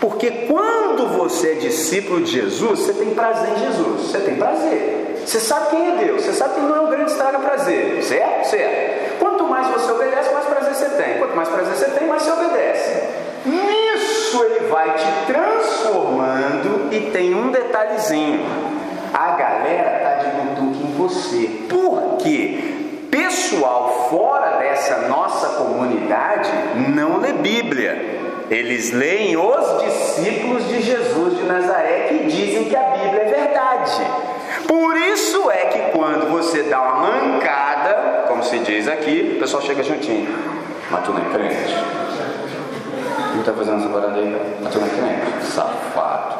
Porque 0.00 0.30
quando 0.48 1.06
você 1.18 1.50
é 1.50 1.54
discípulo 1.56 2.22
de 2.22 2.32
Jesus, 2.32 2.80
você 2.80 2.94
tem 2.94 3.10
prazer 3.10 3.50
em 3.50 3.58
Jesus. 3.58 4.10
Você 4.10 4.20
tem 4.20 4.36
prazer. 4.36 5.22
Você 5.26 5.38
sabe 5.38 5.68
quem 5.68 5.86
é 5.86 5.96
Deus, 6.06 6.22
você 6.22 6.32
sabe 6.32 6.54
que 6.54 6.60
não 6.62 6.76
é 6.76 6.80
um 6.80 6.88
grande 6.88 7.10
estraga 7.10 7.38
prazer, 7.40 8.02
certo? 8.02 8.46
Certo. 8.46 9.18
Quanto 9.18 9.44
mais 9.44 9.66
você 9.66 9.92
obedece, 9.92 10.32
mais 10.32 10.46
prazer 10.46 10.74
você 10.74 10.88
tem. 10.96 11.18
Quanto 11.18 11.36
mais 11.36 11.48
prazer 11.50 11.74
você 11.74 11.90
tem, 11.90 12.08
mais 12.08 12.22
você 12.22 12.32
obedece. 12.32 13.02
Nisso 13.44 14.42
ele 14.44 14.66
vai 14.68 14.94
te 14.94 15.26
transformando 15.26 16.88
e 16.90 17.10
tem 17.10 17.34
um 17.34 17.50
detalhezinho. 17.50 18.67
A 19.12 19.30
galera 19.36 19.96
está 19.96 20.14
de 20.14 20.36
butuque 20.36 20.86
em 20.86 20.92
você. 20.96 21.46
Por 21.68 22.18
quê? 22.18 22.74
Pessoal 23.10 24.08
fora 24.10 24.58
dessa 24.58 25.08
nossa 25.08 25.48
comunidade 25.56 26.50
não 26.94 27.18
lê 27.18 27.32
Bíblia. 27.32 28.18
Eles 28.50 28.92
leem 28.92 29.36
os 29.36 29.82
discípulos 29.82 30.66
de 30.68 30.82
Jesus 30.82 31.36
de 31.36 31.42
Nazaré 31.44 32.06
que 32.08 32.26
dizem 32.26 32.64
que 32.64 32.76
a 32.76 32.82
Bíblia 32.82 33.22
é 33.22 33.46
verdade. 33.46 34.02
Por 34.66 34.96
isso 34.96 35.50
é 35.50 35.66
que 35.66 35.78
quando 35.96 36.30
você 36.30 36.62
dá 36.64 36.80
uma 36.80 37.10
mancada, 37.10 38.24
como 38.28 38.42
se 38.42 38.58
diz 38.60 38.88
aqui, 38.88 39.34
o 39.36 39.40
pessoal 39.40 39.62
chega 39.62 39.82
juntinho. 39.82 40.34
Mas 40.90 41.04
tu 41.04 41.12
não 41.12 41.20
é 41.20 41.34
crente. 41.34 41.74
Não 43.32 43.40
está 43.40 43.52
fazendo 43.52 43.80
essa 43.80 43.88
parada 43.88 44.18
aí, 44.18 44.58
mas 44.62 44.72
tu 44.72 44.78
não 44.80 44.86
é 44.86 44.90
crente. 44.90 45.46
Safado. 45.46 46.37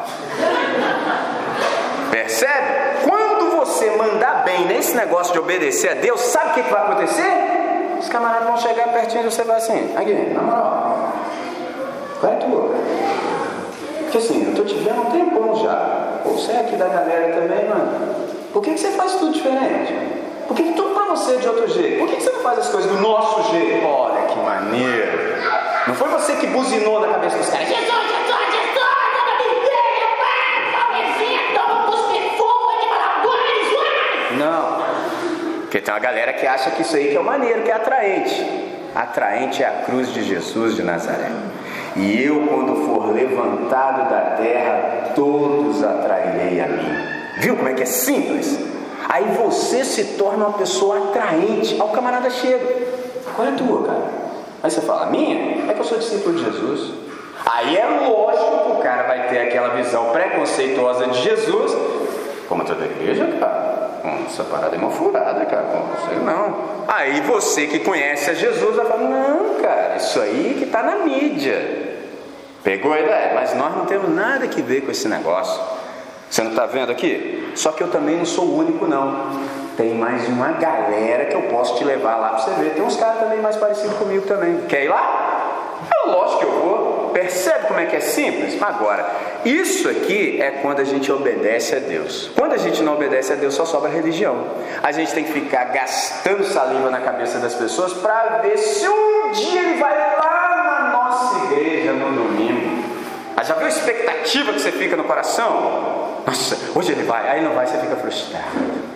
Percebe? 2.09 3.07
Quando 3.07 3.57
você 3.57 3.91
mandar 3.91 4.43
bem 4.43 4.65
nesse 4.65 4.95
negócio 4.95 5.33
de 5.33 5.39
obedecer 5.39 5.91
a 5.91 5.93
Deus, 5.95 6.21
sabe 6.21 6.51
o 6.51 6.53
que, 6.53 6.63
que 6.63 6.71
vai 6.71 6.81
acontecer? 6.81 7.97
Os 7.99 8.09
camaradas 8.09 8.47
vão 8.47 8.57
chegar 8.57 8.87
pertinho 8.89 9.23
de 9.23 9.33
você 9.33 9.41
e 9.41 9.45
vai 9.45 9.57
assim, 9.57 9.93
aqui, 9.95 10.13
na 10.33 10.41
moral, 10.41 11.13
qual 12.19 12.33
é 12.33 12.35
tua? 12.37 12.75
Porque 14.03 14.17
assim, 14.17 14.43
eu 14.43 14.49
estou 14.49 14.65
te 14.65 14.75
vendo 14.75 15.01
um 15.01 15.11
tempão 15.11 15.55
já. 15.55 16.19
Você 16.25 16.51
é 16.51 16.61
aqui 16.61 16.75
da 16.75 16.87
galera 16.87 17.33
também, 17.33 17.69
mano. 17.69 18.15
Por 18.51 18.63
que, 18.63 18.73
que 18.73 18.79
você 18.79 18.91
faz 18.91 19.13
tudo 19.15 19.33
diferente? 19.33 19.93
Por 20.47 20.57
que, 20.57 20.63
que 20.63 20.73
tudo 20.73 20.95
para 20.95 21.15
você 21.15 21.35
é 21.35 21.37
de 21.37 21.47
outro 21.47 21.67
jeito? 21.67 21.99
Por 21.99 22.07
que, 22.07 22.15
que 22.15 22.23
você 22.23 22.31
não 22.31 22.39
faz 22.39 22.59
as 22.59 22.69
coisas 22.69 22.91
do 22.91 22.97
nosso 22.99 23.51
jeito? 23.51 23.85
Olha 23.85 24.21
que 24.25 24.39
maneiro. 24.39 25.37
Não 25.87 25.93
foi 25.93 26.09
você 26.09 26.33
que 26.37 26.47
buzinou 26.47 26.99
na 26.99 27.07
cabeça 27.09 27.37
dos 27.37 27.49
caras. 27.49 27.67
Jesus, 27.67 27.85
Jesus, 27.85 28.28
Porque 35.69 35.81
tem 35.81 35.93
uma 35.93 35.99
galera 35.99 36.33
que 36.33 36.47
acha 36.47 36.71
que 36.71 36.81
isso 36.81 36.95
aí 36.95 37.09
que 37.09 37.15
é 37.15 37.19
o 37.19 37.23
maneiro, 37.23 37.61
que 37.61 37.69
é 37.69 37.75
atraente. 37.75 38.43
Atraente 38.95 39.61
é 39.61 39.67
a 39.67 39.83
cruz 39.85 40.11
de 40.11 40.23
Jesus 40.23 40.75
de 40.75 40.81
Nazaré. 40.81 41.29
E 41.95 42.23
eu, 42.23 42.43
quando 42.47 42.87
for 42.87 43.13
levantado 43.13 44.09
da 44.09 44.35
terra, 44.35 45.11
todos 45.13 45.83
atrairei 45.83 46.59
a 46.59 46.67
mim. 46.67 46.91
Viu 47.37 47.55
como 47.55 47.69
é 47.69 47.75
que 47.75 47.83
é 47.83 47.85
simples? 47.85 48.59
Aí 49.07 49.25
você 49.25 49.85
se 49.85 50.17
torna 50.17 50.47
uma 50.47 50.57
pessoa 50.57 51.09
atraente. 51.09 51.75
Aí 51.75 51.81
o 51.81 51.89
camarada 51.89 52.31
chega. 52.31 52.65
Qual 53.35 53.47
é 53.47 53.51
a 53.51 53.53
tua, 53.53 53.83
cara? 53.85 54.05
Aí 54.63 54.71
você 54.71 54.81
fala, 54.81 55.05
minha? 55.11 55.69
É 55.69 55.73
que 55.75 55.81
eu 55.81 55.85
sou 55.85 55.99
discípulo 55.99 56.35
de 56.35 56.45
Jesus. 56.45 56.93
Aí 57.45 57.77
é 57.77 57.85
lógico 57.85 58.65
que 58.65 58.71
o 58.71 58.81
cara 58.81 59.03
vai 59.03 59.27
ter 59.27 59.37
aquela 59.41 59.75
visão 59.75 60.05
preconceituosa 60.05 61.05
de 61.09 61.21
Jesus. 61.21 61.77
Como 62.47 62.65
toda 62.65 62.85
igreja, 62.85 63.27
cara. 63.39 63.68
Essa 64.25 64.43
parada 64.43 64.75
é 64.75 64.79
uma 64.79 64.91
furada, 64.91 65.45
cara. 65.45 65.63
Não 65.63 66.07
sei 66.07 66.17
não. 66.19 66.55
Aí 66.87 67.21
você 67.21 67.67
que 67.67 67.79
conhece 67.79 68.31
a 68.31 68.33
Jesus 68.33 68.75
vai 68.75 68.85
falar, 68.85 69.01
não, 69.01 69.55
cara, 69.61 69.95
isso 69.97 70.19
aí 70.21 70.55
que 70.57 70.65
está 70.65 70.81
na 70.81 70.97
mídia. 70.97 71.97
Pegou 72.63 72.93
a 72.93 72.99
ideia? 72.99 73.31
Mas 73.33 73.55
nós 73.55 73.75
não 73.75 73.85
temos 73.85 74.09
nada 74.09 74.47
que 74.47 74.61
ver 74.61 74.81
com 74.81 74.91
esse 74.91 75.07
negócio. 75.07 75.61
Você 76.29 76.43
não 76.43 76.51
está 76.51 76.65
vendo 76.65 76.91
aqui? 76.91 77.51
Só 77.55 77.71
que 77.71 77.81
eu 77.81 77.89
também 77.89 78.17
não 78.17 78.25
sou 78.25 78.45
o 78.45 78.57
único, 78.59 78.85
não. 78.85 79.31
Tem 79.75 79.93
mais 79.95 80.27
uma 80.27 80.51
galera 80.53 81.25
que 81.25 81.35
eu 81.35 81.43
posso 81.43 81.77
te 81.77 81.83
levar 81.83 82.17
lá 82.17 82.29
para 82.29 82.39
você 82.39 82.51
ver. 82.51 82.73
Tem 82.73 82.83
uns 82.83 82.97
caras 82.97 83.19
também 83.19 83.39
mais 83.39 83.55
parecidos 83.55 83.97
comigo 83.97 84.25
também. 84.27 84.61
Quer 84.67 84.85
ir 84.85 84.89
lá? 84.89 85.79
É 85.89 86.09
lógico 86.09 86.39
que 86.39 86.45
eu 86.45 86.51
vou. 86.51 86.88
Percebe 87.09 87.67
como 87.67 87.79
é 87.79 87.85
que 87.85 87.95
é 87.95 87.99
simples? 87.99 88.61
Agora, 88.61 89.05
isso 89.45 89.89
aqui 89.89 90.41
é 90.41 90.51
quando 90.51 90.79
a 90.79 90.83
gente 90.83 91.11
obedece 91.11 91.75
a 91.75 91.79
Deus. 91.79 92.31
Quando 92.35 92.53
a 92.53 92.57
gente 92.57 92.81
não 92.81 92.93
obedece 92.93 93.33
a 93.33 93.35
Deus, 93.35 93.53
só 93.53 93.65
sobra 93.65 93.89
religião. 93.89 94.47
A 94.81 94.91
gente 94.91 95.13
tem 95.13 95.23
que 95.23 95.31
ficar 95.31 95.65
gastando 95.65 96.43
saliva 96.43 96.89
na 96.89 97.01
cabeça 97.01 97.39
das 97.39 97.53
pessoas 97.53 97.93
para 97.93 98.39
ver 98.39 98.57
se 98.57 98.87
um 98.87 99.31
dia 99.31 99.61
ele 99.61 99.79
vai 99.79 99.97
lá 99.97 100.81
na 100.81 100.91
nossa 100.91 101.45
igreja 101.45 101.93
no 101.93 102.11
domingo. 102.11 102.83
Ah, 103.35 103.43
já 103.43 103.53
viu 103.53 103.65
a 103.65 103.69
expectativa 103.69 104.51
que 104.51 104.59
você 104.59 104.71
fica 104.71 104.97
no 104.97 105.03
coração? 105.05 106.21
Nossa, 106.25 106.57
hoje 106.77 106.91
ele 106.91 107.03
vai, 107.03 107.29
aí 107.29 107.43
não 107.43 107.53
vai, 107.53 107.65
você 107.65 107.77
fica 107.77 107.95
frustrado. 107.95 108.45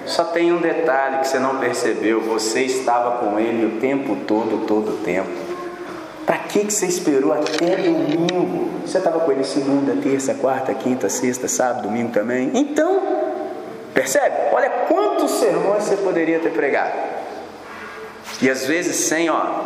Só 0.05 0.25
tem 0.25 0.51
um 0.51 0.57
detalhe 0.57 1.19
que 1.19 1.27
você 1.27 1.39
não 1.39 1.57
percebeu: 1.57 2.19
você 2.19 2.61
estava 2.61 3.19
com 3.19 3.39
ele 3.39 3.65
o 3.65 3.79
tempo 3.79 4.17
todo, 4.27 4.65
todo 4.65 4.95
o 4.95 4.97
tempo. 4.97 5.52
Para 6.25 6.37
que, 6.37 6.65
que 6.65 6.73
você 6.73 6.85
esperou 6.85 7.33
até 7.33 7.75
domingo? 7.75 8.69
Você 8.85 8.97
estava 8.97 9.19
com 9.19 9.31
ele 9.31 9.43
segunda, 9.43 9.95
terça, 10.01 10.33
quarta, 10.33 10.73
quinta, 10.73 11.09
sexta, 11.09 11.47
sábado, 11.47 11.83
domingo 11.83 12.11
também? 12.11 12.51
Então, 12.53 13.01
percebe? 13.93 14.35
Olha 14.53 14.69
quantos 14.87 15.31
sermões 15.31 15.83
você 15.83 15.97
poderia 15.97 16.39
ter 16.39 16.51
pregado. 16.51 16.93
E 18.41 18.49
às 18.49 18.65
vezes 18.65 18.95
sem 18.95 19.29
ó, 19.29 19.63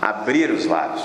abrir 0.00 0.50
os 0.50 0.66
lábios. 0.66 1.02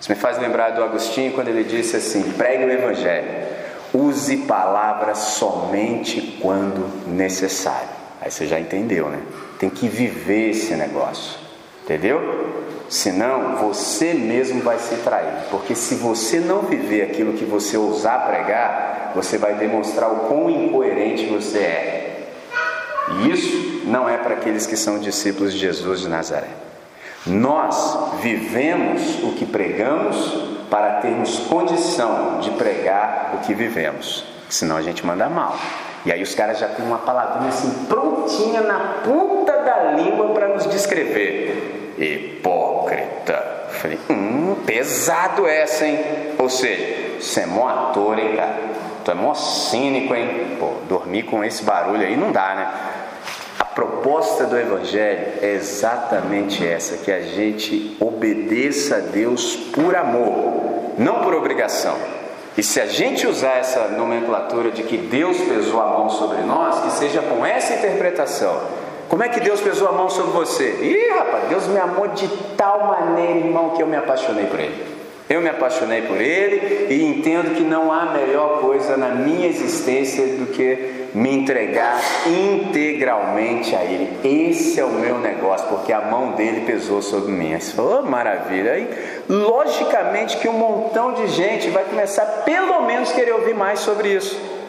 Isso 0.00 0.10
me 0.10 0.16
faz 0.16 0.38
lembrar 0.38 0.70
do 0.70 0.82
Agostinho 0.82 1.32
quando 1.32 1.48
ele 1.48 1.64
disse 1.64 1.96
assim: 1.96 2.22
pregue 2.32 2.64
o 2.64 2.70
Evangelho. 2.70 3.50
Use 3.92 4.36
palavras 4.38 5.18
somente 5.18 6.38
quando 6.40 7.08
necessário. 7.08 7.88
Aí 8.20 8.30
você 8.30 8.46
já 8.46 8.58
entendeu, 8.58 9.08
né? 9.08 9.20
Tem 9.58 9.68
que 9.68 9.88
viver 9.88 10.50
esse 10.50 10.74
negócio. 10.74 11.49
Entendeu? 11.90 12.46
Senão 12.88 13.56
você 13.56 14.14
mesmo 14.14 14.62
vai 14.62 14.78
se 14.78 14.94
trair. 14.98 15.48
Porque 15.50 15.74
se 15.74 15.96
você 15.96 16.38
não 16.38 16.62
viver 16.62 17.02
aquilo 17.02 17.32
que 17.32 17.44
você 17.44 17.76
ousar 17.76 18.28
pregar, 18.28 19.10
você 19.12 19.36
vai 19.36 19.54
demonstrar 19.54 20.08
o 20.08 20.28
quão 20.28 20.48
incoerente 20.48 21.26
você 21.26 21.58
é. 21.58 22.28
E 23.10 23.32
isso 23.32 23.82
não 23.86 24.08
é 24.08 24.16
para 24.18 24.34
aqueles 24.34 24.68
que 24.68 24.76
são 24.76 25.00
discípulos 25.00 25.52
de 25.52 25.58
Jesus 25.58 26.02
de 26.02 26.08
Nazaré. 26.08 26.50
Nós 27.26 28.20
vivemos 28.22 29.24
o 29.24 29.32
que 29.32 29.44
pregamos 29.44 30.16
para 30.70 31.00
termos 31.00 31.40
condição 31.40 32.38
de 32.38 32.52
pregar 32.52 33.32
o 33.34 33.38
que 33.38 33.52
vivemos. 33.52 34.24
Senão 34.48 34.76
a 34.76 34.82
gente 34.82 35.04
manda 35.04 35.28
mal. 35.28 35.58
E 36.06 36.12
aí 36.12 36.22
os 36.22 36.36
caras 36.36 36.60
já 36.60 36.68
têm 36.68 36.86
uma 36.86 36.98
palavrinha 36.98 37.48
assim 37.48 37.84
prontinha 37.86 38.60
na 38.60 39.00
ponta 39.04 39.58
da 39.58 39.90
língua 39.92 40.28
para 40.28 40.46
nos 40.54 40.68
descrever. 40.68 41.79
Hipócrita, 42.00 43.68
falei, 43.72 43.98
hum, 44.08 44.56
pesado 44.64 45.46
essa, 45.46 45.86
hein? 45.86 45.98
Ou 46.38 46.48
seja, 46.48 47.20
você 47.20 47.40
é 47.40 47.46
mó 47.46 47.68
ator, 47.68 48.18
hein, 48.18 48.36
cara? 48.36 48.56
Tu 49.04 49.10
é 49.10 49.14
mó 49.14 49.34
cínico, 49.34 50.14
hein? 50.14 50.56
Pô, 50.58 50.72
dormir 50.88 51.24
com 51.24 51.44
esse 51.44 51.62
barulho 51.62 52.06
aí 52.06 52.16
não 52.16 52.32
dá, 52.32 52.54
né? 52.54 52.74
A 53.58 53.64
proposta 53.66 54.46
do 54.46 54.58
Evangelho 54.58 55.34
é 55.42 55.52
exatamente 55.52 56.66
essa: 56.66 56.96
que 56.96 57.12
a 57.12 57.20
gente 57.20 57.96
obedeça 58.00 58.96
a 58.96 59.00
Deus 59.00 59.54
por 59.54 59.94
amor, 59.94 60.94
não 60.96 61.20
por 61.20 61.34
obrigação. 61.34 61.96
E 62.56 62.62
se 62.62 62.80
a 62.80 62.86
gente 62.86 63.26
usar 63.26 63.58
essa 63.58 63.88
nomenclatura 63.88 64.70
de 64.70 64.82
que 64.82 64.96
Deus 64.96 65.38
pesou 65.38 65.80
a 65.80 65.86
mão 65.86 66.08
sobre 66.08 66.42
nós, 66.42 66.80
que 66.80 66.92
seja 66.92 67.20
com 67.22 67.44
essa 67.44 67.74
interpretação. 67.74 68.79
Como 69.10 69.24
é 69.24 69.28
que 69.28 69.40
Deus 69.40 69.60
pesou 69.60 69.88
a 69.88 69.92
mão 69.92 70.08
sobre 70.08 70.30
você? 70.30 70.78
Ih, 70.82 71.18
rapaz, 71.18 71.48
Deus 71.48 71.66
me 71.66 71.80
amou 71.80 72.06
de 72.06 72.28
tal 72.56 72.86
maneira, 72.86 73.38
irmão, 73.40 73.70
que 73.70 73.82
eu 73.82 73.86
me 73.88 73.96
apaixonei 73.96 74.46
por 74.46 74.60
Ele. 74.60 74.84
Eu 75.28 75.40
me 75.40 75.48
apaixonei 75.48 76.02
por 76.02 76.20
Ele 76.20 76.86
e 76.88 77.04
entendo 77.04 77.56
que 77.56 77.64
não 77.64 77.90
há 77.90 78.06
melhor 78.12 78.60
coisa 78.60 78.96
na 78.96 79.08
minha 79.08 79.48
existência 79.48 80.24
do 80.36 80.52
que 80.52 81.08
me 81.12 81.28
entregar 81.28 82.00
integralmente 82.24 83.74
a 83.74 83.82
Ele. 83.82 84.16
Esse 84.22 84.78
é 84.78 84.84
o 84.84 84.90
meu 84.90 85.18
negócio, 85.18 85.66
porque 85.66 85.92
a 85.92 86.02
mão 86.02 86.30
dele 86.32 86.60
pesou 86.64 87.02
sobre 87.02 87.32
mim. 87.32 87.58
Você 87.58 87.72
falou, 87.72 88.04
oh, 88.04 88.08
maravilha. 88.08 88.74
Aí, 88.74 88.88
logicamente 89.28 90.36
que 90.36 90.48
um 90.48 90.52
montão 90.52 91.14
de 91.14 91.26
gente 91.26 91.68
vai 91.70 91.82
começar 91.82 92.24
pelo 92.44 92.82
menos 92.82 93.10
querer 93.10 93.32
ouvir 93.32 93.56
mais 93.56 93.80
sobre 93.80 94.14
isso. 94.14 94.59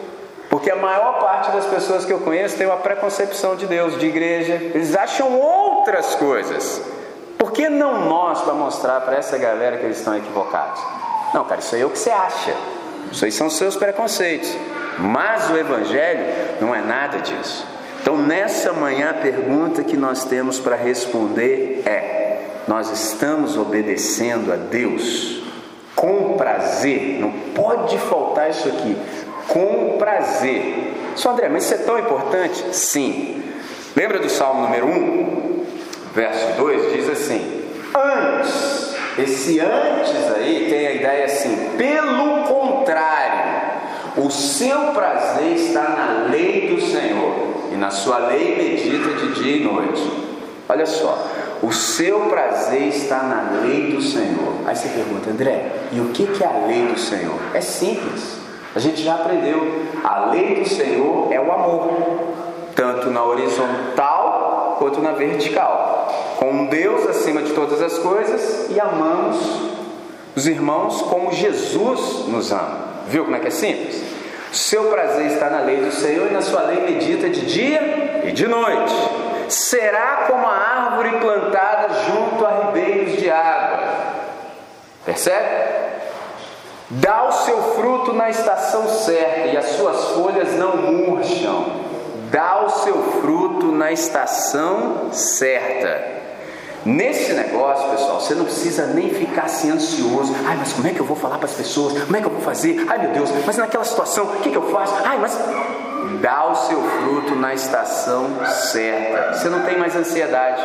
Porque 0.52 0.70
a 0.70 0.76
maior 0.76 1.18
parte 1.18 1.50
das 1.50 1.64
pessoas 1.64 2.04
que 2.04 2.12
eu 2.12 2.18
conheço 2.18 2.58
tem 2.58 2.66
uma 2.66 2.76
preconcepção 2.76 3.56
de 3.56 3.64
Deus, 3.64 3.98
de 3.98 4.04
igreja. 4.04 4.52
Eles 4.52 4.94
acham 4.94 5.32
outras 5.40 6.14
coisas. 6.14 6.82
Por 7.38 7.52
que 7.52 7.70
não 7.70 8.04
nós 8.04 8.42
para 8.42 8.52
mostrar 8.52 9.00
para 9.00 9.16
essa 9.16 9.38
galera 9.38 9.78
que 9.78 9.86
eles 9.86 9.96
estão 9.96 10.14
equivocados? 10.14 10.78
Não, 11.32 11.42
cara, 11.46 11.60
isso 11.60 11.74
aí 11.74 11.80
é 11.80 11.86
o 11.86 11.88
que 11.88 11.98
você 11.98 12.10
acha. 12.10 12.54
Isso 13.10 13.24
aí 13.24 13.32
são 13.32 13.48
seus 13.48 13.76
preconceitos. 13.76 14.54
Mas 14.98 15.48
o 15.48 15.56
Evangelho 15.56 16.26
não 16.60 16.74
é 16.74 16.82
nada 16.82 17.20
disso. 17.20 17.66
Então, 18.02 18.18
nessa 18.18 18.74
manhã, 18.74 19.08
a 19.08 19.14
pergunta 19.14 19.82
que 19.82 19.96
nós 19.96 20.26
temos 20.26 20.60
para 20.60 20.76
responder 20.76 21.82
é: 21.86 22.40
nós 22.68 22.90
estamos 22.90 23.56
obedecendo 23.56 24.52
a 24.52 24.56
Deus 24.56 25.42
com 25.96 26.34
prazer? 26.36 27.18
Não 27.18 27.32
pode 27.54 27.96
faltar 27.96 28.50
isso 28.50 28.68
aqui. 28.68 28.94
Com 29.48 29.96
prazer. 29.98 30.92
Só 31.14 31.32
André, 31.32 31.48
mas 31.48 31.64
isso 31.64 31.74
é 31.74 31.78
tão 31.78 31.98
importante? 31.98 32.74
Sim. 32.74 33.42
Lembra 33.94 34.18
do 34.18 34.30
Salmo 34.30 34.62
número 34.62 34.86
1? 34.86 35.42
verso 36.14 36.56
2 36.58 36.92
diz 36.92 37.08
assim: 37.08 37.62
Antes, 37.94 38.94
esse 39.18 39.60
antes 39.60 40.32
aí 40.34 40.66
tem 40.70 40.86
a 40.86 40.92
ideia 40.92 41.24
assim, 41.24 41.70
pelo 41.76 42.44
contrário, 42.44 43.62
o 44.16 44.30
seu 44.30 44.78
prazer 44.92 45.54
está 45.54 45.82
na 45.82 46.28
lei 46.30 46.68
do 46.68 46.80
Senhor, 46.80 47.34
e 47.72 47.76
na 47.76 47.90
sua 47.90 48.18
lei 48.18 48.56
medita 48.56 49.10
de 49.14 49.32
dia 49.42 49.56
e 49.58 49.64
noite. 49.64 50.22
Olha 50.68 50.86
só, 50.86 51.28
o 51.62 51.72
seu 51.72 52.20
prazer 52.20 52.88
está 52.88 53.22
na 53.22 53.60
lei 53.62 53.92
do 53.92 54.00
Senhor. 54.00 54.54
Aí 54.64 54.74
você 54.74 54.88
pergunta, 54.88 55.30
André, 55.30 55.70
e 55.92 56.00
o 56.00 56.06
que 56.06 56.26
é 56.42 56.46
a 56.46 56.66
lei 56.66 56.86
do 56.86 56.98
Senhor? 56.98 57.38
É 57.52 57.60
simples, 57.60 58.38
a 58.74 58.78
gente 58.78 59.02
já 59.02 59.14
aprendeu. 59.14 59.82
A 60.02 60.26
lei 60.26 60.62
do 60.62 60.68
Senhor 60.68 61.32
é 61.32 61.40
o 61.40 61.52
amor, 61.52 61.90
tanto 62.74 63.10
na 63.10 63.22
horizontal 63.24 64.76
quanto 64.78 65.00
na 65.00 65.12
vertical 65.12 65.92
com 66.42 66.66
Deus 66.66 67.08
acima 67.08 67.40
de 67.40 67.52
todas 67.52 67.80
as 67.80 67.98
coisas 68.00 68.68
e 68.68 68.80
amamos 68.80 69.38
os 70.34 70.46
irmãos 70.46 71.00
como 71.02 71.30
Jesus 71.30 72.26
nos 72.26 72.50
ama. 72.50 72.78
Viu 73.06 73.24
como 73.24 73.36
é 73.36 73.38
que 73.38 73.46
é 73.46 73.50
simples? 73.50 74.02
Seu 74.50 74.84
prazer 74.90 75.26
está 75.26 75.48
na 75.48 75.60
lei 75.60 75.76
do 75.76 75.92
Senhor 75.92 76.26
e 76.26 76.32
na 76.32 76.42
sua 76.42 76.62
lei 76.62 76.80
medita 76.80 77.28
de 77.28 77.46
dia 77.46 78.22
e 78.24 78.32
de 78.32 78.48
noite. 78.48 78.92
Será 79.48 80.24
como 80.26 80.44
a 80.46 80.52
árvore 80.52 81.18
plantada 81.20 81.88
junto 82.06 82.44
a 82.44 82.66
ribeiros 82.66 83.20
de 83.20 83.30
água. 83.30 83.78
Percebe? 85.04 85.81
Dá 86.94 87.26
o 87.26 87.32
seu 87.32 87.56
fruto 87.74 88.12
na 88.12 88.28
estação 88.28 88.86
certa 88.86 89.46
e 89.46 89.56
as 89.56 89.64
suas 89.76 90.10
folhas 90.10 90.52
não 90.58 90.76
murcham. 90.76 91.64
Dá 92.30 92.66
o 92.66 92.68
seu 92.68 93.02
fruto 93.22 93.72
na 93.72 93.90
estação 93.92 95.10
certa. 95.10 96.04
Nesse 96.84 97.32
negócio, 97.32 97.88
pessoal, 97.92 98.20
você 98.20 98.34
não 98.34 98.44
precisa 98.44 98.88
nem 98.88 99.08
ficar 99.08 99.44
assim 99.44 99.70
ansioso. 99.70 100.34
Ai, 100.44 100.56
mas 100.58 100.74
como 100.74 100.86
é 100.86 100.90
que 100.90 101.00
eu 101.00 101.06
vou 101.06 101.16
falar 101.16 101.38
para 101.38 101.46
as 101.46 101.54
pessoas? 101.54 101.94
Como 102.02 102.14
é 102.14 102.20
que 102.20 102.26
eu 102.26 102.30
vou 102.30 102.42
fazer? 102.42 102.84
Ai, 102.86 102.98
meu 102.98 103.12
Deus, 103.12 103.30
mas 103.46 103.56
naquela 103.56 103.84
situação, 103.84 104.24
o 104.24 104.36
que, 104.40 104.50
que 104.50 104.56
eu 104.56 104.70
faço? 104.70 104.94
Ai, 105.02 105.16
mas. 105.18 105.38
Dá 106.20 106.46
o 106.46 106.54
seu 106.54 106.80
fruto 106.80 107.34
na 107.34 107.54
estação 107.54 108.28
certa. 108.46 109.32
Você 109.32 109.48
não 109.48 109.62
tem 109.62 109.78
mais 109.78 109.96
ansiedade, 109.96 110.62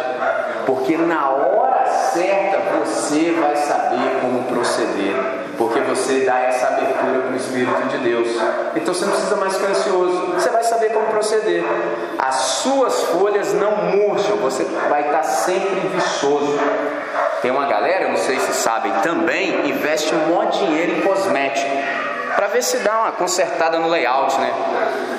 porque 0.65 0.97
na 0.97 1.30
hora 1.30 1.86
certa 2.13 2.59
você 2.80 3.32
vai 3.32 3.55
saber 3.55 4.19
como 4.21 4.43
proceder, 4.43 5.15
porque 5.57 5.79
você 5.81 6.21
dá 6.21 6.39
essa 6.39 6.67
abertura 6.67 7.21
para 7.21 7.31
o 7.31 7.35
Espírito 7.35 7.87
de 7.89 7.97
Deus. 7.97 8.27
Então 8.75 8.93
você 8.93 9.05
não 9.05 9.11
precisa 9.11 9.35
mais 9.35 9.55
ficar 9.55 9.69
ansioso, 9.69 10.33
você 10.33 10.49
vai 10.49 10.63
saber 10.63 10.89
como 10.91 11.07
proceder. 11.07 11.63
As 12.17 12.35
suas 12.35 13.03
folhas 13.05 13.53
não 13.53 13.75
murcham, 13.77 14.37
você 14.37 14.63
vai 14.89 15.07
estar 15.07 15.23
sempre 15.23 15.87
viçoso. 15.93 16.57
Tem 17.41 17.51
uma 17.51 17.67
galera, 17.67 18.09
não 18.09 18.17
sei 18.17 18.39
se 18.39 18.53
sabem 18.53 18.91
também, 19.03 19.69
investe 19.69 20.13
um 20.13 20.27
monte 20.27 20.59
de 20.59 20.65
dinheiro 20.65 20.91
em 20.93 21.01
cosmético 21.01 21.69
para 22.35 22.47
ver 22.47 22.61
se 22.61 22.77
dá 22.77 22.99
uma 22.99 23.11
consertada 23.13 23.79
no 23.79 23.87
layout, 23.87 24.39
né? 24.39 24.53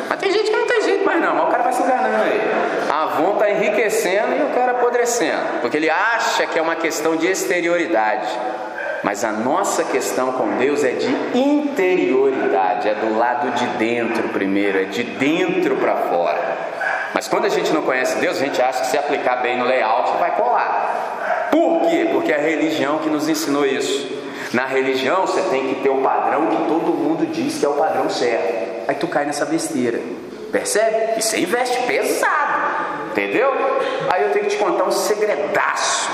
Mas 0.08 0.20
tem 0.20 0.30
gente 0.30 0.50
que 0.50 0.56
não 0.56 0.66
tem 0.66 0.82
jeito 0.82 1.04
mais 1.04 1.20
não, 1.20 1.34
mas 1.34 1.48
o 1.48 1.50
cara 1.50 1.62
vai 1.64 1.72
se 1.72 1.82
enganando 1.82 2.22
aí. 2.22 2.40
A 2.88 3.02
Avon 3.02 3.32
está 3.32 3.50
enriquecendo 3.50 4.36
e 4.36 4.42
o 4.42 4.54
cara 4.54 4.72
apodrecendo, 4.72 5.60
porque 5.60 5.76
ele 5.76 5.90
acha 5.90 6.46
que 6.46 6.58
é 6.58 6.62
uma 6.62 6.76
questão 6.76 7.16
de 7.16 7.26
exterioridade. 7.26 8.28
Mas 9.02 9.24
a 9.24 9.32
nossa 9.32 9.84
questão 9.84 10.32
com 10.32 10.56
Deus 10.56 10.82
é 10.82 10.92
de 10.92 11.08
interioridade, 11.38 12.88
é 12.88 12.94
do 12.94 13.16
lado 13.16 13.50
de 13.52 13.66
dentro 13.78 14.28
primeiro, 14.30 14.80
é 14.80 14.84
de 14.84 15.02
dentro 15.02 15.76
para 15.76 15.96
fora. 15.96 16.58
Mas 17.14 17.28
quando 17.28 17.46
a 17.46 17.48
gente 17.48 17.72
não 17.72 17.82
conhece 17.82 18.18
Deus, 18.18 18.36
a 18.36 18.44
gente 18.44 18.60
acha 18.60 18.80
que 18.80 18.86
se 18.88 18.98
aplicar 18.98 19.36
bem 19.36 19.56
no 19.56 19.64
layout 19.64 20.18
vai 20.18 20.36
colar. 20.36 21.48
Por 21.50 21.88
quê? 21.88 22.08
Porque 22.12 22.32
é 22.32 22.36
a 22.36 22.42
religião 22.42 22.98
que 22.98 23.08
nos 23.08 23.28
ensinou 23.28 23.64
isso. 23.64 24.18
Na 24.52 24.66
religião 24.66 25.26
você 25.26 25.42
tem 25.42 25.74
que 25.74 25.82
ter 25.82 25.90
o 25.90 26.00
padrão 26.02 26.46
que 26.46 26.56
todo 26.68 26.92
mundo 26.94 27.26
diz 27.26 27.58
que 27.58 27.66
é 27.66 27.68
o 27.68 27.74
padrão 27.74 28.08
certo. 28.08 28.88
Aí 28.88 28.94
tu 28.94 29.06
cai 29.06 29.24
nessa 29.24 29.44
besteira. 29.44 30.00
Percebe? 30.50 31.18
E 31.18 31.22
você 31.22 31.40
investe 31.40 31.82
pesado. 31.82 33.08
Entendeu? 33.10 33.52
Aí 34.08 34.22
eu 34.22 34.32
tenho 34.32 34.46
que 34.46 34.52
te 34.52 34.56
contar 34.56 34.84
um 34.84 34.90
segredaço. 34.90 36.10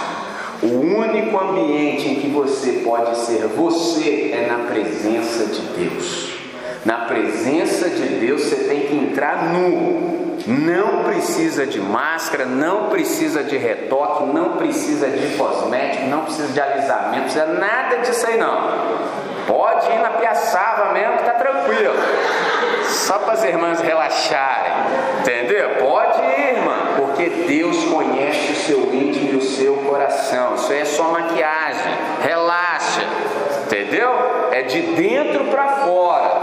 O 0.63 0.67
único 0.67 1.39
ambiente 1.39 2.09
em 2.09 2.15
que 2.17 2.29
você 2.29 2.83
pode 2.85 3.17
ser 3.19 3.47
você 3.49 4.31
é 4.33 4.47
na 4.47 4.67
presença 4.71 5.47
de 5.47 5.61
Deus. 5.61 6.35
Na 6.85 7.07
presença 7.07 7.89
de 7.89 8.07
Deus 8.21 8.43
você 8.43 8.57
tem 8.65 8.81
que 8.83 8.95
entrar 8.95 9.53
nu. 9.53 10.35
Não 10.47 11.05
precisa 11.05 11.67
de 11.67 11.81
máscara, 11.81 12.45
não 12.45 12.91
precisa 12.91 13.43
de 13.43 13.57
retoque, 13.57 14.25
não 14.25 14.57
precisa 14.57 15.09
de 15.09 15.37
cosmético, 15.37 16.07
não 16.09 16.25
precisa 16.25 16.49
de 16.49 16.61
alisamento, 16.61 17.17
não 17.17 17.23
precisa 17.23 17.47
nada 17.47 17.97
disso 17.99 18.27
aí 18.27 18.37
não. 18.37 19.05
Pode 19.47 19.91
ir 19.91 19.99
na 19.99 20.11
piaçava 20.11 20.93
mesmo 20.93 21.19
tá 21.19 21.33
tranquilo. 21.33 21.95
Só 22.87 23.19
para 23.19 23.35
as 23.35 23.45
irmãs 23.45 23.81
relaxarem. 23.81 24.73
Entendeu? 25.21 25.71
Pode 25.81 26.19
ir, 26.21 26.34
porque 27.25 27.31
Deus 27.47 27.85
conhece 27.85 28.53
o 28.53 28.57
seu 28.57 28.95
íntimo 28.95 29.33
e 29.33 29.37
o 29.37 29.43
seu 29.43 29.77
coração. 29.77 30.55
Isso 30.55 30.73
aí 30.73 30.81
é 30.81 30.85
só 30.85 31.05
maquiagem. 31.05 31.93
Relaxa. 32.23 33.03
Entendeu? 33.65 34.11
É 34.53 34.63
de 34.63 34.81
dentro 34.95 35.45
para 35.45 35.69
fora. 35.85 36.43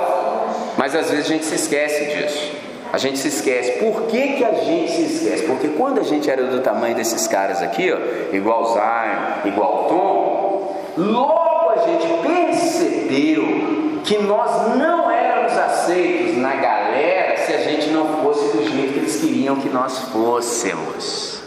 Mas 0.77 0.95
às 0.95 1.09
vezes 1.09 1.25
a 1.25 1.29
gente 1.29 1.45
se 1.45 1.55
esquece 1.55 2.05
disso. 2.05 2.51
A 2.91 2.97
gente 2.97 3.19
se 3.19 3.27
esquece. 3.27 3.73
Por 3.73 4.03
que, 4.07 4.34
que 4.34 4.43
a 4.43 4.53
gente 4.53 4.91
se 4.91 5.01
esquece? 5.03 5.43
Porque 5.43 5.69
quando 5.69 5.99
a 5.99 6.03
gente 6.03 6.29
era 6.29 6.43
do 6.43 6.61
tamanho 6.61 6.95
desses 6.95 7.27
caras 7.27 7.61
aqui, 7.61 7.91
ó, 7.91 8.36
igual 8.36 8.65
Zion, 8.73 9.49
igual 9.49 9.86
Tom, 9.88 10.75
logo 10.97 11.69
a 11.69 11.88
gente 11.88 12.07
percebeu 12.27 14.01
que 14.03 14.17
nós 14.17 14.75
não 14.75 15.09
éramos 15.09 15.57
aceitos 15.57 16.38
na 16.38 16.55
galera 16.55 17.38
se 17.38 17.53
a 17.53 17.59
gente 17.59 17.89
não 17.91 18.21
fosse 18.21 18.57
do 18.57 18.69
jeito 18.69 18.91
que 18.91 18.91
eles 19.02 19.20
queriam 19.20 19.56
que 19.58 19.70
nós 19.70 19.99
fôssemos. 20.12 21.41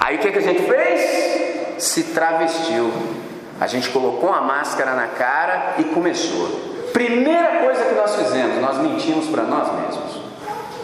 Aí 0.00 0.16
o 0.16 0.18
que, 0.18 0.32
que 0.32 0.38
a 0.38 0.42
gente 0.42 0.62
fez? 0.62 1.82
Se 1.82 2.04
travestiu. 2.04 2.90
A 3.60 3.66
gente 3.66 3.90
colocou 3.90 4.30
uma 4.30 4.40
máscara 4.40 4.94
na 4.94 5.06
cara 5.08 5.74
e 5.78 5.84
começou. 5.84 6.48
Primeira 6.92 7.60
coisa 7.64 7.84
que 7.84 7.94
nós 7.94 8.16
fizemos, 8.16 8.60
nós 8.60 8.78
mentimos 8.78 9.26
para 9.28 9.44
nós 9.44 9.68
mesmos. 9.80 10.20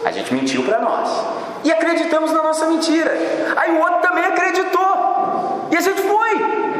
A 0.05 0.11
gente 0.11 0.33
mentiu 0.33 0.63
para 0.63 0.79
nós. 0.79 1.09
E 1.63 1.71
acreditamos 1.71 2.31
na 2.31 2.41
nossa 2.41 2.65
mentira. 2.67 3.11
Aí 3.57 3.71
o 3.71 3.79
outro 3.79 4.01
também 4.01 4.23
acreditou. 4.23 5.67
E 5.71 5.77
a 5.77 5.81
gente 5.81 6.01
foi. 6.01 6.31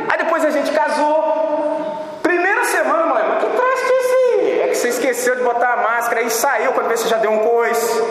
Aí 0.10 0.18
depois 0.18 0.46
a 0.46 0.52
gente 0.52 0.72
casou. 0.72 2.18
Primeira 2.24 2.64
semana, 2.64 3.06
mãe, 3.06 3.24
mas 3.28 3.44
que 3.44 3.50
traste 3.50 3.92
é 3.92 4.00
esse? 4.00 4.60
É 4.62 4.68
que 4.70 4.76
você 4.76 4.88
esqueceu 4.90 5.36
de 5.36 5.44
botar 5.44 5.74
a 5.74 5.78
máscara 5.78 6.22
e 6.22 6.30
saiu 6.30 6.72
quando 6.72 6.88
você 6.88 7.08
já 7.08 7.18
deu 7.18 7.32
um 7.32 7.40
coice. 7.40 8.02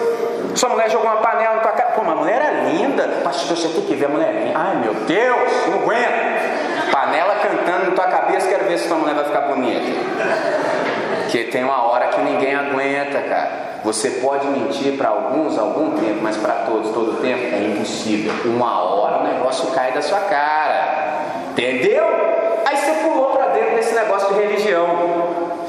Sua 0.58 0.70
mulher 0.70 0.90
jogou 0.90 1.06
uma 1.08 1.18
panela 1.18 1.54
na 1.54 1.60
tua 1.60 1.70
cara. 1.70 1.90
Pô, 1.90 2.02
mas 2.02 2.14
a 2.14 2.16
mulher 2.16 2.42
é 2.42 2.70
linda. 2.70 3.06
Pastor, 3.22 3.56
você 3.56 3.68
tem 3.68 3.84
que 3.84 3.94
ver 3.94 4.06
a 4.06 4.08
mulher 4.08 4.32
linda. 4.34 4.58
Ai, 4.58 4.74
meu 4.78 4.92
Deus, 4.92 5.66
não 5.68 5.74
aguento. 5.74 6.90
Panela 6.90 7.36
cantando 7.36 7.90
na 7.90 7.94
tua 7.94 8.06
cabeça, 8.08 8.48
quero 8.48 8.64
ver 8.64 8.76
se 8.76 8.88
tua 8.88 8.96
mulher 8.96 9.14
vai 9.14 9.24
ficar 9.24 9.42
bonita. 9.42 9.86
Porque 11.22 11.44
tem 11.44 11.62
uma 11.62 11.84
hora 11.84 12.08
que 12.08 12.20
ninguém 12.22 12.56
aguenta, 12.56 13.20
cara. 13.20 13.50
Você 13.84 14.10
pode 14.10 14.48
mentir 14.48 14.96
para 14.96 15.10
alguns 15.10 15.56
algum 15.56 15.92
tempo, 15.92 16.18
mas 16.22 16.36
para 16.36 16.54
todos, 16.66 16.90
todo 16.90 17.22
tempo, 17.22 17.54
é 17.54 17.62
impossível. 17.62 18.32
Uma 18.44 18.82
hora 18.82 19.18
o 19.18 19.24
negócio 19.28 19.70
cai 19.70 19.92
da 19.92 20.02
sua 20.02 20.18
cara. 20.22 21.20
Entendeu? 21.52 22.04
Aí 22.66 22.76
você 22.76 22.92
pulou 23.04 23.30
para 23.30 23.46
dentro 23.50 23.76
desse 23.76 23.94
negócio 23.94 24.34
de 24.34 24.40
religião. 24.40 24.88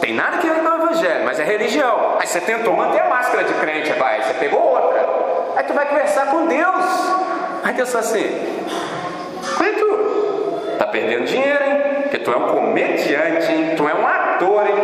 Tem 0.01 0.15
nada 0.15 0.39
que 0.39 0.47
ver 0.47 0.63
com 0.63 0.68
evangelho, 0.99 1.25
mas 1.25 1.39
é 1.39 1.43
religião. 1.43 2.17
Aí 2.19 2.27
você 2.27 2.41
tentou 2.41 2.75
manter 2.75 2.99
a 2.99 3.09
máscara 3.09 3.43
de 3.43 3.53
crente, 3.55 3.91
vai, 3.93 4.21
você 4.21 4.33
pegou 4.33 4.61
outra. 4.61 5.07
Aí 5.55 5.63
tu 5.63 5.73
vai 5.73 5.85
conversar 5.87 6.27
com 6.27 6.45
Deus. 6.45 6.85
Aí 7.63 7.73
Deus 7.73 7.91
fala 7.91 8.03
assim: 8.03 8.57
Como 9.57 9.69
é 9.69 9.73
tu? 9.73 10.77
Tá 10.77 10.87
perdendo 10.87 11.25
dinheiro, 11.25 11.63
hein? 11.63 11.81
Porque 12.03 12.19
tu 12.19 12.31
é 12.31 12.37
um 12.37 12.47
comediante, 12.47 13.51
hein? 13.51 13.73
Tu 13.75 13.87
é 13.87 13.93
um 13.93 14.07
ator, 14.07 14.67
hein? 14.67 14.75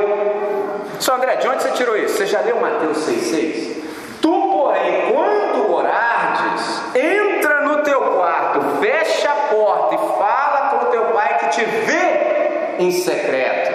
Só 0.99 1.16
André, 1.16 1.36
de 1.36 1.47
onde 1.47 1.63
você 1.63 1.72
tirou 1.72 1.97
isso? 1.97 2.18
Você 2.18 2.26
já 2.26 2.41
leu 2.41 2.59
Mateus 2.59 3.07
6,6? 3.07 3.76
Tu, 4.22 4.32
porém, 4.32 5.11
quando 5.11 5.74
orardes, 5.74 6.95
entra 6.95 7.61
no 7.61 7.84
teu 7.84 8.01
quarto, 8.01 8.59
fecha 8.82 9.30
a 9.30 9.53
porta 9.53 9.95
e 9.95 9.97
fala 10.18 10.70
com 10.70 10.86
o 10.86 10.91
teu 10.91 11.03
pai 11.05 11.38
que 11.39 11.47
te 11.49 11.66
vê 11.66 12.76
em 12.80 12.91
secreto. 12.91 13.74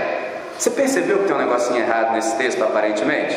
Você 0.61 0.69
percebeu 0.73 1.21
que 1.21 1.25
tem 1.25 1.35
um 1.35 1.39
negocinho 1.39 1.79
errado 1.79 2.13
nesse 2.13 2.37
texto, 2.37 2.63
aparentemente? 2.63 3.35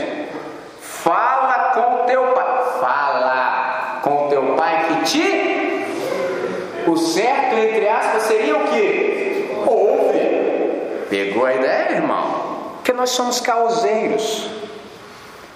Fala 0.82 1.72
com 1.74 2.04
o 2.04 2.06
teu 2.06 2.22
pai. 2.34 2.46
Fala 2.82 4.00
com 4.02 4.26
o 4.26 4.30
teu 4.30 4.44
pai 4.58 4.88
que 4.90 5.06
te. 5.06 5.86
O 6.86 6.98
certo, 6.98 7.56
entre 7.56 7.88
aspas, 7.88 8.24
seria 8.24 8.58
o 8.58 8.68
que? 8.68 9.56
Ouve. 9.66 11.06
Pegou 11.10 11.46
a 11.46 11.54
ideia, 11.54 11.92
irmão? 11.94 12.74
Porque 12.74 12.92
nós 12.92 13.12
somos 13.12 13.40
causeiros. 13.40 14.50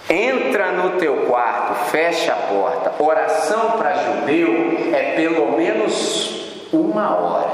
Entra 0.10 0.72
no 0.72 0.92
teu 0.92 1.26
quarto, 1.26 1.90
fecha 1.90 2.32
a 2.32 2.36
porta. 2.48 2.94
Oração 3.04 3.72
para 3.72 3.94
judeu 3.94 4.94
é 4.94 5.16
pelo 5.18 5.52
menos 5.58 6.70
uma 6.72 7.14
hora. 7.14 7.52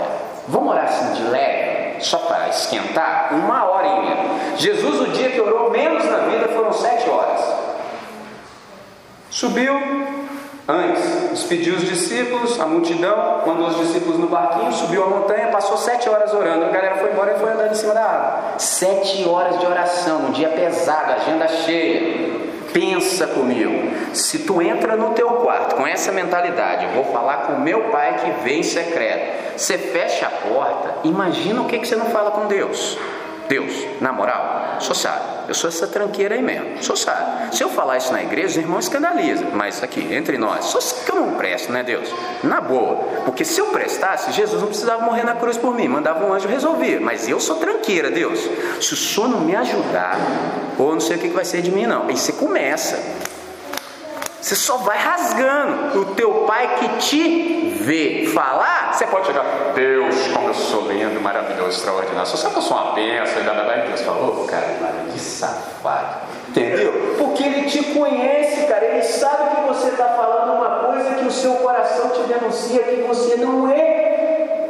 Vamos 0.47 0.71
orar 0.71 0.85
assim 0.85 1.13
de 1.13 1.23
leve, 1.23 1.82
só 2.03 2.17
para 2.19 2.49
esquentar? 2.49 3.33
Uma 3.33 3.69
horinha. 3.71 4.17
Jesus, 4.57 5.01
o 5.01 5.07
dia 5.11 5.29
que 5.29 5.41
orou 5.41 5.71
menos 5.71 6.05
na 6.05 6.17
vida, 6.19 6.47
foram 6.49 6.71
sete 6.71 7.09
horas. 7.09 7.41
Subiu, 9.29 9.73
Antes, 10.65 11.29
despediu 11.31 11.75
os 11.75 11.81
discípulos, 11.81 12.57
a 12.57 12.65
multidão, 12.65 13.43
mandou 13.45 13.67
os 13.67 13.75
discípulos 13.75 14.17
no 14.17 14.27
barquinho, 14.27 14.71
subiu 14.71 15.03
a 15.03 15.07
montanha, 15.07 15.49
passou 15.49 15.75
sete 15.75 16.07
horas 16.07 16.33
orando. 16.33 16.63
A 16.63 16.69
galera 16.69 16.95
foi 16.95 17.11
embora 17.11 17.33
e 17.35 17.39
foi 17.39 17.51
andando 17.51 17.71
em 17.71 17.75
cima 17.75 17.93
da 17.93 18.01
água. 18.01 18.53
Sete 18.57 19.27
horas 19.27 19.59
de 19.59 19.65
oração, 19.65 20.27
um 20.27 20.31
dia 20.31 20.47
pesado, 20.47 21.11
agenda 21.11 21.49
cheia. 21.49 22.42
Pensa 22.73 23.27
comigo, 23.27 23.91
se 24.13 24.39
tu 24.39 24.59
entra 24.59 24.95
no 24.95 25.11
teu 25.11 25.29
quarto 25.29 25.75
com 25.75 25.85
essa 25.85 26.11
mentalidade, 26.11 26.87
vou 26.95 27.05
falar 27.05 27.43
com 27.43 27.61
meu 27.61 27.91
pai 27.91 28.15
que 28.15 28.43
vem 28.43 28.61
em 28.61 28.63
secreto. 28.63 29.55
Você 29.55 29.77
fecha 29.77 30.25
a 30.25 30.29
porta, 30.31 31.07
imagina 31.07 31.61
o 31.61 31.65
que, 31.65 31.77
que 31.77 31.87
você 31.87 31.95
não 31.95 32.07
fala 32.07 32.31
com 32.31 32.47
Deus. 32.47 32.97
Deus, 33.47 33.73
na 34.01 34.11
moral, 34.11 34.77
sou 34.79 34.95
sabe, 34.95 35.21
eu 35.47 35.53
sou 35.53 35.69
essa 35.69 35.87
tranqueira 35.87 36.35
aí 36.35 36.41
mesmo, 36.41 36.81
sou 36.81 36.95
sabe. 36.95 37.55
Se 37.55 37.63
eu 37.63 37.69
falar 37.69 37.97
isso 37.97 38.11
na 38.11 38.23
igreja, 38.23 38.47
os 38.47 38.57
irmãos 38.57 38.85
escandalizam, 38.85 39.49
mas 39.53 39.83
aqui, 39.83 40.13
entre 40.13 40.37
nós, 40.37 40.65
só 40.65 40.79
que 40.79 41.11
eu 41.11 41.15
não 41.15 41.33
presto, 41.33 41.71
né, 41.71 41.83
Deus? 41.83 42.09
Na 42.43 42.61
boa, 42.61 42.95
porque 43.25 43.43
se 43.43 43.59
eu 43.59 43.67
prestasse, 43.67 44.31
Jesus 44.31 44.61
não 44.61 44.67
precisava 44.67 45.03
morrer 45.03 45.23
na 45.23 45.35
cruz 45.35 45.57
por 45.57 45.73
mim, 45.75 45.87
mandava 45.87 46.25
um 46.25 46.33
anjo 46.33 46.47
resolver, 46.47 46.99
mas 46.99 47.27
eu 47.27 47.39
sou 47.39 47.57
tranqueira, 47.57 48.09
Deus. 48.09 48.39
Se 48.81 48.93
o 48.93 48.97
Senhor 48.97 49.27
não 49.27 49.41
me 49.41 49.55
ajudar, 49.55 50.17
ou 50.77 50.93
não 50.93 50.99
sei 50.99 51.17
o 51.17 51.19
que 51.19 51.27
vai 51.29 51.45
ser 51.45 51.61
de 51.61 51.71
mim, 51.71 51.85
não. 51.85 52.07
Aí 52.07 52.17
você 52.17 52.33
começa, 52.33 52.99
você 54.43 54.57
só 54.57 54.75
vai 54.75 54.97
rasgando. 54.97 56.01
O 56.01 56.05
teu 56.15 56.43
pai 56.45 56.75
que 56.75 56.87
te 56.97 57.77
vê 57.79 58.29
falar, 58.33 58.93
você 58.93 59.07
pode 59.07 59.27
chegar, 59.27 59.71
Deus, 59.73 60.27
como 60.33 60.49
eu 60.49 60.53
sou 60.53 60.91
lindo, 60.91 61.21
maravilhoso, 61.21 61.77
extraordinário. 61.77 62.27
Só 62.27 62.49
que 62.49 62.57
eu 62.57 62.61
sou 62.61 62.75
uma 62.75 62.91
benção, 62.91 63.39
e 63.39 63.43
blá, 63.43 63.53
Deus 63.87 64.01
falou, 64.01 64.45
cara, 64.45 64.67
que 65.13 65.19
safado. 65.19 66.27
Entendeu? 66.49 67.15
Porque 67.17 67.41
ele 67.41 67.69
te 67.69 67.83
conhece, 67.93 68.67
cara. 68.67 68.83
Ele 68.83 69.03
sabe 69.03 69.55
que 69.55 69.61
você 69.67 69.87
está 69.87 70.09
falando 70.09 70.57
uma 70.57 70.87
coisa 70.87 71.15
que 71.15 71.25
o 71.25 71.31
seu 71.31 71.53
coração 71.55 72.09
te 72.09 72.23
denuncia 72.23 72.83
que 72.83 73.01
você 73.03 73.37
não 73.37 73.69
é. 73.69 74.67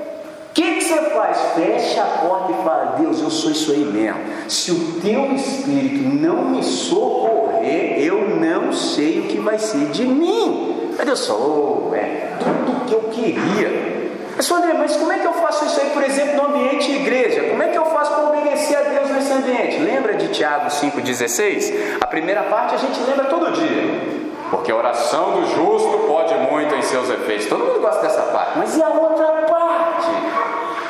O 0.49 0.53
que, 0.53 0.75
que 0.75 0.81
você 0.81 1.01
faz? 1.09 1.37
Fecha 1.55 2.03
a 2.03 2.27
porta 2.27 2.51
e 2.51 2.63
fala: 2.63 2.95
Deus, 2.99 3.19
eu 3.19 3.31
sou 3.31 3.49
isso 3.49 3.71
aí 3.71 3.83
mesmo. 3.83 4.21
Se 4.47 4.71
o 4.71 5.01
teu 5.01 5.33
espírito 5.33 6.07
não 6.07 6.45
me 6.45 6.61
socorrer, 6.61 7.42
eu 7.63 8.29
não 8.29 8.73
sei 8.73 9.19
o 9.19 9.23
que 9.23 9.39
vai 9.39 9.57
ser 9.57 9.85
de 9.87 10.05
mim. 10.05 10.93
Mas 10.97 11.05
Deus 11.05 11.27
falou: 11.27 11.89
oh, 11.91 11.95
é 11.95 12.33
tudo 12.39 12.85
que 12.85 12.93
eu 12.93 13.03
queria. 13.09 13.93
Mas 14.35 14.49
André, 14.51 14.73
mas 14.73 14.95
como 14.95 15.11
é 15.11 15.19
que 15.19 15.27
eu 15.27 15.33
faço 15.33 15.65
isso 15.65 15.79
aí, 15.79 15.91
por 15.91 16.03
exemplo, 16.03 16.35
no 16.37 16.55
ambiente 16.55 16.91
igreja? 16.91 17.49
Como 17.49 17.61
é 17.61 17.67
que 17.67 17.77
eu 17.77 17.85
faço 17.85 18.13
para 18.13 18.23
obedecer 18.29 18.75
a 18.75 18.81
Deus 18.81 19.09
nesse 19.11 19.31
ambiente? 19.31 19.77
Lembra 19.77 20.15
de 20.15 20.29
Tiago 20.29 20.69
5,16? 20.69 21.97
A 22.01 22.07
primeira 22.07 22.43
parte 22.43 22.73
a 22.73 22.77
gente 22.77 22.99
lembra 23.01 23.25
todo 23.25 23.51
dia. 23.51 24.23
Porque 24.49 24.71
a 24.71 24.75
oração 24.75 25.41
do 25.41 25.47
justo 25.47 26.05
pode 26.07 26.33
muito 26.51 26.75
em 26.75 26.81
seus 26.81 27.09
efeitos. 27.09 27.47
Todo 27.47 27.63
mundo 27.63 27.79
gosta 27.79 28.01
dessa 28.01 28.21
parte. 28.23 28.57
Mas 28.57 28.75
e 28.75 28.83
a 28.83 28.89
outra 28.89 29.27
parte? 29.47 30.09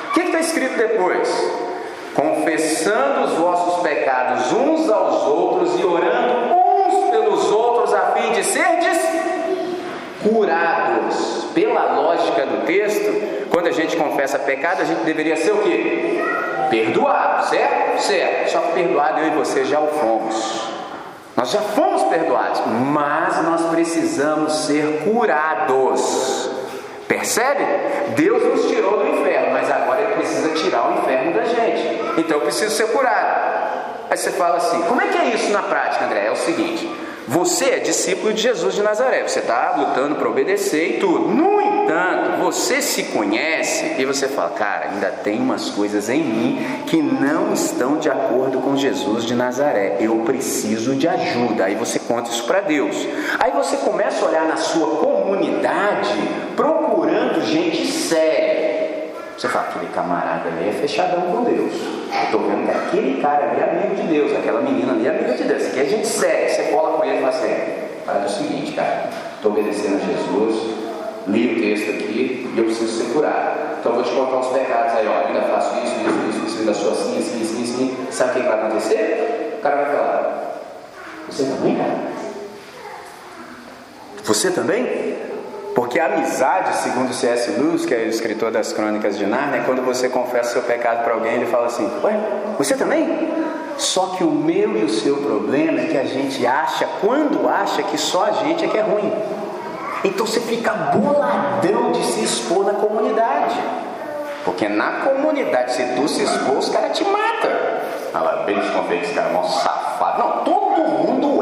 O 0.10 0.14
que 0.14 0.22
está 0.22 0.40
escrito 0.40 0.78
depois? 0.78 1.30
Confessando 2.16 3.26
os 3.26 3.34
vossos 3.34 3.82
pecados 3.82 4.52
uns 4.54 4.90
aos 4.90 5.24
outros 5.24 5.80
e 5.80 5.84
orando 5.84 6.53
de 8.44 8.52
serdes 8.52 9.00
curados. 10.22 11.46
Pela 11.54 11.94
lógica 11.94 12.46
do 12.46 12.66
texto, 12.66 13.48
quando 13.50 13.68
a 13.68 13.72
gente 13.72 13.96
confessa 13.96 14.40
pecado, 14.40 14.82
a 14.82 14.86
gente 14.86 15.04
deveria 15.04 15.38
ser 15.38 15.52
o 15.52 15.60
quê? 15.60 16.20
Perdoado, 16.70 17.46
certo? 17.48 18.02
Certo. 18.02 18.52
Só 18.52 18.60
que 18.60 18.74
perdoado 18.74 19.20
eu 19.22 19.28
e 19.28 19.30
você 19.32 19.64
já 19.64 19.80
o 19.80 19.88
fomos. 19.88 20.68
Nós 21.36 21.52
já 21.52 21.62
fomos 21.62 22.04
perdoados, 22.04 22.62
mas 22.92 23.44
nós 23.44 23.62
precisamos 23.70 24.66
ser 24.66 25.04
curados. 25.04 26.50
Percebe? 27.08 27.64
Deus 28.16 28.44
nos 28.44 28.68
tirou 28.68 28.98
do 28.98 29.08
inferno, 29.20 29.54
mas 29.54 29.70
agora 29.70 30.02
Ele 30.02 30.16
precisa 30.16 30.50
tirar 30.56 30.90
o 30.90 31.00
inferno 31.00 31.34
da 31.34 31.44
gente. 31.44 32.20
Então 32.20 32.38
eu 32.38 32.42
preciso 32.42 32.76
ser 32.76 32.88
curado. 32.88 33.54
Aí 34.10 34.18
você 34.18 34.32
fala 34.32 34.58
assim: 34.58 34.82
como 34.84 35.02
é 35.02 35.08
que 35.08 35.18
é 35.18 35.26
isso 35.26 35.52
na 35.52 35.62
prática, 35.64 36.06
André? 36.06 36.26
É 36.26 36.32
o 36.32 36.36
seguinte: 36.36 36.90
você 37.28 37.66
é 37.66 37.80
discípulo 37.80 38.34
de 38.34 38.42
Jesus 38.42 38.76
de 38.76 38.82
Nazaré, 38.82 39.24
você 39.24 39.40
está 39.40 39.76
lutando 39.78 40.16
para 40.16 40.30
obedecer 40.30 40.98
e 40.98 41.00
tudo. 41.00 41.30
No 41.30 41.62
entanto, 41.62 42.42
você 42.42 42.82
se 42.82 43.04
conhece 43.04 43.96
e 43.98 44.06
você 44.06 44.28
fala, 44.28 44.52
cara, 44.52 44.90
ainda 44.90 45.08
tem 45.08 45.40
umas 45.40 45.70
coisas 45.70 46.10
em 46.10 46.24
mim 46.24 46.66
que 46.88 46.98
não 46.98 47.54
estão 47.54 47.98
de 47.98 48.10
acordo 48.10 48.60
com 48.60 48.76
Jesus 48.76 49.26
de 49.26 49.36
Nazaré. 49.36 49.98
Eu 50.00 50.18
preciso 50.20 50.96
de 50.96 51.08
ajuda. 51.08 51.66
Aí 51.66 51.76
você 51.76 52.00
conta 52.00 52.30
isso 52.30 52.44
para 52.44 52.62
Deus. 52.62 52.96
Aí 53.40 53.52
você 53.52 53.78
começa 53.78 54.26
a 54.26 54.28
olhar 54.28 54.46
na 54.46 54.58
sua 54.58 54.98
comunidade 54.98 56.10
procurando 56.56 57.42
gente 57.46 57.88
séria. 57.88 58.73
Você 59.38 59.48
fala, 59.50 59.70
aquele 59.70 59.88
camarada 59.88 60.50
ali 60.50 60.70
é 60.70 60.72
fechadão 60.72 61.22
com 61.22 61.44
Deus. 61.44 61.74
Eu 61.74 62.24
estou 62.26 62.42
vendo 62.42 62.66
que 62.66 62.72
aquele 62.72 63.22
cara 63.22 63.50
ali 63.50 63.60
é 63.60 63.64
amigo 63.64 64.02
de 64.02 64.08
Deus, 64.08 64.32
aquela 64.32 64.62
menina 64.62 64.94
ali 64.94 65.08
é 65.08 65.10
amiga 65.10 65.34
de 65.34 65.44
Deus. 65.44 65.62
Isso 65.62 65.72
aqui 65.72 65.80
é 65.80 65.86
gente 65.86 66.08
séria. 66.08 66.50
Você 66.50 66.64
cola 66.72 66.98
com 66.98 67.04
ele 67.04 67.18
e 67.18 67.20
fala 67.20 67.30
assim: 67.30 67.54
faz 68.06 68.32
o 68.32 68.38
seguinte, 68.38 68.72
cara, 68.74 69.10
estou 69.36 69.52
obedecendo 69.52 69.96
a 69.96 70.06
Jesus, 70.06 70.76
li 71.28 71.54
o 71.54 71.62
texto 71.62 71.90
aqui 71.90 72.52
e 72.54 72.58
eu 72.58 72.66
preciso 72.66 73.04
ser 73.04 73.14
curado. 73.14 73.80
Então 73.80 73.92
eu 73.92 73.96
vou 73.96 74.04
te 74.04 74.12
contar 74.12 74.38
uns 74.38 74.48
pecados 74.48 74.94
aí, 74.94 75.08
ó. 75.08 75.28
Ainda 75.28 75.42
faço 75.42 75.76
isso, 75.84 75.96
isso, 75.96 76.30
isso, 76.30 76.46
isso, 76.46 76.60
ainda 76.60 76.74
sou 76.74 76.92
assim, 76.92 77.18
assim, 77.18 77.42
assim, 77.42 77.64
assim. 77.64 78.08
Sabe 78.12 78.32
o 78.32 78.34
que 78.44 78.48
vai 78.48 78.60
acontecer? 78.60 79.56
O 79.58 79.62
cara 79.62 79.76
vai 79.76 79.86
falar: 79.96 80.62
Você 81.28 81.44
também, 81.44 81.76
cara? 81.76 82.14
Você 84.24 84.52
também? 84.52 85.13
Porque 85.76 86.00
a 86.00 86.06
amizade, 86.06 86.76
segundo 86.78 87.14
C.S. 87.14 87.52
Lewis, 87.52 87.86
que 87.86 87.94
é 87.94 87.98
o 87.98 88.08
escritor 88.08 88.52
das 88.52 88.72
Crônicas 88.72 89.18
de 89.18 89.26
Narnia, 89.26 89.62
é 89.62 89.64
quando 89.64 89.84
você 89.84 90.08
confessa 90.08 90.54
seu 90.54 90.62
pecado 90.62 91.04
para 91.04 91.14
alguém, 91.14 91.34
ele 91.34 91.48
fala 91.48 91.66
assim: 91.66 91.90
Ué, 92.04 92.20
você 92.58 92.76
também? 92.76 93.32
Só 93.78 94.08
que 94.18 94.24
o 94.24 94.30
meu 94.30 94.78
e 94.78 94.84
o 94.84 94.90
seu 94.90 95.18
problema 95.18 95.82
é 95.82 95.86
que 95.86 95.98
a 95.98 96.06
gente 96.06 96.46
acha, 96.46 96.88
quando 97.02 97.50
acha 97.50 97.82
que 97.84 97.98
só 97.98 98.26
a 98.26 98.32
gente 98.32 98.66
é 98.66 98.68
que 98.68 98.78
é 98.78 98.82
ruim. 98.82 99.12
Então 100.04 100.26
você 100.26 100.40
fica 100.42 100.72
boladão 100.74 101.92
de 101.92 102.04
se 102.04 102.24
expor 102.24 102.66
na 102.66 102.74
comunidade. 102.74 103.60
Porque 104.44 104.68
na 104.68 105.02
comunidade, 105.02 105.74
se 105.74 105.84
tu 105.96 106.08
se 106.08 106.24
expor, 106.24 106.58
os 106.58 106.70
caras 106.70 106.98
te 106.98 107.04
matam. 107.06 107.52
Fala, 108.12 108.44
bem 108.46 108.60
desconfiei 108.60 109.00
que 109.00 109.06
esse 109.06 109.14
cara 109.14 109.30
é 109.34 109.38
um 109.38 109.44
safado. 109.44 110.20
Não, 110.20 110.44
todo 110.44 110.82
mundo. 110.82 111.33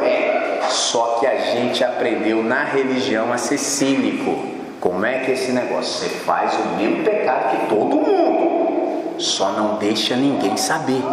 Só 0.72 1.18
que 1.20 1.28
a 1.28 1.38
gente 1.38 1.84
aprendeu 1.84 2.42
na 2.42 2.64
religião 2.64 3.32
a 3.34 3.38
ser 3.38 3.58
cínico. 3.58 4.38
Como 4.80 5.06
é 5.06 5.20
que 5.20 5.32
é 5.32 5.34
esse 5.34 5.52
negócio? 5.52 6.10
Você 6.10 6.10
faz 6.10 6.54
o 6.56 6.78
mesmo 6.78 7.04
pecado 7.04 7.52
que 7.52 7.68
todo 7.68 7.98
mundo, 7.98 9.20
só 9.20 9.52
não 9.52 9.76
deixa 9.76 10.16
ninguém 10.16 10.56
saber. 10.56 11.04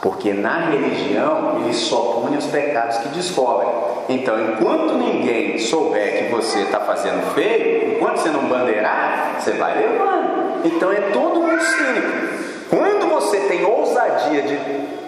Porque 0.00 0.32
na 0.32 0.70
religião 0.70 1.62
eles 1.62 1.76
só 1.76 2.20
punem 2.20 2.38
os 2.38 2.46
pecados 2.46 2.98
que 2.98 3.08
descobrem. 3.08 3.70
Então, 4.08 4.40
enquanto 4.40 4.94
ninguém 4.94 5.58
souber 5.58 6.18
que 6.18 6.32
você 6.32 6.60
está 6.60 6.80
fazendo 6.80 7.34
feio, 7.34 7.94
enquanto 7.94 8.18
você 8.18 8.30
não 8.30 8.44
bandeirar, 8.44 9.36
você 9.38 9.52
vai 9.52 9.78
levando. 9.78 10.64
Então 10.64 10.92
é 10.92 11.00
todo 11.12 11.40
mundo 11.40 11.60
cínico. 11.60 12.68
Quando 12.70 13.08
você 13.10 13.40
tem 13.40 13.64
ousadia 13.64 14.42
de 14.42 15.01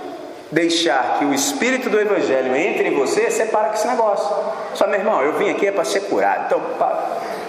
deixar 0.50 1.18
que 1.18 1.24
o 1.24 1.34
espírito 1.34 1.90
do 1.90 2.00
evangelho 2.00 2.54
entre 2.54 2.88
em 2.88 2.94
você, 2.94 3.30
você 3.30 3.46
para 3.46 3.68
com 3.68 3.74
esse 3.74 3.86
negócio. 3.86 4.36
Só 4.74 4.86
meu 4.86 4.98
irmão, 4.98 5.22
eu 5.22 5.34
vim 5.34 5.50
aqui 5.50 5.66
é 5.66 5.72
para 5.72 5.84
ser 5.84 6.00
curado. 6.00 6.46
Então, 6.46 6.60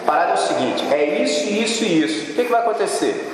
parada 0.06 0.32
é 0.32 0.34
o 0.34 0.38
seguinte: 0.38 0.86
é 0.94 1.22
isso, 1.22 1.50
isso 1.50 1.84
e 1.84 2.04
isso. 2.04 2.32
O 2.32 2.36
que, 2.36 2.46
que 2.46 2.52
vai 2.52 2.62
acontecer? 2.62 3.32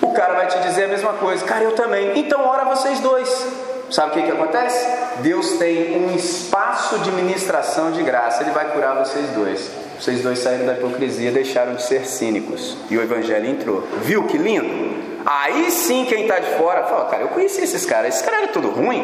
O 0.00 0.12
cara 0.12 0.34
vai 0.34 0.46
te 0.46 0.58
dizer 0.60 0.84
a 0.84 0.88
mesma 0.88 1.14
coisa, 1.14 1.44
cara, 1.44 1.64
eu 1.64 1.72
também. 1.72 2.18
Então, 2.18 2.46
ora 2.46 2.64
vocês 2.64 3.00
dois. 3.00 3.46
Sabe 3.90 4.10
o 4.10 4.14
que, 4.14 4.22
que 4.22 4.30
acontece? 4.32 4.84
Deus 5.20 5.52
tem 5.58 5.96
um 5.96 6.14
espaço 6.16 6.98
de 6.98 7.12
ministração 7.12 7.92
de 7.92 8.02
graça, 8.02 8.42
Ele 8.42 8.50
vai 8.50 8.72
curar 8.72 8.96
vocês 8.96 9.28
dois. 9.30 9.70
Vocês 9.98 10.22
dois 10.22 10.40
saíram 10.40 10.66
da 10.66 10.74
hipocrisia, 10.74 11.30
deixaram 11.30 11.74
de 11.74 11.82
ser 11.82 12.04
cínicos 12.06 12.76
e 12.90 12.98
o 12.98 13.02
Evangelho 13.02 13.48
entrou. 13.48 13.82
Viu 14.02 14.24
que 14.24 14.36
lindo? 14.36 14.95
Aí 15.26 15.72
sim, 15.72 16.04
quem 16.04 16.22
está 16.22 16.38
de 16.38 16.56
fora 16.56 16.84
fala: 16.84 17.06
Cara, 17.06 17.22
eu 17.22 17.28
conheci 17.28 17.60
esses 17.60 17.84
caras, 17.84 18.14
esses 18.14 18.22
caras 18.22 18.42
eram 18.42 18.52
tudo 18.52 18.70
ruim. 18.70 19.00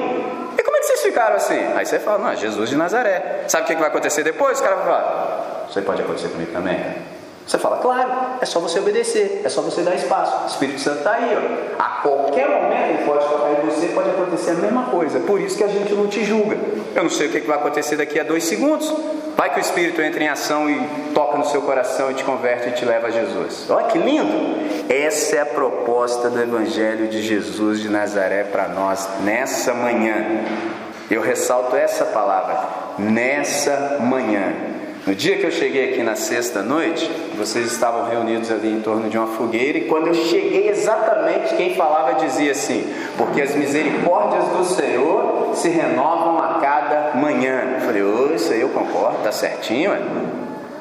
E 0.57 0.63
como 0.63 0.77
é 0.77 0.81
que 0.81 0.87
vocês 0.87 1.03
ficaram 1.03 1.35
assim? 1.35 1.59
Aí 1.75 1.85
você 1.85 1.99
fala: 1.99 2.19
Não, 2.19 2.37
Jesus 2.37 2.71
de 2.71 2.77
Nazaré. 2.77 3.45
Sabe 3.49 3.65
o 3.65 3.67
que, 3.67 3.75
vai 3.75 3.89
acontecer 3.89 4.23
depois? 4.23 4.61
O 4.61 4.63
cara 4.63 4.77
vai 4.77 4.85
falar: 4.85 5.67
Isso 5.69 5.83
pode 5.83 6.01
acontecer 6.01 6.29
comigo 6.29 6.53
também. 6.53 7.12
Você 7.47 7.59
fala, 7.59 7.79
claro, 7.79 8.11
é 8.41 8.47
só 8.47 8.61
você 8.61 8.79
obedecer, 8.79 9.43
é 9.45 9.49
só 9.49 9.61
você 9.63 9.83
dar 9.83 9.95
espaço. 9.95 10.45
O 10.45 10.47
Espírito 10.47 10.81
Santo 10.81 10.99
está 10.99 11.13
aí, 11.13 11.37
ó. 11.37 11.83
A 11.83 11.89
qualquer 12.03 12.49
momento 12.49 12.91
ele 12.91 13.05
pode 13.05 13.27
tocar 13.27 13.53
em 13.53 13.67
você, 13.67 13.87
pode 13.89 14.11
acontecer 14.11 14.53
a 14.53 14.55
mesma 14.55 14.85
coisa. 14.85 15.21
Por 15.21 15.41
isso 15.41 15.57
que 15.57 15.65
a 15.65 15.69
gente 15.69 15.93
não 15.93 16.07
te 16.07 16.25
julga. 16.25 16.57
Eu 16.95 17.03
não 17.03 17.11
sei 17.11 17.27
o 17.27 17.31
que 17.31 17.41
vai 17.41 17.57
acontecer 17.57 17.97
daqui 17.97 18.19
a 18.21 18.23
dois 18.23 18.45
segundos. 18.45 18.93
Vai 19.37 19.51
que 19.51 19.59
o 19.59 19.61
Espírito 19.61 20.01
entra 20.01 20.23
em 20.23 20.29
ação 20.29 20.71
e 20.71 20.81
toca 21.15 21.37
no 21.37 21.45
seu 21.45 21.63
coração 21.63 22.11
e 22.11 22.15
te 22.15 22.23
converte 22.23 22.69
e 22.69 22.73
te 22.73 22.85
leva 22.85 23.09
a 23.09 23.11
Jesus. 23.11 23.69
Olha 23.71 23.87
que 23.87 23.99
lindo! 23.99 24.63
Essa 24.89 25.37
é 25.37 25.41
a 25.41 25.47
proposta 25.47 26.31
do 26.31 26.41
Evangelho 26.41 27.09
de 27.09 27.23
Jesus 27.23 27.81
de 27.81 27.89
Nazaré 27.89 28.45
para 28.45 28.69
nós 28.69 29.09
nessa 29.25 29.75
manhã. 29.75 30.45
Eu 31.11 31.23
ressalto 31.23 31.75
essa 31.75 32.05
palavra, 32.05 32.69
nessa 32.99 33.99
manhã. 34.01 34.53
No 35.05 35.17
dia 35.17 35.37
que 35.37 35.45
eu 35.45 35.51
cheguei 35.51 35.91
aqui 35.91 36.03
na 36.05 36.15
sexta 36.15 36.63
noite, 36.63 37.11
vocês 37.37 37.73
estavam 37.73 38.09
reunidos 38.09 38.53
ali 38.53 38.69
em 38.69 38.81
torno 38.81 39.11
de 39.11 39.19
uma 39.19 39.27
fogueira, 39.27 39.79
e 39.79 39.87
quando 39.87 40.07
eu 40.07 40.15
cheguei 40.15 40.69
exatamente, 40.69 41.57
quem 41.57 41.75
falava 41.75 42.25
dizia 42.25 42.53
assim: 42.53 42.87
Porque 43.19 43.43
as 43.43 43.53
misericórdias 43.57 44.45
do 44.45 44.65
Senhor 44.65 45.57
se 45.57 45.69
renovam 45.69 46.39
a 46.39 46.61
cada 46.61 47.19
manhã. 47.19 47.75
Eu 47.75 47.81
falei: 47.81 48.03
oh, 48.03 48.33
Isso 48.33 48.53
aí 48.53 48.61
eu 48.61 48.69
concordo, 48.69 49.25
tá 49.25 49.33
certinho, 49.33 49.91
ué. 49.91 49.99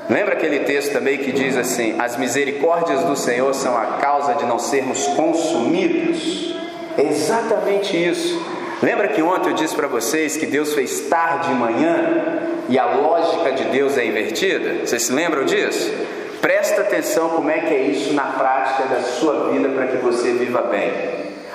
Lembra 0.07 0.33
aquele 0.33 0.59
texto 0.59 0.93
também 0.93 1.17
que 1.17 1.31
diz 1.31 1.57
assim: 1.57 1.95
As 1.99 2.15
misericórdias 2.15 3.03
do 3.03 3.15
Senhor 3.15 3.51
são 3.55 3.75
a 3.75 3.97
causa 3.97 4.35
de 4.35 4.45
não 4.45 4.59
sermos 4.59 5.07
consumidos? 5.07 6.55
É 6.95 7.01
exatamente 7.01 7.97
isso. 7.97 8.39
Lembra 8.83 9.07
que 9.07 9.21
ontem 9.21 9.49
eu 9.49 9.55
disse 9.55 9.75
para 9.75 9.87
vocês 9.87 10.37
que 10.37 10.45
Deus 10.45 10.75
fez 10.75 11.01
tarde 11.01 11.51
e 11.51 11.55
manhã 11.55 12.50
e 12.69 12.77
a 12.77 12.85
lógica 12.85 13.51
de 13.51 13.65
Deus 13.65 13.97
é 13.97 14.05
invertida? 14.05 14.85
Vocês 14.85 15.03
se 15.03 15.13
lembram 15.13 15.45
disso? 15.45 15.91
Presta 16.41 16.81
atenção 16.81 17.29
como 17.29 17.49
é 17.49 17.59
que 17.59 17.73
é 17.73 17.81
isso 17.83 18.13
na 18.13 18.23
prática 18.23 18.83
da 18.85 19.01
sua 19.01 19.51
vida 19.51 19.69
para 19.69 19.87
que 19.87 19.97
você 19.97 20.31
viva 20.33 20.61
bem. 20.63 20.91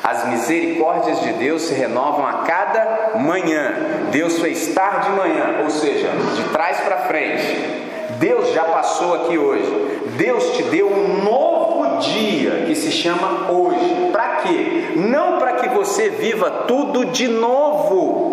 As 0.02 0.28
misericórdias 0.28 1.20
de 1.20 1.32
Deus 1.32 1.62
se 1.62 1.74
renovam 1.74 2.24
a 2.24 2.44
cada 2.44 3.18
manhã. 3.18 3.74
Deus 4.12 4.38
fez 4.38 4.68
tarde 4.72 5.08
e 5.08 5.16
manhã, 5.16 5.62
ou 5.64 5.70
seja, 5.70 6.08
de 6.36 6.44
trás 6.50 6.78
para 6.80 6.98
frente. 6.98 7.86
Deus 8.20 8.52
já 8.52 8.62
passou 8.62 9.14
aqui 9.14 9.36
hoje. 9.36 9.68
Deus 10.16 10.56
te 10.56 10.62
deu 10.64 10.86
um 10.86 11.24
novo 11.24 11.98
dia 11.98 12.64
que 12.66 12.74
se 12.74 12.92
chama 12.92 13.50
hoje. 13.50 14.10
Para 14.12 14.36
quê? 14.36 14.92
Não 14.96 15.38
para 15.38 15.54
que 15.54 15.68
você 15.70 16.08
viva 16.08 16.50
tudo 16.68 17.06
de 17.06 17.26
novo. 17.28 18.25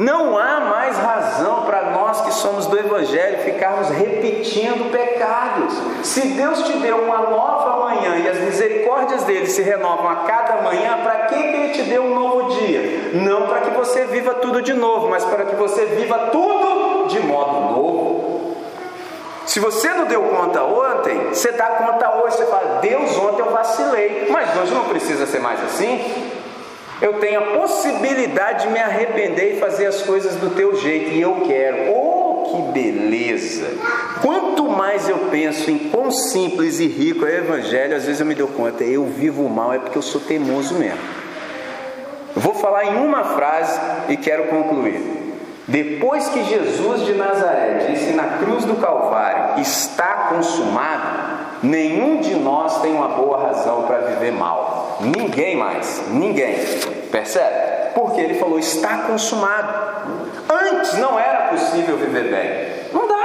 Não 0.00 0.38
há 0.38 0.60
mais 0.60 0.96
razão 0.96 1.64
para 1.64 1.90
nós 1.90 2.20
que 2.20 2.32
somos 2.32 2.66
do 2.66 2.78
Evangelho 2.78 3.38
ficarmos 3.38 3.88
repetindo 3.88 4.92
pecados. 4.92 5.74
Se 6.04 6.20
Deus 6.20 6.62
te 6.62 6.72
deu 6.74 6.98
uma 6.98 7.18
nova 7.18 7.84
manhã 7.84 8.16
e 8.16 8.28
as 8.28 8.38
misericórdias 8.38 9.24
dele 9.24 9.48
se 9.48 9.60
renovam 9.60 10.08
a 10.08 10.16
cada 10.18 10.62
manhã, 10.62 10.98
para 11.02 11.26
que 11.26 11.34
ele 11.34 11.72
te 11.72 11.82
deu 11.82 12.04
um 12.04 12.14
novo 12.14 12.54
dia? 12.60 13.10
Não 13.14 13.48
para 13.48 13.62
que 13.62 13.70
você 13.70 14.04
viva 14.04 14.34
tudo 14.34 14.62
de 14.62 14.72
novo, 14.72 15.08
mas 15.08 15.24
para 15.24 15.46
que 15.46 15.56
você 15.56 15.84
viva 15.86 16.16
tudo 16.30 17.08
de 17.08 17.18
modo 17.18 17.60
novo. 17.60 18.56
Se 19.46 19.58
você 19.58 19.88
não 19.94 20.04
deu 20.04 20.22
conta 20.22 20.62
ontem, 20.62 21.30
você 21.30 21.50
dá 21.50 21.64
conta 21.64 22.22
hoje. 22.22 22.36
Você 22.36 22.46
fala, 22.46 22.78
Deus, 22.80 23.16
ontem 23.16 23.40
eu 23.40 23.50
vacilei. 23.50 24.28
Mas 24.30 24.56
hoje 24.56 24.72
não 24.72 24.84
precisa 24.84 25.26
ser 25.26 25.40
mais 25.40 25.58
assim. 25.64 26.27
Eu 27.00 27.14
tenho 27.14 27.40
a 27.40 27.58
possibilidade 27.58 28.66
de 28.66 28.72
me 28.72 28.78
arrepender 28.80 29.56
e 29.56 29.60
fazer 29.60 29.86
as 29.86 30.02
coisas 30.02 30.34
do 30.36 30.50
teu 30.50 30.76
jeito. 30.76 31.10
E 31.10 31.20
eu 31.20 31.42
quero. 31.46 31.92
Oh, 31.92 32.18
que 32.50 32.72
beleza! 32.72 33.66
Quanto 34.20 34.68
mais 34.68 35.08
eu 35.08 35.18
penso 35.30 35.70
em 35.70 35.78
quão 35.90 36.10
simples 36.10 36.80
e 36.80 36.86
rico 36.86 37.24
é 37.24 37.30
o 37.30 37.38
Evangelho, 37.38 37.96
às 37.96 38.04
vezes 38.04 38.20
eu 38.20 38.26
me 38.26 38.34
dou 38.34 38.48
conta, 38.48 38.84
eu 38.84 39.04
vivo 39.04 39.48
mal 39.48 39.72
é 39.72 39.78
porque 39.78 39.98
eu 39.98 40.02
sou 40.02 40.20
teimoso 40.20 40.74
mesmo. 40.74 40.98
Vou 42.34 42.54
falar 42.54 42.84
em 42.84 42.96
uma 42.96 43.24
frase 43.24 43.78
e 44.08 44.16
quero 44.16 44.44
concluir. 44.44 45.18
Depois 45.66 46.28
que 46.28 46.44
Jesus 46.44 47.04
de 47.04 47.14
Nazaré 47.14 47.88
disse 47.90 48.12
na 48.12 48.38
cruz 48.38 48.64
do 48.64 48.76
Calvário: 48.76 49.60
Está 49.60 50.28
consumado, 50.30 51.58
nenhum 51.62 52.20
de 52.20 52.34
nós 52.36 52.80
tem 52.80 52.94
uma 52.94 53.08
boa 53.08 53.48
razão 53.48 53.82
para 53.82 53.98
viver 53.98 54.32
mal. 54.32 54.77
Ninguém 55.00 55.56
mais, 55.56 56.02
ninguém. 56.10 56.56
Percebe? 57.10 57.92
Porque 57.94 58.20
ele 58.20 58.34
falou: 58.34 58.58
Está 58.58 58.98
consumado. 58.98 59.72
Antes 60.50 60.94
não 60.98 61.18
era 61.18 61.48
possível 61.48 61.96
viver 61.96 62.30
bem. 62.30 62.92
Não 62.92 63.06
dava. 63.06 63.18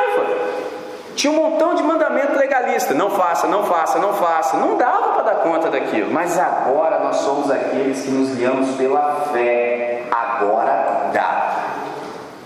Tinha 1.16 1.32
um 1.32 1.36
montão 1.36 1.76
de 1.76 1.84
mandamento 1.84 2.38
legalista: 2.38 2.94
não 2.94 3.12
faça, 3.12 3.48
não 3.48 3.64
faça, 3.64 4.00
não 4.00 4.14
faça. 4.14 4.58
Não 4.58 4.78
dava 4.78 5.14
para 5.14 5.24
dar 5.24 5.36
conta 5.36 5.70
daquilo. 5.70 6.12
Mas 6.12 6.38
agora 6.38 7.00
nós 7.00 7.18
somos 7.18 7.50
aqueles 7.50 8.02
que 8.02 8.12
nos 8.12 8.36
guiamos 8.36 8.76
pela 8.76 9.28
fé. 9.32 10.04
Agora 10.12 11.10
dá. 11.14 11.54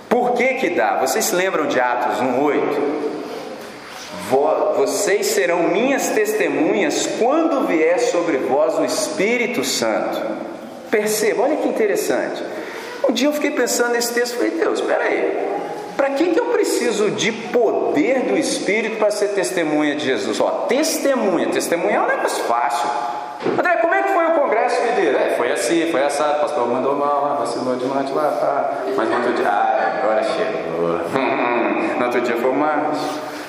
Por 0.09 0.34
que 0.34 0.55
que 0.55 0.69
dá? 0.71 0.97
Vocês 0.97 1.25
se 1.25 1.36
lembram 1.36 1.67
de 1.67 1.80
Atos 1.80 2.19
1:8? 2.19 3.07
Vocês 4.30 5.28
serão 5.28 5.63
minhas 5.63 6.09
testemunhas 6.09 7.07
quando 7.19 7.65
vier 7.65 7.99
sobre 7.99 8.38
vós 8.38 8.78
o 8.78 8.84
Espírito 8.84 9.63
Santo. 9.63 10.21
Perceba, 10.91 11.43
olha 11.43 11.57
que 11.57 11.67
interessante. 11.67 12.43
Um 13.07 13.11
dia 13.11 13.28
eu 13.28 13.34
fiquei 13.34 13.51
pensando 13.51 13.93
nesse 13.93 14.13
texto 14.13 14.34
e 14.34 14.38
falei, 14.38 14.51
Deus, 14.51 14.80
espera 14.80 15.03
aí. 15.03 15.47
Para 15.95 16.11
que, 16.11 16.32
que 16.32 16.39
eu 16.39 16.47
preciso 16.47 17.11
de 17.11 17.32
poder 17.32 18.21
do 18.21 18.38
Espírito 18.38 18.97
para 18.97 19.09
ser 19.09 19.30
testemunha 19.30 19.95
de 19.95 20.05
Jesus? 20.05 20.39
Ó, 20.39 20.65
testemunha, 20.67 21.47
testemunha 21.49 21.95
é 21.95 22.01
um 22.01 22.07
negócio 22.07 22.43
fácil. 22.43 22.89
André, 23.57 23.78
como 23.78 23.93
é 23.93 24.03
que 24.03 24.09
foi 24.09 24.25
o 24.25 24.32
congresso 24.32 24.82
videiro? 24.82 25.17
É, 25.17 25.36
foi 25.36 25.51
assim, 25.51 25.89
foi 25.91 26.01
essa, 26.01 26.23
o 26.23 26.39
pastor 26.41 26.67
mandou 26.67 26.95
mal, 26.95 27.38
vacilou 27.39 27.75
demais 27.75 28.09
lá, 28.11 28.32
tá. 28.32 28.84
Mas 28.95 29.09
no 29.09 29.15
outro 29.15 29.34
dia, 29.34 29.47
ah, 29.47 29.99
agora 30.03 30.23
chegou. 30.23 30.99
no 31.97 32.05
outro 32.05 32.21
dia 32.21 32.36
foi 32.36 32.51
mais. 32.51 32.97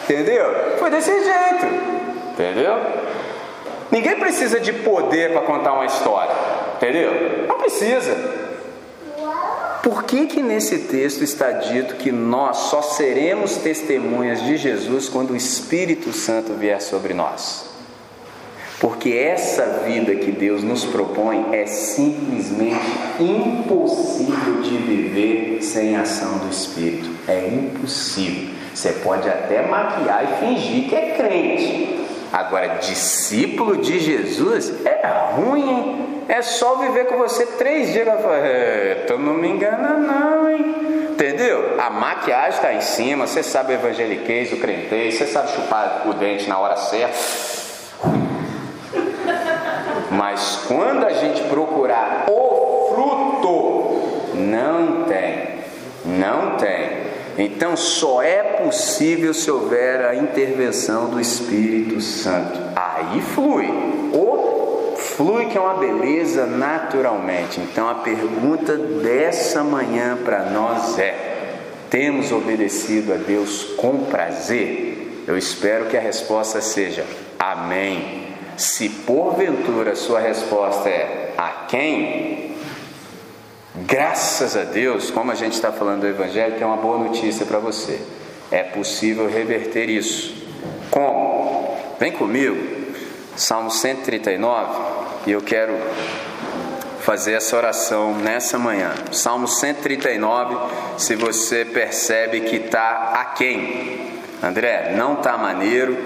Entendeu? 0.09 0.79
Foi 0.79 0.91
desse 0.91 1.13
jeito. 1.13 1.67
Entendeu? 2.33 2.77
Ninguém 3.91 4.19
precisa 4.19 4.59
de 4.59 4.73
poder 4.73 5.33
para 5.33 5.43
contar 5.43 5.75
uma 5.75 5.85
história. 5.85 6.35
Entendeu? 6.77 7.47
Não 7.47 7.59
precisa. 7.59 8.17
Por 9.83 10.05
que 10.05 10.27
que 10.27 10.43
nesse 10.43 10.79
texto 10.79 11.23
está 11.23 11.53
dito 11.53 11.97
que 11.97 12.11
nós 12.11 12.57
só 12.57 12.81
seremos 12.81 13.57
testemunhas 13.57 14.43
de 14.43 14.57
Jesus 14.57 15.09
quando 15.11 15.33
o 15.33 15.37
Espírito 15.37 16.11
Santo 16.13 16.55
vier 16.55 16.81
sobre 16.81 17.13
nós? 17.13 17.67
Porque 18.81 19.11
essa 19.11 19.83
vida 19.85 20.15
que 20.15 20.31
Deus 20.31 20.63
nos 20.63 20.85
propõe 20.85 21.49
é 21.53 21.67
simplesmente 21.67 22.81
impossível 23.21 24.63
de 24.63 24.77
viver 24.77 25.59
sem 25.63 25.97
a 25.97 26.03
ação 26.03 26.39
do 26.39 26.49
Espírito. 26.49 27.11
É 27.27 27.47
impossível. 27.47 28.58
Você 28.79 28.93
pode 28.93 29.29
até 29.29 29.61
maquiar 29.63 30.23
e 30.23 30.37
fingir 30.37 30.89
que 30.89 30.95
é 30.95 31.11
crente, 31.17 31.99
Agora, 32.33 32.77
discípulo 32.77 33.79
de 33.79 33.99
Jesus 33.99 34.73
é 34.87 35.01
ruim, 35.33 35.69
hein? 35.69 36.25
É 36.29 36.43
só 36.43 36.77
viver 36.77 37.07
com 37.07 37.17
você 37.17 37.45
três 37.45 37.93
dias. 37.93 38.07
Ela 38.07 38.21
fala, 38.21 38.37
é, 38.37 39.05
tu 39.07 39.19
não 39.19 39.35
me 39.35 39.49
engana, 39.49 39.95
não, 39.95 40.49
hein? 40.49 41.09
Entendeu? 41.11 41.81
A 41.81 41.91
maquiagem 41.91 42.51
está 42.51 42.73
em 42.73 42.81
cima, 42.83 43.27
você 43.27 43.43
sabe 43.43 43.73
o 43.73 43.75
evangeliquez, 43.75 44.53
o 44.53 44.59
crentez, 44.59 45.15
você 45.15 45.27
sabe 45.27 45.51
chupar 45.53 46.03
o 46.07 46.13
dente 46.13 46.49
na 46.49 46.59
hora 46.59 46.77
certa. 46.77 47.19
Mas 50.13 50.65
quando 50.69 51.05
a 51.05 51.15
gente 51.15 51.43
procurar 51.49 52.27
o 52.31 52.93
fruto, 52.95 54.35
não 54.37 55.05
tem. 55.05 55.65
Não 56.05 56.57
tem. 56.59 57.08
Então 57.39 57.77
só 57.77 58.21
é 58.21 58.43
possível 58.43 59.33
se 59.33 59.49
houver 59.49 60.05
a 60.05 60.17
intervenção 60.17 61.09
do 61.09 61.21
Espírito 61.21 62.01
Santo. 62.01 62.59
Aí 62.75 63.23
flui. 63.23 63.69
Ou 64.13 64.97
flui 64.97 65.47
que 65.47 65.57
é 65.57 65.61
uma 65.61 65.75
beleza 65.75 66.47
naturalmente. 66.47 67.61
Então 67.61 67.89
a 67.89 67.95
pergunta 67.95 68.77
dessa 68.77 69.63
manhã 69.63 70.19
para 70.25 70.51
nós 70.51 70.99
é: 70.99 71.15
temos 71.89 72.33
obedecido 72.33 73.13
a 73.13 73.17
Deus 73.17 73.63
com 73.77 74.05
prazer? 74.07 75.25
Eu 75.27 75.39
espero 75.39 75.87
que 75.87 75.97
a 75.97 76.01
resposta 76.01 76.61
seja 76.61 77.05
amém. 77.39 78.27
Se 78.57 78.89
porventura 78.89 79.93
a 79.93 79.97
sua 79.97 80.19
resposta 80.19 80.89
é 80.89 81.35
a 81.39 81.67
quem? 81.69 82.38
Graças 83.87 84.57
a 84.57 84.65
Deus, 84.65 85.11
como 85.11 85.31
a 85.31 85.35
gente 85.35 85.53
está 85.53 85.71
falando 85.71 86.01
do 86.01 86.07
Evangelho, 86.07 86.57
tem 86.57 86.67
uma 86.67 86.77
boa 86.77 86.99
notícia 86.99 87.47
para 87.47 87.59
você. 87.59 88.01
É 88.51 88.63
possível 88.63 89.29
reverter 89.29 89.89
isso. 89.89 90.35
Como? 90.91 91.77
Vem 92.01 92.13
comigo, 92.13 92.57
Salmo 93.37 93.71
139, 93.71 94.81
e 95.27 95.33
eu 95.33 95.41
quero 95.41 95.75
fazer 97.01 97.33
essa 97.33 97.57
oração 97.57 98.15
nessa 98.17 98.59
manhã. 98.59 98.93
Salmo 99.13 99.47
139, 99.47 100.57
se 100.97 101.15
você 101.15 101.65
percebe 101.65 102.41
que 102.41 102.57
está 102.57 103.13
aquém. 103.15 104.21
André, 104.43 104.95
não 104.97 105.15
está 105.15 105.37
maneiro. 105.37 105.97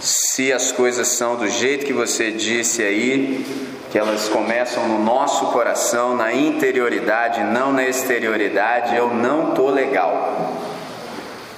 Se 0.00 0.52
as 0.52 0.72
coisas 0.72 1.08
são 1.08 1.36
do 1.36 1.48
jeito 1.48 1.86
que 1.86 1.92
você 1.92 2.30
disse 2.30 2.82
aí, 2.82 3.71
que 3.92 3.98
elas 3.98 4.26
começam 4.26 4.88
no 4.88 5.04
nosso 5.04 5.48
coração, 5.48 6.16
na 6.16 6.32
interioridade, 6.32 7.44
não 7.44 7.74
na 7.74 7.84
exterioridade, 7.84 8.96
eu 8.96 9.12
não 9.12 9.50
estou 9.50 9.68
legal. 9.68 10.56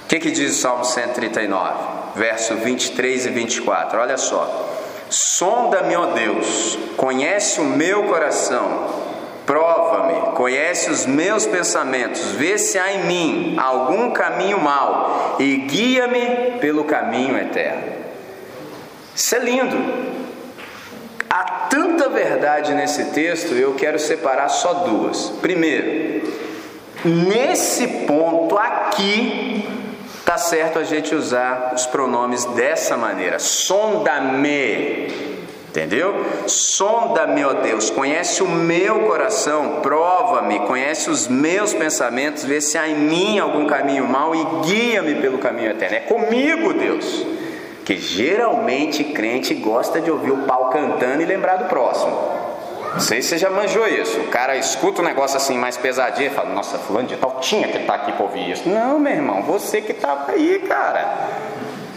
O 0.03 0.07
que, 0.09 0.19
que 0.19 0.31
diz 0.31 0.57
o 0.57 0.61
Salmo 0.61 0.83
139, 0.83 1.73
verso 2.13 2.55
23 2.55 3.27
e 3.27 3.29
24? 3.29 3.99
Olha 4.01 4.17
só. 4.17 4.69
Sonda-me, 5.09 5.95
ó 5.95 6.07
Deus, 6.07 6.77
conhece 6.97 7.61
o 7.61 7.63
meu 7.63 8.03
coração, 8.03 8.85
prova-me, 9.45 10.33
conhece 10.33 10.91
os 10.91 11.05
meus 11.05 11.45
pensamentos, 11.45 12.31
vê 12.31 12.57
se 12.57 12.77
há 12.77 12.91
em 12.91 13.05
mim 13.05 13.57
algum 13.57 14.11
caminho 14.11 14.59
mau 14.59 15.37
e 15.39 15.55
guia-me 15.55 16.59
pelo 16.59 16.83
caminho 16.83 17.37
eterno. 17.37 17.93
Isso 19.15 19.35
é 19.35 19.39
lindo. 19.39 20.24
Há 21.37 21.67
tanta 21.69 22.07
verdade 22.07 22.73
nesse 22.73 23.11
texto, 23.11 23.53
eu 23.55 23.73
quero 23.73 23.99
separar 23.99 24.47
só 24.47 24.73
duas. 24.85 25.31
Primeiro, 25.41 26.31
nesse 27.03 27.85
ponto 28.07 28.57
aqui, 28.57 29.67
tá 30.23 30.37
certo 30.37 30.79
a 30.79 30.85
gente 30.85 31.13
usar 31.13 31.73
os 31.75 31.85
pronomes 31.87 32.45
dessa 32.45 32.95
maneira: 32.95 33.37
sonda-me. 33.37 35.13
Entendeu? 35.67 36.25
Sonda-me, 36.47 37.43
ó 37.43 37.51
Deus, 37.51 37.89
conhece 37.89 38.41
o 38.41 38.47
meu 38.47 39.01
coração, 39.01 39.81
prova-me, 39.81 40.61
conhece 40.61 41.09
os 41.09 41.27
meus 41.27 41.73
pensamentos, 41.73 42.45
vê 42.45 42.61
se 42.61 42.77
há 42.77 42.87
em 42.87 42.95
mim 42.95 43.39
algum 43.39 43.67
caminho 43.67 44.07
mau 44.07 44.33
e 44.33 44.45
guia-me 44.65 45.15
pelo 45.15 45.37
caminho 45.39 45.71
eterno. 45.71 45.97
É 45.97 45.99
comigo, 45.99 46.71
Deus. 46.71 47.25
Que 47.85 47.97
geralmente 47.97 49.03
crente 49.03 49.53
gosta 49.53 50.01
de 50.01 50.11
ouvir 50.11 50.31
o 50.31 50.37
pau 50.39 50.69
cantando 50.69 51.21
e 51.21 51.25
lembrar 51.25 51.57
do 51.57 51.65
próximo. 51.65 52.35
Não 52.95 52.99
sei 52.99 53.21
se 53.21 53.29
você 53.29 53.37
já 53.37 53.49
manjou 53.49 53.85
isso. 53.87 54.19
O 54.21 54.27
cara 54.27 54.55
escuta 54.55 55.01
um 55.01 55.05
negócio 55.05 55.35
assim 55.37 55.57
mais 55.57 55.77
pesadinho 55.77 56.27
e 56.27 56.33
fala: 56.33 56.49
Nossa, 56.49 56.79
fulano 56.79 57.07
de 57.07 57.17
tal 57.17 57.39
tinha 57.41 57.67
que 57.67 57.77
estar 57.77 57.93
tá 57.93 58.03
aqui 58.03 58.13
para 58.13 58.23
ouvir 58.23 58.49
isso. 58.49 58.67
Não, 58.67 58.97
meu 58.97 59.11
irmão, 59.13 59.43
você 59.43 59.81
que 59.81 59.91
estava 59.91 60.31
aí, 60.31 60.63
cara. 60.67 61.13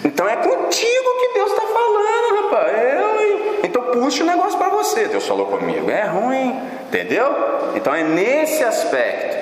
Então 0.05 0.29
é 0.29 0.37
contigo 0.37 1.21
que 1.21 1.35
Deus 1.35 1.53
está 1.53 1.63
falando, 1.63 2.43
rapaz. 2.43 2.73
Eu, 2.95 3.61
então 3.65 3.83
puxa 3.93 4.25
o 4.25 4.27
negócio 4.27 4.59
para 4.59 4.71
você. 4.71 5.07
Deus 5.07 5.27
falou 5.27 5.47
comigo. 5.47 5.89
É 5.89 6.05
ruim, 6.05 6.61
entendeu? 6.89 7.27
Então 7.77 7.95
é 7.95 8.03
nesse 8.03 8.65
aspecto. 8.65 9.38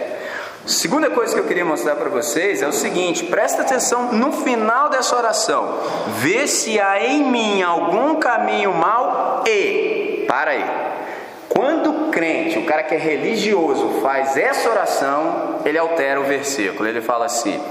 Segunda 0.66 1.10
coisa 1.10 1.32
que 1.32 1.40
eu 1.40 1.46
queria 1.46 1.64
mostrar 1.64 1.94
para 1.94 2.08
vocês 2.08 2.60
é 2.60 2.66
o 2.66 2.72
seguinte: 2.72 3.24
presta 3.26 3.62
atenção 3.62 4.12
no 4.12 4.32
final 4.32 4.90
dessa 4.90 5.16
oração. 5.16 5.78
Vê 6.18 6.48
se 6.48 6.80
há 6.80 7.04
em 7.04 7.30
mim 7.30 7.62
algum 7.62 8.16
caminho 8.16 8.74
mal 8.74 9.44
e. 9.46 10.24
Para 10.26 10.50
aí. 10.50 10.64
Quando 11.48 12.08
o 12.08 12.10
crente, 12.10 12.58
o 12.58 12.66
cara 12.66 12.82
que 12.82 12.96
é 12.96 12.98
religioso, 12.98 14.00
faz 14.02 14.36
essa 14.36 14.68
oração, 14.68 15.60
ele 15.64 15.78
altera 15.78 16.20
o 16.20 16.24
versículo. 16.24 16.88
Ele 16.88 17.00
fala 17.00 17.26
assim: 17.26 17.62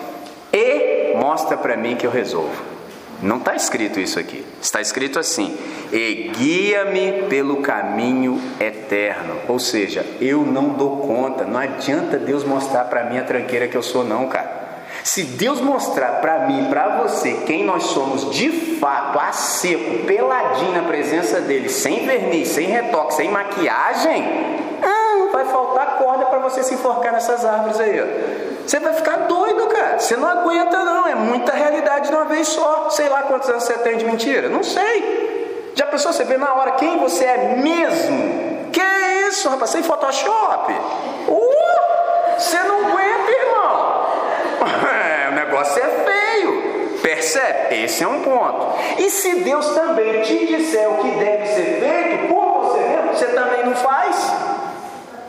E 0.53 1.13
mostra 1.17 1.57
para 1.57 1.75
mim 1.75 1.97
que 1.97 2.07
eu 2.07 2.11
resolvo. 2.11 2.74
Não 3.21 3.37
está 3.37 3.55
escrito 3.55 3.99
isso 3.99 4.19
aqui. 4.19 4.45
Está 4.61 4.81
escrito 4.81 5.19
assim: 5.19 5.57
E 5.91 6.31
guia-me 6.35 7.23
pelo 7.29 7.57
caminho 7.57 8.39
eterno. 8.59 9.35
Ou 9.47 9.59
seja, 9.59 10.05
eu 10.19 10.45
não 10.45 10.69
dou 10.69 10.97
conta. 11.07 11.45
Não 11.45 11.59
adianta 11.59 12.17
Deus 12.17 12.43
mostrar 12.43 12.85
para 12.85 13.05
mim 13.05 13.17
a 13.17 13.23
tranqueira 13.23 13.67
que 13.67 13.75
eu 13.77 13.83
sou, 13.83 14.03
não, 14.03 14.27
cara. 14.27 14.65
Se 15.03 15.23
Deus 15.23 15.61
mostrar 15.61 16.19
para 16.19 16.47
mim, 16.47 16.65
para 16.65 17.03
você, 17.03 17.33
quem 17.45 17.63
nós 17.63 17.83
somos 17.83 18.31
de 18.31 18.49
fato, 18.79 19.19
a 19.19 19.31
seco, 19.31 20.05
peladinho 20.05 20.71
na 20.71 20.81
presença 20.81 21.39
dele, 21.41 21.69
sem 21.69 22.05
verniz, 22.07 22.47
sem 22.49 22.67
retoque, 22.67 23.13
sem 23.13 23.29
maquiagem, 23.29 24.23
ah, 24.81 25.29
vai 25.31 25.45
faltar 25.45 25.97
corda 25.99 26.25
para 26.25 26.39
você 26.39 26.63
se 26.63 26.73
enforcar 26.73 27.13
nessas 27.13 27.45
árvores 27.45 27.79
aí. 27.79 28.01
Ó. 28.01 28.44
Você 28.65 28.79
vai 28.79 28.93
ficar 28.93 29.17
doido, 29.27 29.67
cara. 29.67 29.99
Você 29.99 30.17
não 30.17 30.27
aguenta, 30.27 30.83
não. 30.83 31.07
É 31.07 31.15
muita 31.15 31.53
realidade 31.53 32.09
de 32.09 32.15
uma 32.15 32.25
vez 32.25 32.47
só. 32.47 32.89
Sei 32.89 33.07
lá 33.07 33.23
quantos 33.23 33.49
anos 33.49 33.63
você 33.63 33.73
tem 33.75 33.97
de 33.97 34.05
mentira. 34.05 34.49
Não 34.49 34.63
sei. 34.63 35.71
Já 35.75 35.85
pensou 35.85 36.11
você 36.11 36.23
ver 36.23 36.39
na 36.39 36.53
hora 36.53 36.71
quem 36.71 36.97
você 36.97 37.25
é 37.25 37.55
mesmo? 37.57 38.71
Que 38.71 38.81
é 38.81 39.27
isso, 39.27 39.49
rapaz? 39.49 39.69
Sem 39.69 39.83
Photoshop? 39.83 40.73
Uh, 41.27 42.39
você 42.39 42.57
não 42.59 42.87
aguenta, 42.87 43.31
irmão. 43.31 44.05
É, 44.95 45.29
o 45.29 45.31
negócio 45.33 45.81
é 45.81 45.87
feio. 46.05 46.99
Percebe? 47.01 47.83
Esse 47.83 48.03
é 48.03 48.07
um 48.07 48.21
ponto. 48.21 48.77
E 48.97 49.09
se 49.09 49.35
Deus 49.41 49.67
também 49.69 50.21
te 50.21 50.45
disser 50.45 50.89
o 50.89 50.97
que 50.97 51.11
deve 51.11 51.47
ser 51.47 51.79
feito 51.79 52.27
por 52.27 52.61
você 52.63 52.79
mesmo, 52.79 53.13
você 53.13 53.25
também 53.27 53.65
não 53.65 53.75
faz? 53.75 54.33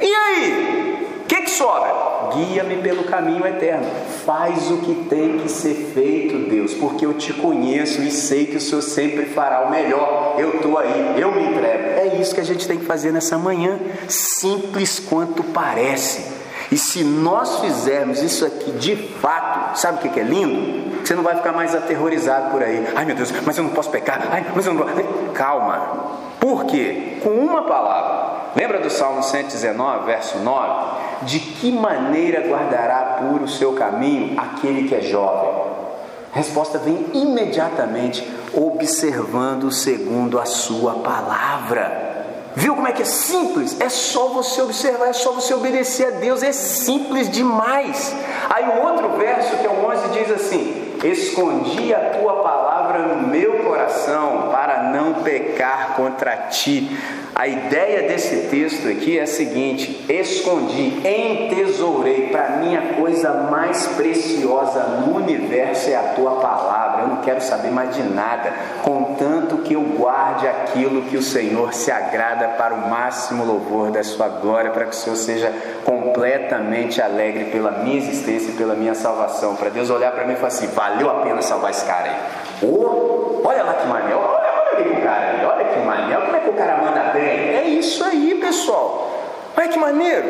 E 0.00 0.14
aí? 0.14 1.20
O 1.22 1.26
que, 1.26 1.42
que 1.42 1.50
sobra? 1.50 2.15
Guia-me 2.34 2.76
pelo 2.76 3.04
caminho 3.04 3.46
eterno. 3.46 3.86
Faz 4.24 4.70
o 4.70 4.78
que 4.78 4.94
tem 5.08 5.38
que 5.38 5.48
ser 5.48 5.74
feito, 5.94 6.48
Deus, 6.48 6.74
porque 6.74 7.04
eu 7.06 7.14
te 7.14 7.32
conheço 7.32 8.02
e 8.02 8.10
sei 8.10 8.46
que 8.46 8.56
o 8.56 8.60
Senhor 8.60 8.82
sempre 8.82 9.26
fará 9.26 9.66
o 9.66 9.70
melhor. 9.70 10.36
Eu 10.38 10.56
estou 10.56 10.78
aí, 10.78 11.14
eu 11.20 11.32
me 11.32 11.42
entrego. 11.42 11.84
É 11.98 12.16
isso 12.20 12.34
que 12.34 12.40
a 12.40 12.44
gente 12.44 12.66
tem 12.66 12.78
que 12.78 12.84
fazer 12.84 13.12
nessa 13.12 13.38
manhã, 13.38 13.78
simples 14.08 14.98
quanto 14.98 15.42
parece. 15.42 16.36
E 16.70 16.76
se 16.76 17.04
nós 17.04 17.60
fizermos 17.60 18.22
isso 18.22 18.44
aqui 18.44 18.72
de 18.72 18.96
fato, 18.96 19.78
sabe 19.78 19.98
o 19.98 20.10
que 20.10 20.20
é 20.20 20.22
lindo? 20.22 20.96
Você 21.04 21.14
não 21.14 21.22
vai 21.22 21.36
ficar 21.36 21.52
mais 21.52 21.74
aterrorizado 21.74 22.50
por 22.50 22.62
aí. 22.62 22.84
Ai 22.96 23.04
meu 23.04 23.14
Deus, 23.14 23.32
mas 23.44 23.56
eu 23.56 23.64
não 23.64 23.70
posso 23.70 23.90
pecar. 23.90 24.26
Ai, 24.30 24.44
mas 24.54 24.66
eu 24.66 24.74
não 24.74 24.84
Calma. 25.32 26.16
Por 26.40 26.64
quê? 26.64 27.18
Com 27.22 27.30
uma 27.30 27.62
palavra. 27.62 28.35
Lembra 28.56 28.78
do 28.78 28.88
Salmo 28.88 29.22
119, 29.22 30.06
verso 30.06 30.38
9? 30.38 31.26
De 31.26 31.38
que 31.38 31.70
maneira 31.70 32.48
guardará 32.48 33.18
puro 33.20 33.44
o 33.44 33.48
seu 33.48 33.74
caminho 33.74 34.40
aquele 34.40 34.88
que 34.88 34.94
é 34.94 35.02
jovem? 35.02 35.50
A 36.32 36.36
resposta 36.38 36.78
vem 36.78 37.06
imediatamente, 37.12 38.26
observando 38.54 39.70
segundo 39.70 40.40
a 40.40 40.46
sua 40.46 40.94
palavra. 40.94 42.06
Viu 42.54 42.74
como 42.74 42.88
é 42.88 42.92
que 42.92 43.02
é 43.02 43.04
simples? 43.04 43.78
É 43.78 43.90
só 43.90 44.28
você 44.28 44.62
observar, 44.62 45.08
é 45.08 45.12
só 45.12 45.32
você 45.32 45.52
obedecer 45.52 46.06
a 46.06 46.10
Deus, 46.12 46.42
é 46.42 46.52
simples 46.52 47.28
demais. 47.28 48.16
Aí 48.48 48.66
o 48.70 48.86
outro 48.86 49.18
verso, 49.18 49.58
que 49.58 49.66
é 49.66 49.70
o 49.70 49.86
11, 49.86 50.08
diz 50.18 50.30
assim: 50.30 50.94
Escondi 51.04 51.92
a 51.92 52.18
tua 52.18 52.42
palavra 52.42 53.00
no 53.00 53.28
meu 53.28 53.62
coração, 53.64 54.48
para 54.50 54.65
não 54.96 55.22
pecar 55.22 55.94
contra 55.94 56.34
ti. 56.48 56.96
A 57.34 57.46
ideia 57.46 58.08
desse 58.08 58.48
texto 58.48 58.88
aqui 58.88 59.18
é 59.18 59.22
a 59.22 59.26
seguinte: 59.26 60.06
escondi, 60.08 61.02
entesourei. 61.06 62.28
Para 62.28 62.56
mim, 62.56 62.74
a 62.74 62.94
coisa 62.94 63.30
mais 63.50 63.86
preciosa 63.88 64.82
no 65.04 65.16
universo 65.16 65.90
é 65.90 65.96
a 65.96 66.14
tua 66.14 66.36
palavra. 66.36 67.02
Eu 67.02 67.08
não 67.08 67.16
quero 67.16 67.42
saber 67.42 67.70
mais 67.70 67.94
de 67.94 68.02
nada, 68.02 68.54
contanto 68.82 69.58
que 69.58 69.74
eu 69.74 69.82
guarde 69.82 70.48
aquilo 70.48 71.02
que 71.02 71.16
o 71.18 71.22
Senhor 71.22 71.74
se 71.74 71.90
agrada 71.90 72.48
para 72.56 72.74
o 72.74 72.88
máximo 72.88 73.44
louvor 73.44 73.90
da 73.90 74.02
sua 74.02 74.28
glória, 74.28 74.70
para 74.70 74.86
que 74.86 74.92
o 74.92 74.98
Senhor 74.98 75.16
seja 75.16 75.52
completamente 75.84 77.02
alegre 77.02 77.44
pela 77.46 77.70
minha 77.70 77.98
existência 77.98 78.50
e 78.50 78.54
pela 78.54 78.74
minha 78.74 78.94
salvação. 78.94 79.56
Para 79.56 79.68
Deus 79.68 79.90
olhar 79.90 80.12
para 80.12 80.24
mim 80.24 80.32
e 80.32 80.36
falar 80.36 80.48
assim: 80.48 80.68
valeu 80.68 81.10
a 81.10 81.14
pena 81.16 81.42
salvar 81.42 81.70
esse 81.70 81.84
cara 81.84 82.04
aí. 82.04 82.16
Oh, 82.62 83.42
olha 83.44 83.62
lá 83.62 83.74
que 83.74 83.86
maneiro, 83.86 84.25
cara 86.56 86.78
manda 86.78 87.12
bem? 87.12 87.22
É 87.22 87.68
isso 87.68 88.02
aí, 88.04 88.34
pessoal. 88.40 89.10
Olha 89.56 89.68
que 89.68 89.78
maneiro. 89.78 90.26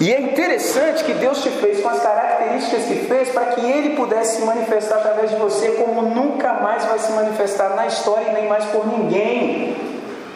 E 0.00 0.12
é 0.12 0.20
interessante 0.20 1.04
que 1.04 1.12
Deus 1.14 1.42
te 1.42 1.50
fez 1.50 1.80
com 1.80 1.88
as 1.88 2.02
características 2.02 2.84
que 2.84 3.06
fez 3.06 3.28
para 3.30 3.46
que 3.46 3.60
Ele 3.60 3.96
pudesse 3.96 4.36
se 4.36 4.42
manifestar 4.42 4.96
através 4.96 5.30
de 5.30 5.36
você 5.36 5.68
como 5.72 6.02
nunca 6.02 6.54
mais 6.54 6.84
vai 6.84 6.98
se 6.98 7.12
manifestar 7.12 7.70
na 7.76 7.86
história 7.86 8.28
e 8.30 8.34
nem 8.34 8.48
mais 8.48 8.64
por 8.66 8.86
ninguém. 8.86 9.76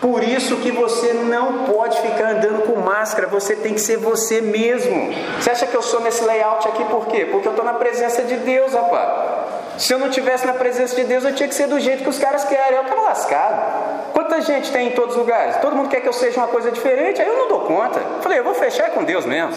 Por 0.01 0.23
isso 0.23 0.57
que 0.59 0.71
você 0.71 1.13
não 1.13 1.65
pode 1.65 2.01
ficar 2.01 2.37
andando 2.37 2.63
com 2.63 2.81
máscara, 2.81 3.27
você 3.27 3.57
tem 3.57 3.75
que 3.75 3.81
ser 3.81 3.97
você 3.97 4.41
mesmo. 4.41 5.13
Você 5.41 5.51
acha 5.51 5.67
que 5.67 5.77
eu 5.77 5.83
sou 5.83 6.01
nesse 6.01 6.25
layout 6.25 6.69
aqui 6.69 6.85
por 6.85 7.07
quê? 7.09 7.27
Porque 7.31 7.49
eu 7.49 7.53
estou 7.53 7.65
na 7.65 7.75
presença 7.75 8.23
de 8.23 8.37
Deus, 8.37 8.73
rapaz. 8.73 9.58
Se 9.79 9.95
eu 9.95 9.99
não 9.99 10.11
tivesse 10.11 10.45
na 10.45 10.55
presença 10.55 10.97
de 10.97 11.05
Deus, 11.05 11.25
eu 11.25 11.33
tinha 11.33 11.49
que 11.49 11.55
ser 11.55 11.69
do 11.69 11.79
jeito 11.79 12.03
que 12.03 12.09
os 12.09 12.19
caras 12.19 12.45
querem. 12.45 12.77
Eu 12.77 12.83
estava 12.83 13.01
lascado. 13.03 14.13
Quanta 14.13 14.41
gente 14.41 14.73
tem 14.73 14.89
em 14.89 14.91
todos 14.91 15.15
os 15.15 15.21
lugares? 15.21 15.57
Todo 15.59 15.77
mundo 15.77 15.89
quer 15.89 16.01
que 16.01 16.09
eu 16.09 16.13
seja 16.13 16.41
uma 16.41 16.49
coisa 16.49 16.73
diferente, 16.73 17.23
aí 17.23 17.29
eu 17.29 17.37
não 17.37 17.49
dou 17.49 17.61
conta. 17.61 18.01
Falei, 18.21 18.41
eu 18.41 18.45
vou 18.45 18.55
fechar 18.55 18.91
com 18.91 19.05
Deus 19.05 19.25
mesmo. 19.25 19.55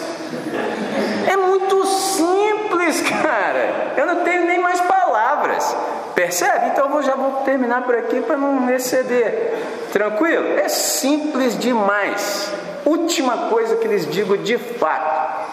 É 1.28 1.36
muito 1.36 1.84
simples, 1.86 3.02
cara. 3.02 3.94
Eu 3.96 4.06
não 4.06 4.22
tenho 4.22 4.46
nem 4.46 4.60
mais 4.60 4.80
palavras. 4.80 5.76
Percebe? 6.14 6.68
Então 6.68 6.94
eu 6.94 7.02
já 7.02 7.16
vou 7.16 7.42
terminar 7.42 7.82
por 7.82 7.96
aqui 7.96 8.20
para 8.20 8.36
não 8.36 8.70
exceder. 8.70 9.54
Tranquilo? 9.92 10.56
É 10.56 10.68
simples 10.68 11.58
demais. 11.58 12.48
Última 12.84 13.48
coisa 13.48 13.74
que 13.74 13.88
lhes 13.88 14.06
digo 14.06 14.38
de 14.38 14.56
fato. 14.56 15.48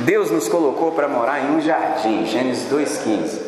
Deus 0.00 0.30
nos 0.30 0.48
colocou 0.48 0.92
para 0.92 1.08
morar 1.08 1.40
em 1.40 1.56
um 1.56 1.60
jardim, 1.60 2.24
Gênesis 2.24 2.72
2,15. 2.72 3.47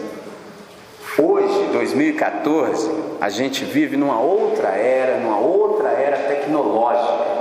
Hoje, 1.18 1.68
2014, 1.72 2.90
a 3.20 3.28
gente 3.28 3.64
vive 3.64 3.96
numa 3.96 4.20
outra 4.20 4.68
era, 4.68 5.18
numa 5.18 5.38
outra 5.38 5.88
era 5.88 6.16
tecnológica. 6.28 7.40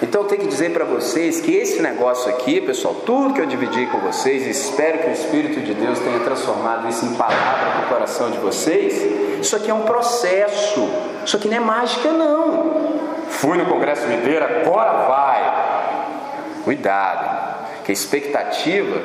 Então 0.00 0.22
eu 0.22 0.28
tenho 0.28 0.42
que 0.42 0.48
dizer 0.48 0.72
para 0.72 0.84
vocês 0.84 1.40
que 1.40 1.52
esse 1.52 1.82
negócio 1.82 2.30
aqui, 2.30 2.60
pessoal, 2.60 2.94
tudo 3.04 3.34
que 3.34 3.40
eu 3.40 3.46
dividi 3.46 3.86
com 3.86 3.98
vocês, 3.98 4.46
espero 4.46 4.98
que 4.98 5.08
o 5.08 5.12
Espírito 5.12 5.60
de 5.60 5.74
Deus 5.74 5.98
tenha 5.98 6.20
transformado 6.20 6.88
isso 6.88 7.04
em 7.04 7.14
palavra 7.14 7.72
para 7.72 7.86
o 7.86 7.88
coração 7.88 8.30
de 8.30 8.38
vocês. 8.38 8.94
Isso 9.40 9.56
aqui 9.56 9.68
é 9.68 9.74
um 9.74 9.82
processo, 9.82 10.88
isso 11.26 11.36
aqui 11.36 11.48
não 11.48 11.56
é 11.56 11.60
mágica, 11.60 12.12
não. 12.12 13.00
Fui 13.28 13.58
no 13.58 13.66
Congresso 13.66 14.06
Videira, 14.06 14.62
agora 14.62 15.08
vai. 15.08 16.62
Cuidado, 16.62 17.82
que 17.84 17.90
a 17.90 17.94
expectativa 17.94 19.00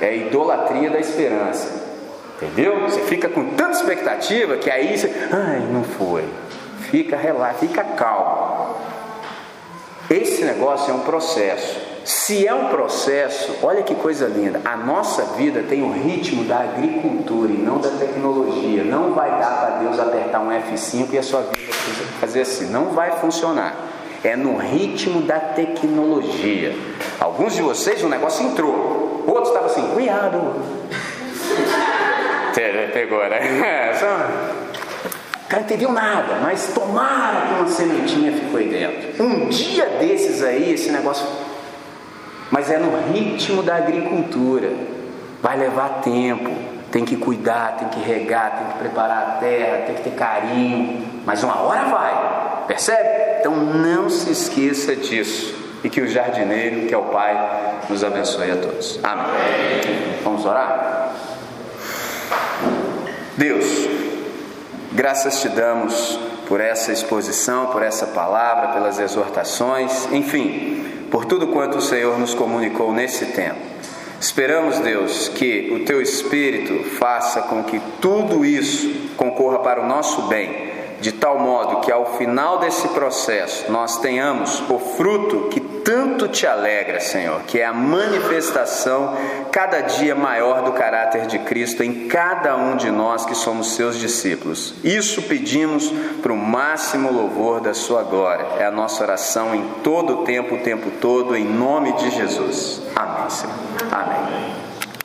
é 0.00 0.06
a 0.06 0.12
idolatria 0.12 0.90
da 0.90 1.00
esperança. 1.00 1.85
Entendeu? 2.36 2.80
Você 2.82 3.00
fica 3.02 3.28
com 3.28 3.50
tanta 3.50 3.72
expectativa 3.72 4.56
que 4.56 4.70
aí 4.70 4.96
você, 4.96 5.10
ai, 5.32 5.60
não 5.72 5.82
foi. 5.82 6.24
Fica 6.90 7.16
relaxa, 7.16 7.58
fica 7.60 7.82
calmo. 7.82 8.76
Esse 10.10 10.44
negócio 10.44 10.90
é 10.90 10.94
um 10.94 11.00
processo. 11.00 11.80
Se 12.04 12.46
é 12.46 12.54
um 12.54 12.68
processo, 12.68 13.56
olha 13.62 13.82
que 13.82 13.94
coisa 13.94 14.28
linda. 14.28 14.60
A 14.64 14.76
nossa 14.76 15.24
vida 15.36 15.64
tem 15.68 15.82
o 15.82 15.90
ritmo 15.90 16.44
da 16.44 16.60
agricultura 16.60 17.50
e 17.50 17.56
não 17.56 17.78
da 17.78 17.88
tecnologia. 17.90 18.84
Não 18.84 19.12
vai 19.12 19.30
dar 19.30 19.58
para 19.58 19.70
Deus 19.80 19.98
apertar 19.98 20.40
um 20.40 20.50
F5 20.50 21.08
e 21.12 21.18
a 21.18 21.22
sua 21.22 21.40
vida 21.40 21.72
fazer 22.20 22.42
assim. 22.42 22.66
Não 22.66 22.90
vai 22.90 23.12
funcionar. 23.18 23.74
É 24.22 24.36
no 24.36 24.56
ritmo 24.56 25.22
da 25.22 25.40
tecnologia. 25.40 26.76
Alguns 27.18 27.54
de 27.54 27.62
vocês 27.62 28.02
o 28.04 28.08
negócio 28.08 28.46
entrou. 28.46 29.24
Outros 29.26 29.48
estavam 29.48 29.68
assim, 29.68 29.94
cuidado. 32.60 32.92
Pegou, 32.92 33.28
né? 33.28 33.92
Só... 33.94 34.06
O 35.44 35.48
cara 35.48 35.62
não 35.62 35.68
entendeu 35.68 35.92
nada, 35.92 36.38
mas 36.42 36.72
tomara 36.74 37.46
que 37.46 37.54
uma 37.54 37.68
sementinha 37.68 38.32
ficou 38.32 38.58
aí 38.58 38.68
dentro. 38.68 39.22
Um 39.22 39.48
dia 39.48 39.86
desses 40.00 40.42
aí, 40.42 40.72
esse 40.72 40.90
negócio. 40.90 41.24
Mas 42.50 42.68
é 42.68 42.78
no 42.78 43.12
ritmo 43.12 43.62
da 43.62 43.76
agricultura. 43.76 44.70
Vai 45.40 45.56
levar 45.56 46.00
tempo. 46.00 46.50
Tem 46.90 47.04
que 47.04 47.16
cuidar, 47.16 47.76
tem 47.78 47.88
que 47.88 48.00
regar, 48.00 48.58
tem 48.58 48.66
que 48.72 48.78
preparar 48.78 49.18
a 49.18 49.30
terra, 49.38 49.82
tem 49.86 49.94
que 49.94 50.02
ter 50.02 50.16
carinho. 50.16 51.06
Mas 51.24 51.44
uma 51.44 51.60
hora 51.60 51.84
vai. 51.84 52.64
Percebe? 52.66 53.38
Então 53.38 53.54
não 53.54 54.10
se 54.10 54.30
esqueça 54.32 54.96
disso. 54.96 55.54
E 55.84 55.88
que 55.88 56.00
o 56.00 56.08
jardineiro, 56.08 56.88
que 56.88 56.94
é 56.94 56.98
o 56.98 57.02
Pai, 57.02 57.80
nos 57.88 58.02
abençoe 58.02 58.50
a 58.50 58.56
todos. 58.56 58.98
Amém. 59.04 60.18
Vamos 60.24 60.44
orar? 60.44 61.05
Deus, 63.36 63.66
graças 64.92 65.40
te 65.40 65.48
damos 65.48 66.18
por 66.48 66.60
essa 66.60 66.92
exposição, 66.92 67.66
por 67.66 67.82
essa 67.82 68.06
palavra, 68.06 68.68
pelas 68.68 68.98
exortações, 68.98 70.08
enfim, 70.12 70.84
por 71.10 71.24
tudo 71.24 71.48
quanto 71.48 71.78
o 71.78 71.82
Senhor 71.82 72.18
nos 72.18 72.34
comunicou 72.34 72.92
nesse 72.92 73.26
tempo. 73.26 73.60
Esperamos, 74.20 74.78
Deus, 74.78 75.28
que 75.28 75.70
o 75.72 75.84
teu 75.84 76.00
Espírito 76.00 76.90
faça 76.96 77.42
com 77.42 77.64
que 77.64 77.80
tudo 78.00 78.44
isso 78.44 78.88
concorra 79.16 79.58
para 79.58 79.82
o 79.82 79.86
nosso 79.86 80.22
bem 80.22 80.75
de 81.00 81.12
tal 81.12 81.38
modo 81.38 81.80
que 81.80 81.92
ao 81.92 82.16
final 82.16 82.58
desse 82.58 82.88
processo 82.88 83.70
nós 83.70 83.98
tenhamos 83.98 84.62
o 84.68 84.78
fruto 84.78 85.48
que 85.50 85.60
tanto 85.60 86.26
te 86.26 86.46
alegra, 86.46 86.98
Senhor, 86.98 87.42
que 87.42 87.60
é 87.60 87.64
a 87.64 87.72
manifestação 87.72 89.16
cada 89.52 89.82
dia 89.82 90.16
maior 90.16 90.62
do 90.62 90.72
caráter 90.72 91.26
de 91.26 91.38
Cristo 91.38 91.82
em 91.82 92.08
cada 92.08 92.56
um 92.56 92.76
de 92.76 92.90
nós 92.90 93.24
que 93.24 93.36
somos 93.36 93.74
seus 93.74 93.96
discípulos. 93.96 94.74
Isso 94.82 95.22
pedimos 95.22 95.92
para 96.20 96.32
o 96.32 96.36
máximo 96.36 97.12
louvor 97.12 97.60
da 97.60 97.72
Sua 97.72 98.02
glória. 98.02 98.46
É 98.58 98.66
a 98.66 98.70
nossa 98.70 99.04
oração 99.04 99.54
em 99.54 99.62
todo 99.84 100.22
o 100.22 100.24
tempo, 100.24 100.56
o 100.56 100.58
tempo 100.58 100.90
todo, 101.00 101.36
em 101.36 101.44
nome 101.44 101.92
de 101.92 102.10
Jesus. 102.10 102.82
Amém, 102.96 103.30
Senhor. 103.30 103.54
Amém. 103.92 104.65